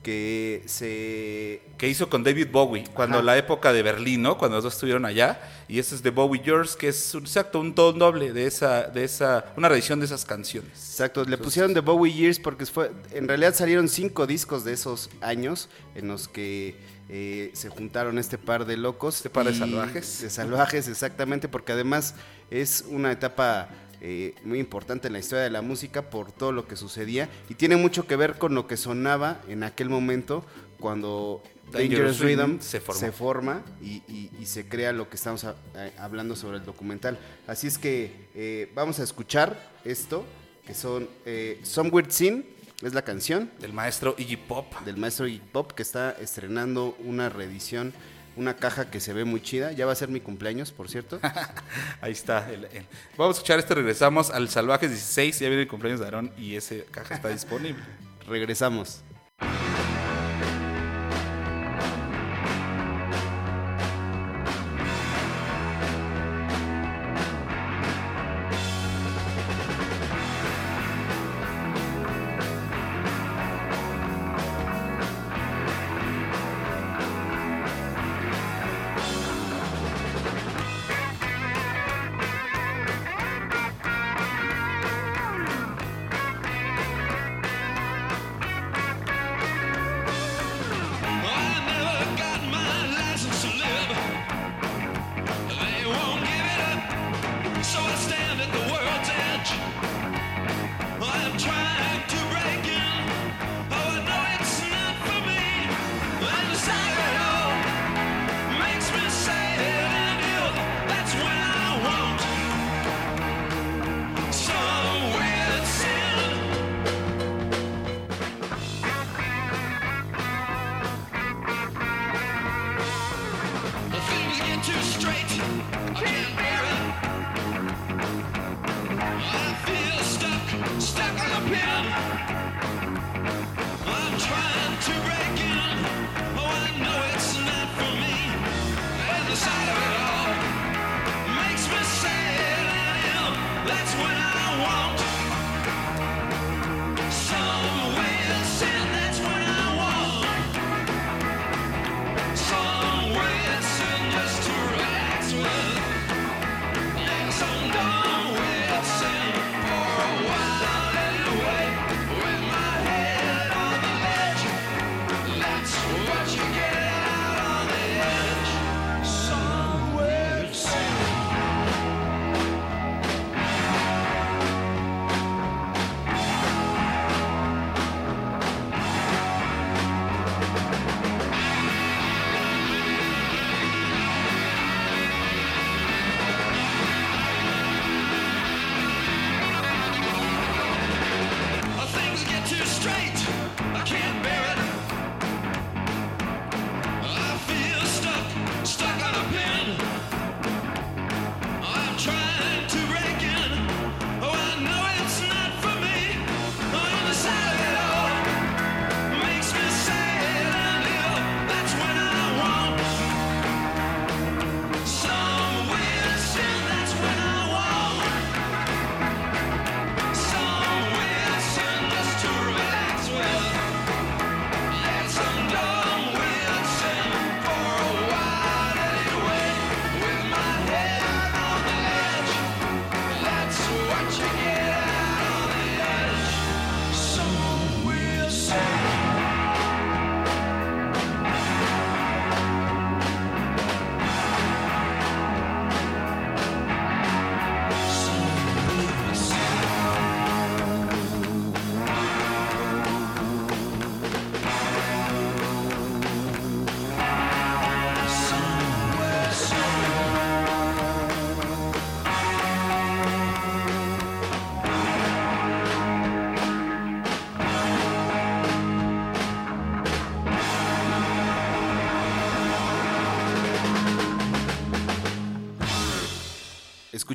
que 0.03 0.63
se 0.65 1.61
que 1.77 1.87
hizo 1.87 2.09
con 2.09 2.23
David 2.23 2.47
Bowie, 2.51 2.83
cuando 2.93 3.17
Ajá. 3.17 3.25
la 3.25 3.37
época 3.37 3.71
de 3.73 3.81
Berlín, 3.83 4.21
¿no? 4.21 4.37
Cuando 4.37 4.57
los 4.57 4.63
dos 4.63 4.73
estuvieron 4.73 5.05
allá. 5.05 5.39
Y 5.67 5.79
ese 5.79 5.95
es 5.95 6.03
de 6.03 6.09
Bowie 6.09 6.41
Yours, 6.43 6.75
que 6.75 6.89
es 6.89 7.13
un- 7.15 7.23
exacto, 7.23 7.59
un 7.59 7.73
don 7.73 7.97
doble 7.97 8.33
de 8.33 8.45
esa, 8.45 8.83
de 8.83 9.03
esa, 9.03 9.45
una 9.55 9.69
reedición 9.69 9.99
de 9.99 10.05
esas 10.05 10.25
canciones. 10.25 10.71
Exacto, 10.73 11.23
le 11.25 11.37
pusieron 11.37 11.73
The 11.73 11.79
Bowie 11.79 12.13
Years 12.13 12.39
porque 12.39 12.65
fue, 12.65 12.91
en 13.11 13.27
realidad 13.27 13.53
salieron 13.55 13.87
cinco 13.89 14.27
discos 14.27 14.63
de 14.63 14.73
esos 14.73 15.09
años 15.21 15.69
en 15.95 16.07
los 16.07 16.27
que 16.27 16.75
eh, 17.09 17.51
se 17.53 17.69
juntaron 17.69 18.17
este 18.17 18.37
par 18.37 18.65
de 18.65 18.77
locos. 18.77 19.17
Este 19.17 19.29
par 19.29 19.45
de 19.45 19.53
salvajes. 19.53 20.21
De 20.21 20.29
salvajes, 20.29 20.87
exactamente, 20.87 21.47
porque 21.49 21.73
además 21.73 22.15
es 22.49 22.85
una 22.89 23.11
etapa 23.11 23.69
eh, 24.01 24.33
muy 24.43 24.59
importante 24.59 25.07
en 25.07 25.13
la 25.13 25.19
historia 25.19 25.43
de 25.43 25.49
la 25.51 25.61
música 25.61 26.09
por 26.09 26.31
todo 26.31 26.51
lo 26.51 26.67
que 26.67 26.75
sucedía 26.75 27.29
y 27.49 27.53
tiene 27.55 27.75
mucho 27.77 28.07
que 28.07 28.15
ver 28.15 28.37
con 28.37 28.55
lo 28.55 28.67
que 28.67 28.75
sonaba 28.77 29.41
en 29.47 29.63
aquel 29.63 29.89
momento 29.89 30.43
cuando 30.79 31.43
Dangerous 31.71 32.19
Dangerous, 32.19 32.19
Rhythm 32.19 32.59
se 32.59 33.11
forma 33.11 33.61
y, 33.81 34.01
y- 34.07 34.29
y 34.39 34.45
se 34.45 34.67
crea 34.67 34.91
lo 34.91 35.09
que 35.09 35.15
estamos 35.15 35.43
a- 35.45 35.55
eh, 35.75 35.91
hablando 35.97 36.35
sobre 36.35 36.57
el 36.57 36.65
documental. 36.65 37.17
Así 37.47 37.67
es 37.67 37.77
que 37.77 38.27
eh, 38.35 38.69
vamos 38.75 38.99
a 38.99 39.03
escuchar 39.03 39.69
esto, 39.85 40.25
que 40.65 40.73
son 40.73 41.07
eh, 41.25 41.59
Some 41.63 41.89
Weird 41.91 42.09
Sin, 42.11 42.45
es 42.81 42.93
la 42.95 43.03
canción 43.03 43.51
Del 43.59 43.73
maestro 43.73 44.15
Iggy 44.17 44.37
Pop. 44.37 44.65
del 44.83 44.97
maestro 44.97 45.27
Iggy 45.27 45.41
Pop 45.51 45.71
que 45.73 45.83
está 45.83 46.11
estrenando 46.19 46.97
una 47.05 47.29
reedición, 47.29 47.93
una 48.41 48.55
caja 48.55 48.89
que 48.91 48.99
se 48.99 49.13
ve 49.13 49.23
muy 49.25 49.41
chida. 49.41 49.71
Ya 49.71 49.85
va 49.85 49.91
a 49.91 49.95
ser 49.95 50.09
mi 50.09 50.19
cumpleaños, 50.19 50.71
por 50.71 50.89
cierto. 50.89 51.19
Ahí 52.01 52.11
está. 52.11 52.49
el- 52.51 52.65
el- 52.65 52.85
Vamos 53.17 53.35
a 53.35 53.37
escuchar 53.39 53.59
este, 53.59 53.75
regresamos 53.75 54.29
al 54.31 54.49
Salvajes 54.49 54.89
16. 54.89 55.39
Ya 55.39 55.47
viene 55.47 55.63
el 55.63 55.67
cumpleaños 55.67 55.99
de 55.99 56.05
Aarón 56.07 56.31
y 56.37 56.55
ese 56.55 56.85
caja 56.91 57.15
está 57.15 57.29
disponible. 57.29 57.81
Regresamos. 58.27 59.01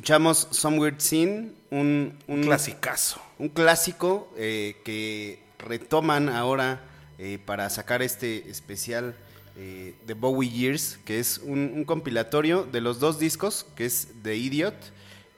Escuchamos 0.07 0.47
Some 0.51 0.79
Weird 0.79 1.01
Scene, 1.01 1.51
un, 1.69 2.17
clasicazo. 2.43 3.19
un 3.39 3.49
clásico 3.49 4.31
eh, 4.37 4.77
que 4.85 5.43
retoman 5.59 6.29
ahora 6.29 6.79
eh, 7.19 7.39
para 7.45 7.69
sacar 7.69 8.01
este 8.01 8.49
especial 8.49 9.17
eh, 9.57 9.95
de 10.05 10.13
Bowie 10.13 10.49
Years, 10.49 10.97
que 11.03 11.19
es 11.19 11.39
un, 11.39 11.73
un 11.75 11.83
compilatorio 11.83 12.63
de 12.63 12.79
los 12.79 13.01
dos 13.01 13.19
discos, 13.19 13.65
que 13.75 13.83
es 13.83 14.07
The 14.23 14.37
Idiot 14.37 14.75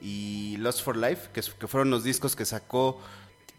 y 0.00 0.56
Lost 0.58 0.82
for 0.84 0.96
Life, 0.96 1.30
que, 1.34 1.40
que 1.40 1.66
fueron 1.66 1.90
los 1.90 2.04
discos 2.04 2.36
que 2.36 2.44
sacó 2.44 3.00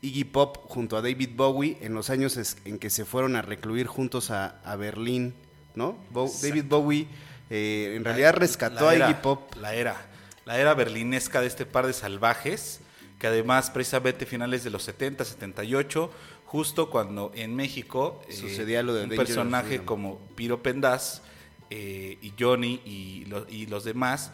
Iggy 0.02 0.24
Pop 0.24 0.60
junto 0.70 0.96
a 0.96 1.02
David 1.02 1.32
Bowie 1.36 1.78
en 1.82 1.94
los 1.94 2.10
años 2.10 2.38
es- 2.38 2.56
en 2.64 2.80
que 2.80 2.90
se 2.90 3.04
fueron 3.04 3.36
a 3.36 3.42
recluir 3.42 3.86
juntos 3.86 4.32
a, 4.32 4.62
a 4.64 4.78
Berlín, 4.78 5.34
¿no? 5.76 5.98
Bo- 6.12 6.32
David 6.42 6.64
Bowie 6.70 7.06
eh, 7.50 7.96
en 7.98 8.06
realidad 8.06 8.34
rescató 8.36 8.86
La 8.86 8.92
a 8.92 8.96
era- 8.96 9.10
Iggy 9.10 9.22
Pop 9.22 9.54
La 9.58 9.74
era, 9.76 10.08
la 10.52 10.60
era 10.60 10.74
berlinesca 10.74 11.40
de 11.40 11.48
este 11.48 11.66
par 11.66 11.88
de 11.88 11.94
salvajes, 11.94 12.82
que 13.20 13.28
además 13.28 13.70
precisamente 13.72 14.26
finales 14.26 14.66
de 14.66 14.70
los 14.70 14.84
70, 14.84 15.24
78, 15.24 16.12
justo 16.46 16.90
cuando 16.90 17.32
en 17.36 17.56
México 17.56 18.22
eh, 18.28 18.34
Sucedía 18.34 18.84
lo 18.84 18.94
de 18.94 19.06
un 19.06 19.10
personaje 19.12 19.84
como 19.86 20.20
Piro 20.36 20.62
Pendas 20.62 21.22
eh, 21.70 22.18
y 22.22 22.34
Johnny 22.38 22.82
y, 22.86 23.24
lo- 23.30 23.48
y 23.50 23.68
los 23.68 23.86
demás 23.86 24.34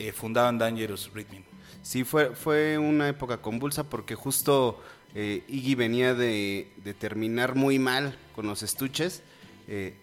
eh, 0.00 0.10
fundaban 0.10 0.58
Dangerous 0.58 1.10
Rhythm. 1.14 1.44
Sí, 1.82 2.02
fue, 2.02 2.34
fue 2.34 2.76
una 2.76 3.08
época 3.08 3.36
convulsa 3.40 3.84
porque 3.88 4.16
justo 4.16 4.82
Iggy 5.14 5.76
venía 5.76 6.14
de, 6.14 6.66
de 6.78 6.94
terminar 6.94 7.54
muy 7.54 7.78
mal 7.78 8.18
con 8.34 8.48
los 8.48 8.64
estuches, 8.64 9.22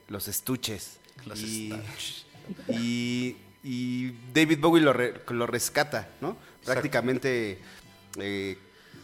los 0.08 0.30
estuches. 0.30 0.99
Los 1.26 1.41
y, 1.41 1.72
estuches. 1.74 2.26
y- 2.70 3.36
y 3.64 4.12
David 4.34 4.59
Bowie 4.59 4.82
lo, 4.82 4.93
re- 4.93 5.22
lo 5.30 5.47
rescata, 5.47 6.09
¿no? 6.22 6.38
Prácticamente 6.66 7.59
eh, 8.20 8.57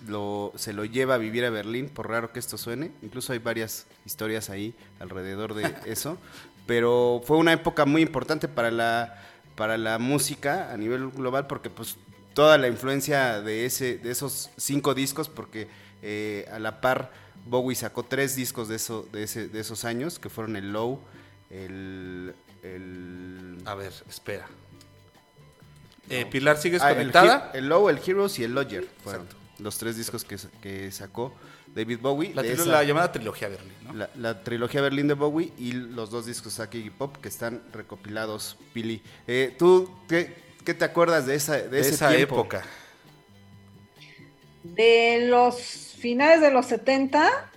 lo, 0.07 0.53
se 0.55 0.73
lo 0.73 0.85
lleva 0.85 1.15
a 1.15 1.17
vivir 1.17 1.45
a 1.45 1.49
Berlín, 1.49 1.89
por 1.89 2.09
raro 2.09 2.31
que 2.31 2.39
esto 2.39 2.57
suene. 2.57 2.91
Incluso 3.01 3.33
hay 3.33 3.39
varias 3.39 3.87
historias 4.05 4.49
ahí 4.49 4.73
alrededor 4.99 5.53
de 5.53 5.73
eso. 5.85 6.17
Pero 6.65 7.21
fue 7.25 7.37
una 7.37 7.53
época 7.53 7.85
muy 7.85 8.01
importante 8.01 8.47
para 8.47 8.71
la, 8.71 9.23
para 9.55 9.77
la 9.77 9.99
música 9.99 10.71
a 10.71 10.77
nivel 10.77 11.09
global 11.09 11.47
porque 11.47 11.69
pues 11.69 11.97
toda 12.33 12.57
la 12.57 12.67
influencia 12.67 13.41
de, 13.41 13.65
ese, 13.65 13.97
de 13.97 14.11
esos 14.11 14.49
cinco 14.57 14.93
discos, 14.93 15.29
porque 15.29 15.67
eh, 16.01 16.47
a 16.51 16.59
la 16.59 16.81
par 16.81 17.11
Bowie 17.45 17.75
sacó 17.75 18.03
tres 18.03 18.35
discos 18.35 18.67
de, 18.67 18.75
eso, 18.75 19.07
de, 19.11 19.23
ese, 19.23 19.47
de 19.47 19.59
esos 19.59 19.85
años, 19.85 20.19
que 20.19 20.29
fueron 20.29 20.55
el 20.55 20.71
Low, 20.73 20.99
el... 21.49 22.35
el 22.75 23.57
A 23.65 23.75
ver, 23.75 23.93
espera. 24.09 24.47
Eh, 26.09 26.25
Pilar, 26.25 26.57
¿sigues 26.57 26.81
Ah, 26.81 26.91
el 26.91 26.97
conectada? 26.97 27.51
He- 27.53 27.57
El, 27.59 27.67
Low, 27.69 27.89
el 27.89 27.99
Heroes 28.05 28.37
y 28.39 28.43
el 28.43 28.53
Lodger 28.53 28.87
fueron 29.03 29.27
los 29.59 29.77
tres 29.77 29.97
discos 29.97 30.23
que, 30.23 30.37
sa- 30.37 30.49
que 30.61 30.89
sacó 30.91 31.33
David 31.75 31.99
Bowie. 32.01 32.33
La, 32.33 32.41
de 32.43 32.49
trilo- 32.55 32.63
esa- 32.63 32.71
la 32.71 32.83
llamada 32.85 33.11
trilogía 33.11 33.49
Berlín, 33.49 33.73
¿no? 33.83 33.93
la, 33.93 34.09
la 34.15 34.41
trilogía 34.43 34.81
Berlín 34.81 35.07
de 35.09 35.15
Bowie 35.15 35.51
y 35.57 35.73
los 35.73 36.09
dos 36.09 36.25
discos 36.25 36.53
Saki 36.53 36.77
y 36.77 36.89
Pop 36.91 37.17
que 37.17 37.27
están 37.27 37.61
recopilados, 37.73 38.57
Pili. 38.73 39.01
Eh, 39.27 39.53
¿Tú 39.59 39.91
qué, 40.07 40.33
qué 40.63 40.73
te 40.73 40.85
acuerdas 40.85 41.25
de 41.25 41.35
esa, 41.35 41.53
de 41.57 41.67
de 41.69 41.79
ese 41.81 41.89
esa 41.95 42.09
tiempo? 42.09 42.35
época. 42.35 42.63
De 44.63 45.27
los 45.29 45.55
finales 45.97 46.41
de 46.41 46.51
los 46.51 46.65
70, 46.67 47.51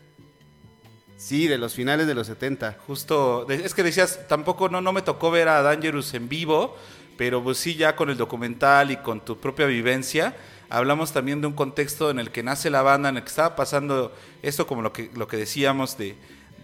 Sí, 1.21 1.49
de 1.49 1.59
los 1.59 1.75
finales 1.75 2.07
de 2.07 2.15
los 2.15 2.29
70. 2.29 2.79
Justo, 2.87 3.47
es 3.51 3.75
que 3.75 3.83
decías, 3.83 4.27
tampoco 4.27 4.71
no, 4.71 4.81
no 4.81 4.91
me 4.95 5.03
tocó 5.03 5.31
ver 5.31 5.49
a 5.49 5.61
Dangerous 5.61 6.15
en 6.15 6.31
vivo, 6.31 6.79
pero 7.19 7.45
pues 7.45 7.59
sí 7.59 7.75
ya 7.75 7.95
con 7.95 8.09
el 8.09 8.17
documental 8.17 8.91
y 8.91 8.97
con 8.97 9.23
tu 9.23 9.37
propia 9.39 9.67
vivencia, 9.67 10.35
hablamos 10.71 11.13
también 11.13 11.43
de 11.43 11.47
un 11.47 11.53
contexto 11.53 12.09
en 12.09 12.21
el 12.21 12.31
que 12.31 12.43
nace 12.43 12.71
la 12.71 12.81
banda, 12.81 13.11
en 13.11 13.19
el 13.19 13.23
que 13.23 13.29
estaba 13.29 13.55
pasando 13.55 14.17
esto 14.41 14.67
como 14.67 14.81
lo 14.81 14.95
que, 14.95 15.11
lo 15.15 15.29
que 15.29 15.37
decíamos 15.37 15.99
de, 15.99 16.17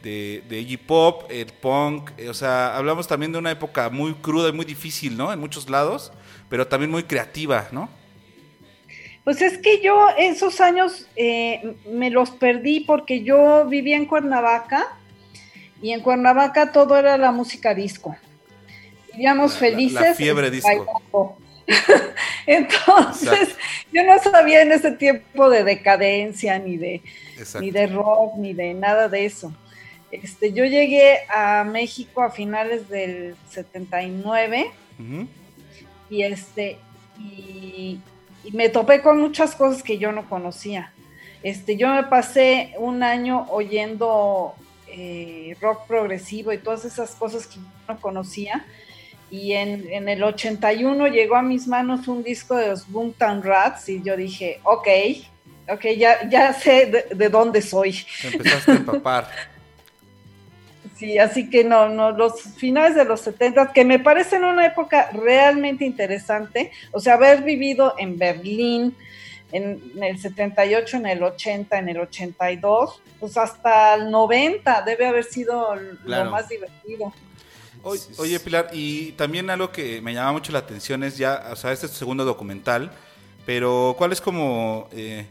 de, 0.03 0.43
de 0.49 0.61
Iggy 0.61 0.79
Pop, 0.79 1.25
el 1.29 1.53
punk, 1.53 2.13
eh, 2.17 2.31
o 2.31 2.35
sea, 2.35 2.79
hablamos 2.79 3.07
también 3.07 3.33
de 3.33 3.39
una 3.39 3.51
época 3.51 3.91
muy 3.91 4.15
cruda 4.15 4.49
y 4.49 4.53
muy 4.53 4.65
difícil, 4.65 5.19
¿no? 5.19 5.35
En 5.35 5.39
muchos 5.39 5.69
lados, 5.69 6.13
pero 6.49 6.67
también 6.67 6.91
muy 6.91 7.03
creativa, 7.03 7.69
¿no? 7.73 7.91
Pues 9.27 9.43
es 9.43 9.59
que 9.59 9.81
yo 9.83 10.07
esos 10.17 10.61
años 10.61 11.09
eh, 11.17 11.75
me 11.91 12.11
los 12.11 12.31
perdí 12.31 12.79
porque 12.87 13.25
yo 13.25 13.67
vivía 13.67 13.97
en 13.97 14.07
Cuernavaca 14.07 14.87
y 15.83 15.91
en 15.91 16.01
Cuernavaca 16.01 16.71
todo 16.71 16.97
era 16.97 17.19
la 17.19 17.33
música 17.33 17.75
disco. 17.75 18.17
Vivíamos 19.13 19.55
La- 19.55 19.59
felices. 19.59 20.01
la 20.01 20.15
fiebre 20.15 20.49
disco. 20.49 21.37
Entonces, 22.47 23.33
Exacto. 23.33 23.57
yo 23.93 24.05
no 24.05 24.17
sabía 24.21 24.63
en 24.63 24.71
ese 24.71 24.93
tiempo 24.93 25.51
de 25.51 25.65
decadencia, 25.65 26.61
ni 26.61 26.77
de, 26.77 27.03
Exacto. 27.37 27.63
ni 27.65 27.73
de 27.73 27.89
rock, 27.89 28.37
ni 28.39 28.55
de 28.55 28.75
nada 28.75 29.09
de 29.09 29.25
eso. 29.25 29.53
Este, 30.13 30.53
yo 30.53 30.65
llegué 30.65 31.19
a 31.35 31.65
México 31.65 32.23
a 32.23 32.31
finales 32.31 32.89
del 32.89 33.35
79 33.51 34.71
Ujú. 35.01 35.27
y 36.11 36.23
este 36.23 36.79
y, 37.19 37.99
y 38.47 38.53
me 38.53 38.69
topé 38.69 39.03
con 39.03 39.21
muchas 39.21 39.55
cosas 39.55 39.83
que 39.83 39.99
yo 39.99 40.13
no 40.13 40.29
conocía. 40.29 40.93
Este, 41.43 41.77
yo 41.77 41.89
me 41.89 42.05
pasé 42.05 42.75
un 42.79 43.03
año 43.03 43.47
oyendo 43.51 44.55
eh, 44.89 45.57
rock 45.61 45.87
progresivo 45.87 46.53
y 46.53 46.59
todas 46.59 46.85
esas 46.85 47.15
cosas 47.15 47.47
que 47.47 47.57
yo 47.57 47.67
no 47.89 48.01
conocía. 48.01 48.65
Y 49.31 49.53
en, 49.53 49.93
en 49.93 50.09
el 50.09 50.23
81 50.23 51.09
llegó 51.09 51.37
a 51.37 51.43
mis 51.43 51.67
manos 51.67 52.07
un 52.07 52.23
disco 52.23 52.55
de 52.55 52.69
los 52.69 52.89
Boomtown 52.89 53.43
Rats 53.43 53.89
y 53.89 54.03
yo 54.03 54.17
dije, 54.17 54.61
ok, 54.63 54.89
ok, 55.69 55.85
ya, 55.97 56.29
ya 56.29 56.53
sé 56.53 56.87
de, 56.87 57.15
de 57.15 57.29
dónde 57.29 57.61
soy. 57.61 58.05
Te 58.23 58.29
empezaste 58.29 58.71
a 58.71 58.75
empapar. 58.77 59.29
Sí, 60.99 61.19
así 61.19 61.51
que 61.51 61.63
no, 61.63 61.91
no, 61.91 62.11
los 62.13 62.41
finales 62.41 62.95
de 62.95 63.05
los 63.05 63.21
70, 63.21 63.73
que 63.73 63.85
me 63.85 63.99
parecen 63.99 64.45
una 64.45 64.65
época 64.65 65.11
realmente 65.13 65.85
interesante, 65.85 66.71
o 66.91 67.01
sea, 67.01 67.15
haber 67.15 67.43
vivido 67.43 67.95
en 67.99 68.17
Berlín 68.19 68.97
en, 69.53 69.81
en 69.95 70.03
el 70.03 70.19
78, 70.19 70.97
en 70.97 71.07
el 71.07 71.23
80, 71.23 71.79
en 71.79 71.89
el 71.91 72.01
82, 72.01 73.01
pues 73.21 73.37
hasta 73.37 73.95
el 73.95 74.11
90 74.11 74.83
debe 74.83 75.07
haber 75.07 75.25
sido 75.25 75.75
Claro. 76.05 76.25
lo 76.25 76.31
más 76.31 76.49
divertido. 76.49 77.13
Oye, 77.83 78.01
oye, 78.19 78.41
Pilar, 78.41 78.69
y 78.73 79.13
también 79.13 79.49
algo 79.51 79.71
que 79.71 80.01
me 80.01 80.15
llama 80.15 80.33
mucho 80.33 80.51
la 80.51 80.59
atención 80.61 81.05
es 81.05 81.19
ya, 81.19 81.49
o 81.53 81.57
sea, 81.57 81.73
este 81.73 81.87
es 81.87 81.93
tu 81.93 81.99
segundo 81.99 82.25
documental, 82.25 82.91
pero 83.45 83.95
¿cuál 83.97 84.13
es 84.13 84.21
como, 84.21 84.89
eh, 84.93 85.27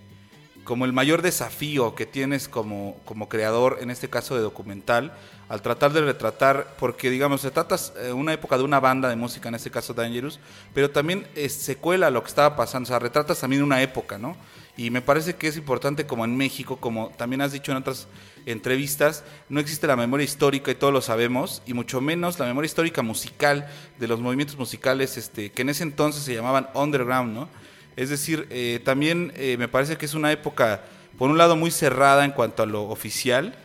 como 0.64 0.86
el 0.86 0.94
mayor 0.94 1.22
desafío 1.22 1.96
que 1.96 2.06
tienes 2.06 2.48
como, 2.48 2.96
como 3.04 3.28
creador, 3.28 3.80
en 3.82 3.90
este 3.92 4.10
caso 4.10 4.36
de 4.36 4.42
documental, 4.42 5.12
al 5.48 5.62
tratar 5.62 5.94
de 5.94 6.02
retratar, 6.02 6.76
porque 6.80 7.10
digamos, 7.10 7.42
se 7.42 7.52
trata 7.52 7.76
eh, 8.02 8.12
una 8.12 8.34
época 8.34 8.58
de 8.58 8.64
una 8.64 8.80
banda 8.80 9.10
de 9.10 9.16
música, 9.16 9.50
en 9.50 9.56
este 9.56 9.70
caso 9.70 9.94
Dangerous, 9.94 10.40
pero 10.74 10.90
también 10.90 11.28
eh, 11.36 11.50
se 11.50 11.78
cuela 11.78 12.10
lo 12.10 12.24
que 12.24 12.30
estaba 12.30 12.56
pasando, 12.56 12.88
o 12.88 12.90
sea, 12.90 13.00
retratas 13.00 13.40
también 13.40 13.64
una 13.64 13.82
época, 13.82 14.18
¿no? 14.18 14.36
Y 14.78 14.90
me 14.90 15.02
parece 15.02 15.36
que 15.36 15.48
es 15.48 15.56
importante 15.56 16.06
como 16.06 16.26
en 16.26 16.36
México, 16.36 16.78
como 16.78 17.10
también 17.16 17.42
has 17.42 17.54
dicho 17.54 17.72
en 17.72 17.78
otras 17.78 18.08
entrevistas, 18.46 19.24
no 19.48 19.60
existe 19.60 19.88
la 19.88 19.96
memoria 19.96 20.26
histórica 20.26 20.72
y 20.72 20.76
todos 20.76 20.92
lo 20.92 21.02
sabemos, 21.02 21.62
y 21.66 21.74
mucho 21.74 22.02
menos 22.02 22.40
la 22.40 22.46
memoria 22.46 22.66
histórica 22.66 23.02
musical 23.02 23.68
de 24.00 24.08
los 24.08 24.20
movimientos 24.20 24.58
musicales 24.58 25.18
este, 25.18 25.52
que 25.52 25.62
en 25.62 25.70
ese 25.70 25.84
entonces 25.84 26.24
se 26.24 26.34
llamaban 26.34 26.68
underground, 26.74 27.34
¿no? 27.34 27.50
Es 27.96 28.10
decir, 28.10 28.48
eh, 28.50 28.82
también 28.84 29.32
eh, 29.36 29.56
me 29.58 29.70
parece 29.70 29.98
que 29.98 30.06
es 30.06 30.14
una 30.14 30.32
época, 30.32 30.82
por 31.18 31.30
un 31.30 31.38
lado, 31.38 31.56
muy 31.56 31.72
cerrada 31.72 32.26
en 32.26 32.32
cuanto 32.32 32.64
a 32.64 32.66
lo 32.66 32.84
oficial, 32.84 33.56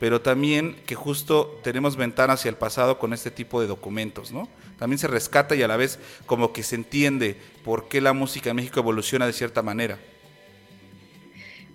pero 0.00 0.20
también 0.20 0.76
que 0.86 0.94
justo 0.94 1.60
tenemos 1.62 1.96
ventanas 1.96 2.40
hacia 2.40 2.48
el 2.48 2.56
pasado 2.56 2.98
con 2.98 3.12
este 3.12 3.30
tipo 3.30 3.60
de 3.60 3.66
documentos, 3.66 4.32
¿no? 4.32 4.48
También 4.78 4.98
se 4.98 5.06
rescata 5.06 5.54
y 5.54 5.62
a 5.62 5.68
la 5.68 5.76
vez 5.76 5.98
como 6.26 6.52
que 6.52 6.62
se 6.62 6.74
entiende 6.74 7.36
por 7.64 7.88
qué 7.88 8.00
la 8.00 8.12
música 8.12 8.50
en 8.50 8.56
México 8.56 8.80
evoluciona 8.80 9.26
de 9.26 9.32
cierta 9.32 9.62
manera. 9.62 9.98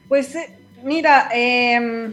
Pues 0.08 0.36
eh, 0.36 0.58
mira, 0.84 1.30
eh, 1.34 2.12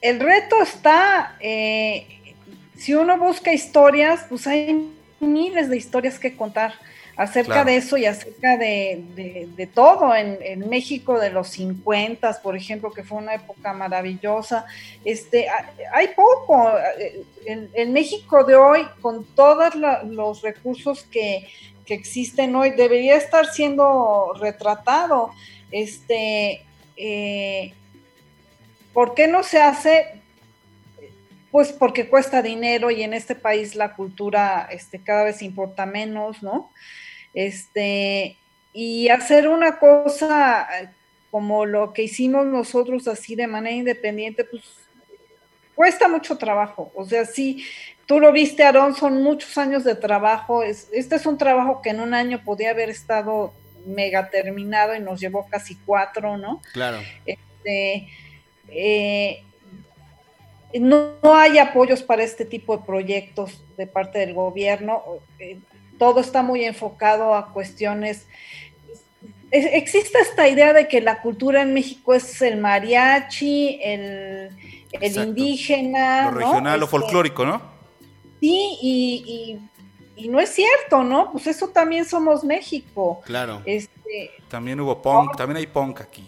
el 0.00 0.20
reto 0.20 0.62
está, 0.62 1.36
eh, 1.40 2.34
si 2.76 2.94
uno 2.94 3.18
busca 3.18 3.52
historias, 3.52 4.26
pues 4.28 4.46
hay 4.46 4.90
miles 5.20 5.68
de 5.68 5.76
historias 5.76 6.18
que 6.18 6.36
contar 6.36 6.74
acerca 7.18 7.52
Claro. 7.52 7.70
de 7.70 7.76
eso 7.76 7.96
y 7.98 8.06
acerca 8.06 8.56
de, 8.56 9.04
de- 9.14 9.48
de 9.54 9.66
todo. 9.66 10.14
En, 10.14 10.38
en 10.40 10.68
México 10.70 11.18
de 11.18 11.30
los 11.30 11.48
50, 11.48 12.40
por 12.42 12.56
ejemplo, 12.56 12.90
que 12.92 13.02
fue 13.02 13.18
una 13.18 13.34
época 13.34 13.72
maravillosa, 13.74 14.64
este, 15.04 15.48
ha- 15.50 15.70
hay 15.92 16.08
poco. 16.16 16.70
eh, 16.98 17.24
En, 17.44 17.70
en 17.74 17.92
México 17.92 18.44
de 18.44 18.54
hoy, 18.56 18.82
con 19.00 19.24
todos 19.34 19.74
los 20.04 20.42
recursos 20.42 21.02
que, 21.04 21.48
que 21.86 21.94
existen 21.94 22.54
hoy, 22.54 22.70
debería 22.70 23.16
estar 23.16 23.46
siendo 23.46 24.34
retratado. 24.40 25.30
Este, 25.70 26.64
eh, 26.96 27.72
¿Por 28.92 29.14
qué 29.14 29.26
no 29.28 29.42
se 29.42 29.60
hace? 29.60 30.20
Pues 31.50 31.72
porque 31.72 32.08
cuesta 32.08 32.42
dinero 32.42 32.90
y 32.90 33.02
en 33.02 33.14
este 33.14 33.34
país 33.34 33.74
la 33.74 33.94
cultura 33.94 34.68
este, 34.70 35.00
cada 35.02 35.24
vez 35.24 35.40
importa 35.42 35.86
menos, 35.86 36.42
¿no? 36.42 36.70
Este, 37.34 38.36
y 38.72 39.08
hacer 39.08 39.48
una 39.48 39.78
cosa 39.78 40.68
eh, 40.80 40.88
como 41.30 41.66
lo 41.66 41.92
que 41.92 42.02
hicimos 42.02 42.46
nosotros 42.46 43.06
así 43.08 43.34
de 43.34 43.46
manera 43.46 43.76
independiente, 43.76 44.44
pues 44.44 44.62
cuesta 45.74 46.08
mucho 46.08 46.36
trabajo. 46.36 46.90
O 46.94 47.04
sea, 47.04 47.24
sí, 47.24 47.64
tú 48.06 48.18
lo 48.18 48.32
viste, 48.32 48.64
Aarón, 48.64 48.94
son 48.94 49.22
muchos 49.22 49.56
años 49.58 49.84
de 49.84 49.94
trabajo. 49.94 50.62
Es, 50.62 50.88
este 50.92 51.16
es 51.16 51.26
un 51.26 51.38
trabajo 51.38 51.82
que 51.82 51.90
en 51.90 52.00
un 52.00 52.14
año 52.14 52.42
podía 52.44 52.70
haber 52.70 52.90
estado 52.90 53.52
mega 53.86 54.28
terminado 54.28 54.94
y 54.94 55.00
nos 55.00 55.20
llevó 55.20 55.46
casi 55.48 55.76
cuatro, 55.76 56.36
¿no? 56.36 56.60
Claro. 56.72 56.98
Este, 57.24 58.08
eh, 58.68 59.44
no, 60.74 61.12
no 61.22 61.34
hay 61.34 61.58
apoyos 61.58 62.02
para 62.02 62.22
este 62.22 62.44
tipo 62.44 62.76
de 62.76 62.84
proyectos 62.84 63.64
de 63.76 63.86
parte 63.86 64.18
del 64.18 64.34
gobierno. 64.34 65.02
Todo 65.98 66.20
está 66.20 66.42
muy 66.42 66.64
enfocado 66.64 67.34
a 67.34 67.52
cuestiones. 67.52 68.26
es- 69.50 69.64
existe 69.72 70.18
esta 70.20 70.46
idea 70.46 70.74
de 70.74 70.88
que 70.88 71.00
la 71.00 71.22
cultura 71.22 71.62
en 71.62 71.72
México 71.72 72.12
es 72.12 72.42
el 72.42 72.58
mariachi, 72.58 73.80
el, 73.82 74.50
indígena. 75.00 76.26
Lo 76.26 76.32
¿no? 76.32 76.38
regional, 76.38 76.78
lo 76.80 76.84
Este, 76.86 76.98
folclórico, 76.98 77.46
¿no? 77.46 77.62
Sí, 78.40 78.78
y, 78.82 79.58
y- 80.16 80.24
y 80.24 80.28
no 80.28 80.38
es 80.40 80.50
cierto, 80.50 81.02
¿no? 81.02 81.32
Pues 81.32 81.46
eso 81.46 81.68
también 81.68 82.04
somos 82.04 82.44
México. 82.44 83.20
Claro. 83.24 83.62
Este, 83.64 84.30
También 84.48 84.80
hubo 84.80 85.00
punk, 85.00 85.36
también 85.36 85.56
hay 85.58 85.66
punk 85.66 86.00
aquí. 86.02 86.24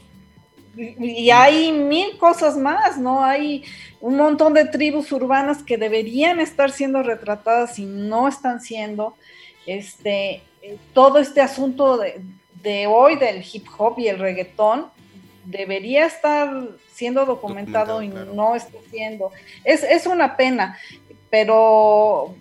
Y 0.76 1.24
y 1.24 1.30
hay 1.30 1.72
mil 1.72 2.16
cosas 2.16 2.56
más, 2.56 2.96
¿no? 2.96 3.22
Hay 3.24 3.64
un 4.00 4.16
montón 4.16 4.54
de 4.54 4.64
tribus 4.66 5.10
urbanas 5.12 5.62
que 5.62 5.76
deberían 5.76 6.40
estar 6.40 6.70
siendo 6.70 7.02
retratadas 7.02 7.78
y 7.78 7.84
no 7.84 8.28
están 8.28 8.60
siendo. 8.60 9.14
Este, 9.74 10.42
eh, 10.62 10.76
todo 10.94 11.18
este 11.18 11.40
asunto 11.40 11.96
de, 11.96 12.20
de 12.62 12.86
hoy 12.86 13.16
del 13.16 13.44
hip 13.52 13.66
hop 13.78 13.98
y 13.98 14.08
el 14.08 14.18
reggaetón 14.18 14.86
debería 15.44 16.06
estar 16.06 16.50
siendo 16.92 17.24
documentado, 17.24 17.94
Documentado, 17.94 18.02
y 18.02 18.10
claro. 18.10 18.34
no 18.34 18.56
está 18.56 18.78
siendo. 18.90 19.30
Es, 19.64 19.82
es 19.84 20.06
una 20.06 20.36
pena, 20.36 20.76
pero 21.30 22.34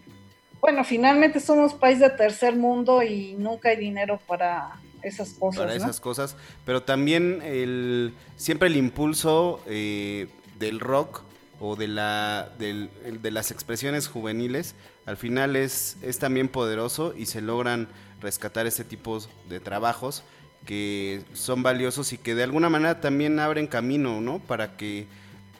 bueno, 0.59 0.83
finalmente 0.83 1.39
somos 1.39 1.73
país 1.73 1.99
de 1.99 2.09
tercer 2.09 2.55
mundo 2.55 3.01
y 3.03 3.35
nunca 3.37 3.69
hay 3.69 3.77
dinero 3.77 4.19
para 4.27 4.71
esas 5.01 5.29
cosas. 5.33 5.59
para 5.61 5.71
¿no? 5.77 5.83
esas 5.83 5.99
cosas, 5.99 6.35
pero 6.65 6.83
también 6.83 7.41
el 7.43 8.13
siempre 8.35 8.67
el 8.67 8.75
impulso 8.75 9.61
eh, 9.67 10.27
del 10.57 10.79
rock 10.79 11.21
o 11.61 11.75
de 11.75 11.87
la 11.87 12.49
del- 12.57 12.89
el- 13.05 13.21
de 13.21 13.31
las 13.31 13.51
expresiones 13.51 14.07
juveniles 14.07 14.75
al 15.09 15.17
final 15.17 15.55
es, 15.55 15.97
es 16.03 16.19
también 16.19 16.47
poderoso 16.47 17.15
y 17.17 17.25
se 17.25 17.41
logran 17.41 17.87
rescatar 18.21 18.67
ese 18.67 18.83
tipo 18.83 19.19
de 19.49 19.59
trabajos 19.59 20.23
que 20.67 21.23
son 21.33 21.63
valiosos 21.63 22.13
y 22.13 22.19
que 22.19 22.35
de 22.35 22.43
alguna 22.43 22.69
manera 22.69 23.01
también 23.01 23.39
abren 23.39 23.65
camino, 23.65 24.21
¿no? 24.21 24.37
Para 24.37 24.77
que 24.77 25.07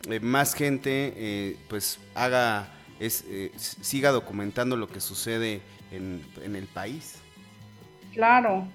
eh, 0.07 0.19
más 0.19 0.53
gente 0.53 1.13
eh, 1.17 1.57
pues 1.67 1.97
haga 2.13 2.71
es, 2.99 3.23
eh, 3.27 3.51
siga 3.57 4.11
documentando 4.11 4.77
lo 4.77 4.87
que 4.87 5.01
sucede 5.01 5.61
en, 5.89 6.23
en 6.43 6.55
el 6.55 6.67
país. 6.67 7.15
Claro. 8.13 8.67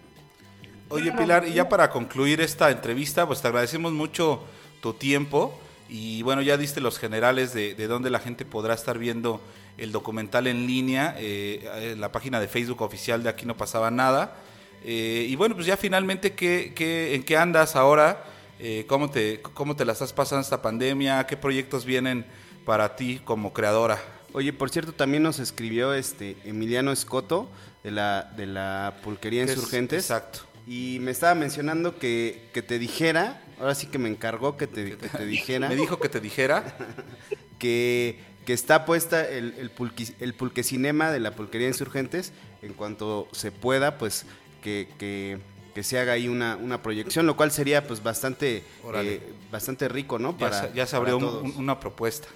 Oye. 0.88 1.12
Pilar, 1.12 1.46
y 1.46 1.52
ya 1.52 1.68
para 1.68 1.88
concluir 1.88 2.40
esta 2.40 2.72
entrevista, 2.72 3.28
pues 3.28 3.40
te 3.40 3.46
agradecemos 3.46 3.92
mucho 3.92 4.42
tu 4.80 4.92
tiempo 4.92 5.56
y 5.88 6.22
bueno, 6.22 6.42
ya 6.42 6.56
diste 6.56 6.80
los 6.80 6.98
generales 6.98 7.55
de, 7.55 7.76
de 7.76 7.86
dónde 7.86 8.10
la 8.10 8.18
gente 8.18 8.44
podrá 8.44 8.74
estar 8.74 8.98
viendo 8.98 9.40
el 9.78 9.92
documental 9.92 10.46
en 10.46 10.66
línea, 10.66 11.14
eh, 11.18 11.92
en 11.92 12.01
la 12.01 12.12
página 12.12 12.40
de 12.40 12.48
Facebook 12.48 12.82
oficial 12.82 13.22
de 13.22 13.28
Aquí 13.28 13.44
No 13.46 13.56
Pasaba 13.56 13.90
Nada. 13.90 14.36
Eh, 14.84 15.26
y 15.28 15.34
bueno, 15.36 15.55
pues 15.55 15.66
ya 15.66 15.76
finalmente, 15.76 16.34
¿qué, 16.34 16.72
qué, 16.74 17.14
en 17.14 17.22
qué 17.22 17.36
andas 17.36 17.74
ahora? 17.76 18.24
Eh, 18.60 18.84
¿cómo, 18.86 19.10
te, 19.10 19.40
¿Cómo 19.42 19.74
te 19.76 19.84
la 19.84 19.92
estás 19.92 20.12
pasando 20.12 20.42
esta 20.42 20.62
pandemia? 20.62 21.26
¿Qué 21.26 21.36
proyectos 21.36 21.84
vienen 21.84 22.24
para 22.64 22.94
ti 22.96 23.20
como 23.24 23.52
creadora? 23.52 23.98
Oye, 24.32 24.52
por 24.52 24.70
cierto, 24.70 24.92
también 24.92 25.22
nos 25.22 25.38
escribió 25.38 25.94
este 25.94 26.36
Emiliano 26.44 26.92
Escoto 26.92 27.48
de 27.82 27.90
la, 27.92 28.32
de 28.36 28.46
la 28.46 28.94
Pulquería 29.02 29.44
Que 29.44 29.52
es- 29.52 29.56
Insurgentes. 29.56 30.05
Exacto. 30.05 30.40
Y 30.66 30.98
me 31.01 31.10
estaba 31.10 31.34
mencionando 31.34 31.98
que, 31.98 32.48
que 32.55 32.62
te 32.62 32.78
dijera, 32.78 33.42
ahora 33.60 33.74
sí 33.74 33.86
que 33.86 33.98
me 33.98 34.09
encargó 34.09 34.56
que 34.56 34.66
te, 34.66 34.96
que 34.96 35.09
te 35.09 35.26
dijera, 35.26 35.68
Me 35.70 35.76
dijo 35.76 35.98
que 36.01 36.09
te 36.09 36.20
dijera. 36.20 36.76
que 37.59 38.18
que 38.44 38.52
está 38.52 38.84
puesta 38.84 39.26
el, 39.28 39.54
el, 39.58 39.74
pulqui- 39.74 40.14
el 40.20 40.34
pulquecinema 40.34 41.10
de 41.10 41.20
la 41.20 41.32
pulquería 41.32 41.68
Insurgentes. 41.68 42.32
En 42.62 42.72
cuanto 42.74 43.28
se 43.32 43.52
pueda, 43.52 43.98
pues 43.98 44.26
que, 44.62 44.88
que- 44.98 45.38
que 45.74 45.82
se 45.82 45.98
haga 45.98 46.12
ahí 46.12 46.28
una, 46.28 46.54
una 46.56 46.82
proyección, 46.82 47.26
lo 47.26 47.36
cual 47.36 47.50
sería 47.50 47.84
pues 47.86 48.00
bastante, 48.02 48.62
eh, 48.94 49.20
bastante 49.50 49.88
rico, 49.88 50.20
¿no? 50.20 50.36
Ya, 50.38 50.52
se, 50.52 50.70
ya 50.72 50.86
se 50.86 50.94
abrió 50.94 51.18
para 51.18 51.26
un- 51.26 51.32
todos. 51.42 51.42
un- 51.56 51.56
una 51.64 51.80
propuesta. 51.80 52.28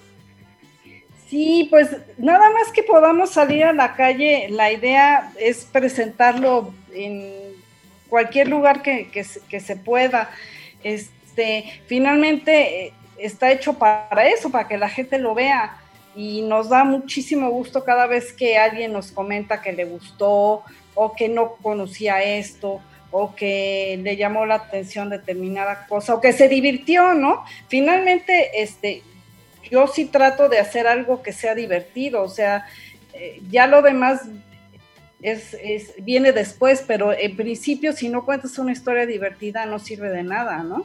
Sí, 1.28 1.66
pues 1.70 1.90
nada 2.16 2.51
más 2.51 2.72
que 2.72 2.82
podamos 2.82 3.30
salir 3.30 3.62
a 3.64 3.72
la 3.72 3.94
calle, 3.94 4.48
la 4.51 4.72
idea 4.72 5.32
es 5.39 5.66
presentarlo 5.66 6.72
en 6.93 7.30
cualquier 8.09 8.48
lugar 8.48 8.82
que, 8.82 9.09
que 9.09 9.22
se- 9.24 9.40
que 9.43 9.60
se 9.60 9.76
pueda. 9.76 10.30
Este, 10.82 11.82
finalmente 11.86 12.86
eh, 12.86 12.93
está 13.18 13.52
hecho 13.52 13.74
para 13.74 14.26
eso, 14.28 14.51
para 14.51 14.66
que 14.66 14.78
la 14.78 14.89
gente 14.89 15.18
lo 15.18 15.35
vea. 15.35 15.76
Y 16.19 16.43
nos 16.43 16.69
da 16.69 16.82
muchísimo 16.82 17.49
gusto 17.51 17.85
cada 17.85 18.09
vez 18.09 18.32
que 18.32 18.59
alguien 18.59 18.93
nos 18.93 19.12
comenta 19.12 19.62
que 19.62 19.73
le 19.73 19.85
gustó 19.85 20.65
o 20.97 21.15
que 21.15 21.28
no 21.28 21.55
conocía 21.62 22.20
esto 22.24 22.81
o 23.12 23.36
que 23.36 24.01
le 24.03 24.16
llamó 24.16 24.45
la 24.45 24.57
atención 24.57 25.11
determinada 25.11 25.86
cosa 25.86 26.15
o 26.15 26.20
que 26.20 26.32
se 26.32 26.49
divirtió, 26.49 27.15
¿no? 27.15 27.45
Finalmente, 27.69 28.61
este, 28.61 29.05
yo 29.70 29.86
sí 29.86 30.07
trato 30.07 30.49
de 30.49 30.59
hacer 30.59 30.89
algo 30.89 31.23
que 31.23 31.32
sea 31.32 31.55
divertido, 31.55 32.23
o 32.23 32.28
sea, 32.28 32.66
eh, 33.12 33.40
ya 33.49 33.69
lo 33.69 33.81
demás 33.81 34.23
es, 35.23 35.57
viene 36.03 36.32
después, 36.32 36.82
pero 36.85 37.12
en 37.12 37.36
principio 37.36 37.93
si 37.93 38.09
no 38.09 38.24
cuentas 38.24 38.59
una 38.59 38.73
historia 38.73 39.07
divertida 39.07 39.66
no 39.66 39.78
sirve 39.78 40.11
de 40.11 40.24
nada, 40.24 40.65
¿no? 40.65 40.85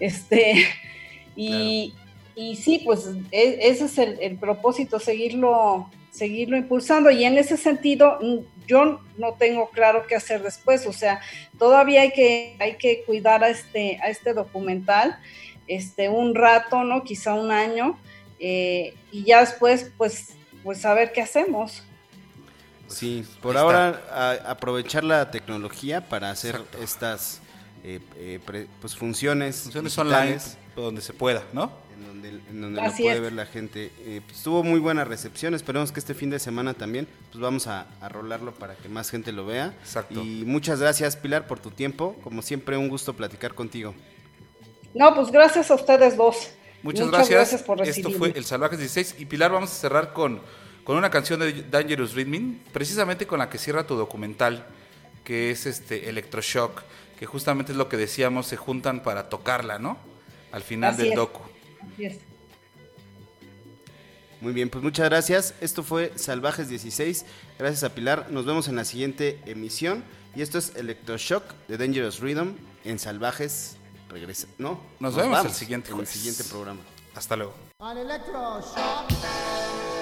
Este, 0.00 0.66
y, 1.36 1.94
y 2.36 2.56
sí, 2.56 2.82
pues 2.84 3.06
e- 3.30 3.58
ese 3.62 3.84
es 3.86 3.98
el, 3.98 4.18
el 4.20 4.36
propósito, 4.38 4.98
seguirlo, 4.98 5.88
seguirlo 6.10 6.56
impulsando 6.56 7.10
y 7.10 7.24
en 7.24 7.38
ese 7.38 7.56
sentido 7.56 8.18
yo 8.66 9.00
no 9.18 9.34
tengo 9.34 9.68
claro 9.70 10.06
qué 10.08 10.14
hacer 10.16 10.42
después, 10.42 10.86
o 10.86 10.92
sea, 10.92 11.20
todavía 11.58 12.02
hay 12.02 12.12
que, 12.12 12.56
hay 12.58 12.76
que 12.76 13.02
cuidar 13.04 13.44
a 13.44 13.48
este, 13.50 13.98
a 14.02 14.08
este 14.08 14.32
documental 14.32 15.18
este, 15.66 16.08
un 16.08 16.34
rato, 16.34 16.82
¿no? 16.84 17.04
Quizá 17.04 17.34
un 17.34 17.50
año, 17.50 17.98
eh, 18.38 18.94
y 19.12 19.24
ya 19.24 19.40
después, 19.40 19.90
pues, 19.96 20.34
pues 20.62 20.84
a 20.84 20.92
ver 20.94 21.12
qué 21.12 21.20
hacemos. 21.22 21.82
Sí, 22.86 23.24
por 23.40 23.56
ahora 23.56 24.02
a- 24.10 24.50
aprovechar 24.50 25.04
la 25.04 25.30
tecnología 25.30 26.02
para 26.06 26.30
hacer 26.30 26.56
Exacto. 26.56 26.78
estas 26.82 27.40
eh, 27.82 28.00
eh, 28.16 28.40
pre- 28.44 28.66
pues 28.80 28.94
funciones, 28.96 29.62
Funciones 29.62 29.96
online 29.98 30.38
donde 30.76 31.00
se 31.02 31.12
pueda, 31.12 31.42
¿no? 31.52 31.70
En 32.04 32.08
donde, 32.08 32.28
en 32.50 32.60
donde 32.60 32.82
lo 32.82 32.92
puede 32.92 33.16
es. 33.16 33.20
ver 33.20 33.32
la 33.32 33.46
gente. 33.46 33.90
Eh, 34.00 34.20
pues, 34.26 34.42
tuvo 34.42 34.62
muy 34.62 34.78
buena 34.80 35.04
recepción, 35.04 35.54
esperemos 35.54 35.92
que 35.92 36.00
este 36.00 36.14
fin 36.14 36.30
de 36.30 36.38
semana 36.38 36.74
también, 36.74 37.08
pues 37.30 37.40
vamos 37.40 37.66
a, 37.66 37.86
a 38.00 38.08
rolarlo 38.08 38.52
para 38.54 38.74
que 38.74 38.88
más 38.88 39.10
gente 39.10 39.32
lo 39.32 39.46
vea. 39.46 39.74
Exacto. 39.82 40.22
Y 40.22 40.44
muchas 40.44 40.80
gracias 40.80 41.16
Pilar 41.16 41.46
por 41.46 41.58
tu 41.58 41.70
tiempo, 41.70 42.16
como 42.22 42.42
siempre 42.42 42.76
un 42.76 42.88
gusto 42.88 43.14
platicar 43.14 43.54
contigo. 43.54 43.94
No, 44.94 45.14
pues 45.14 45.30
gracias 45.30 45.70
a 45.70 45.74
ustedes 45.74 46.16
dos. 46.16 46.50
Muchas, 46.82 47.10
gracias. 47.10 47.62
por 47.62 47.80
Esto 47.80 48.10
fue 48.10 48.32
El 48.36 48.44
Salvajes 48.44 48.78
16. 48.78 49.16
Y 49.18 49.24
Pilar, 49.24 49.50
vamos 49.50 49.70
a 49.72 49.74
cerrar 49.74 50.12
con, 50.12 50.40
con 50.84 50.96
una 50.98 51.10
canción 51.10 51.40
de 51.40 51.62
Dangerous 51.62 52.14
Rhythm, 52.14 52.58
precisamente 52.72 53.26
con 53.26 53.38
la 53.38 53.48
que 53.48 53.56
cierra 53.56 53.86
tu 53.86 53.96
documental, 53.96 54.66
que 55.24 55.50
es 55.50 55.64
este 55.64 56.10
Electroshock, 56.10 56.82
que 57.18 57.24
justamente 57.24 57.72
es 57.72 57.78
lo 57.78 57.88
que 57.88 57.96
decíamos, 57.96 58.46
se 58.46 58.56
juntan 58.58 59.02
para 59.02 59.30
tocarla, 59.30 59.78
¿no? 59.78 59.96
Al 60.52 60.62
final 60.62 60.92
Así 60.92 61.02
del 61.02 61.12
es. 61.12 61.16
docu. 61.16 61.40
Así 61.92 62.04
es. 62.04 62.18
Muy 64.40 64.52
bien, 64.52 64.68
pues 64.68 64.84
muchas 64.84 65.08
gracias. 65.08 65.54
Esto 65.60 65.82
fue 65.82 66.12
Salvajes 66.16 66.68
16. 66.68 67.24
Gracias 67.58 67.82
a 67.82 67.94
Pilar. 67.94 68.30
Nos 68.30 68.44
vemos 68.44 68.68
en 68.68 68.76
la 68.76 68.84
siguiente 68.84 69.40
emisión. 69.46 70.04
Y 70.36 70.42
esto 70.42 70.58
es 70.58 70.74
Electroshock 70.76 71.44
de 71.68 71.78
Dangerous 71.78 72.20
Rhythm 72.20 72.56
en 72.84 72.98
Salvajes. 72.98 73.76
Regresa. 74.08 74.46
No. 74.58 74.80
Nos 75.00 75.16
vemos 75.16 75.44
el 75.44 75.52
siguiente 75.52 75.92
en 75.92 76.00
el 76.00 76.06
siguiente 76.06 76.44
programa. 76.44 76.80
Hasta 77.14 77.36
luego. 77.36 77.54
On 77.78 77.96
electroshock. 77.96 79.93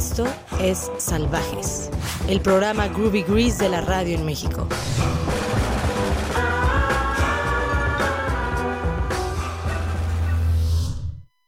Esto 0.00 0.24
es 0.62 0.90
Salvajes, 0.96 1.90
el 2.26 2.40
programa 2.40 2.88
Groovy 2.88 3.22
Grease 3.22 3.62
de 3.62 3.68
la 3.68 3.82
radio 3.82 4.16
en 4.16 4.24
México. 4.24 4.66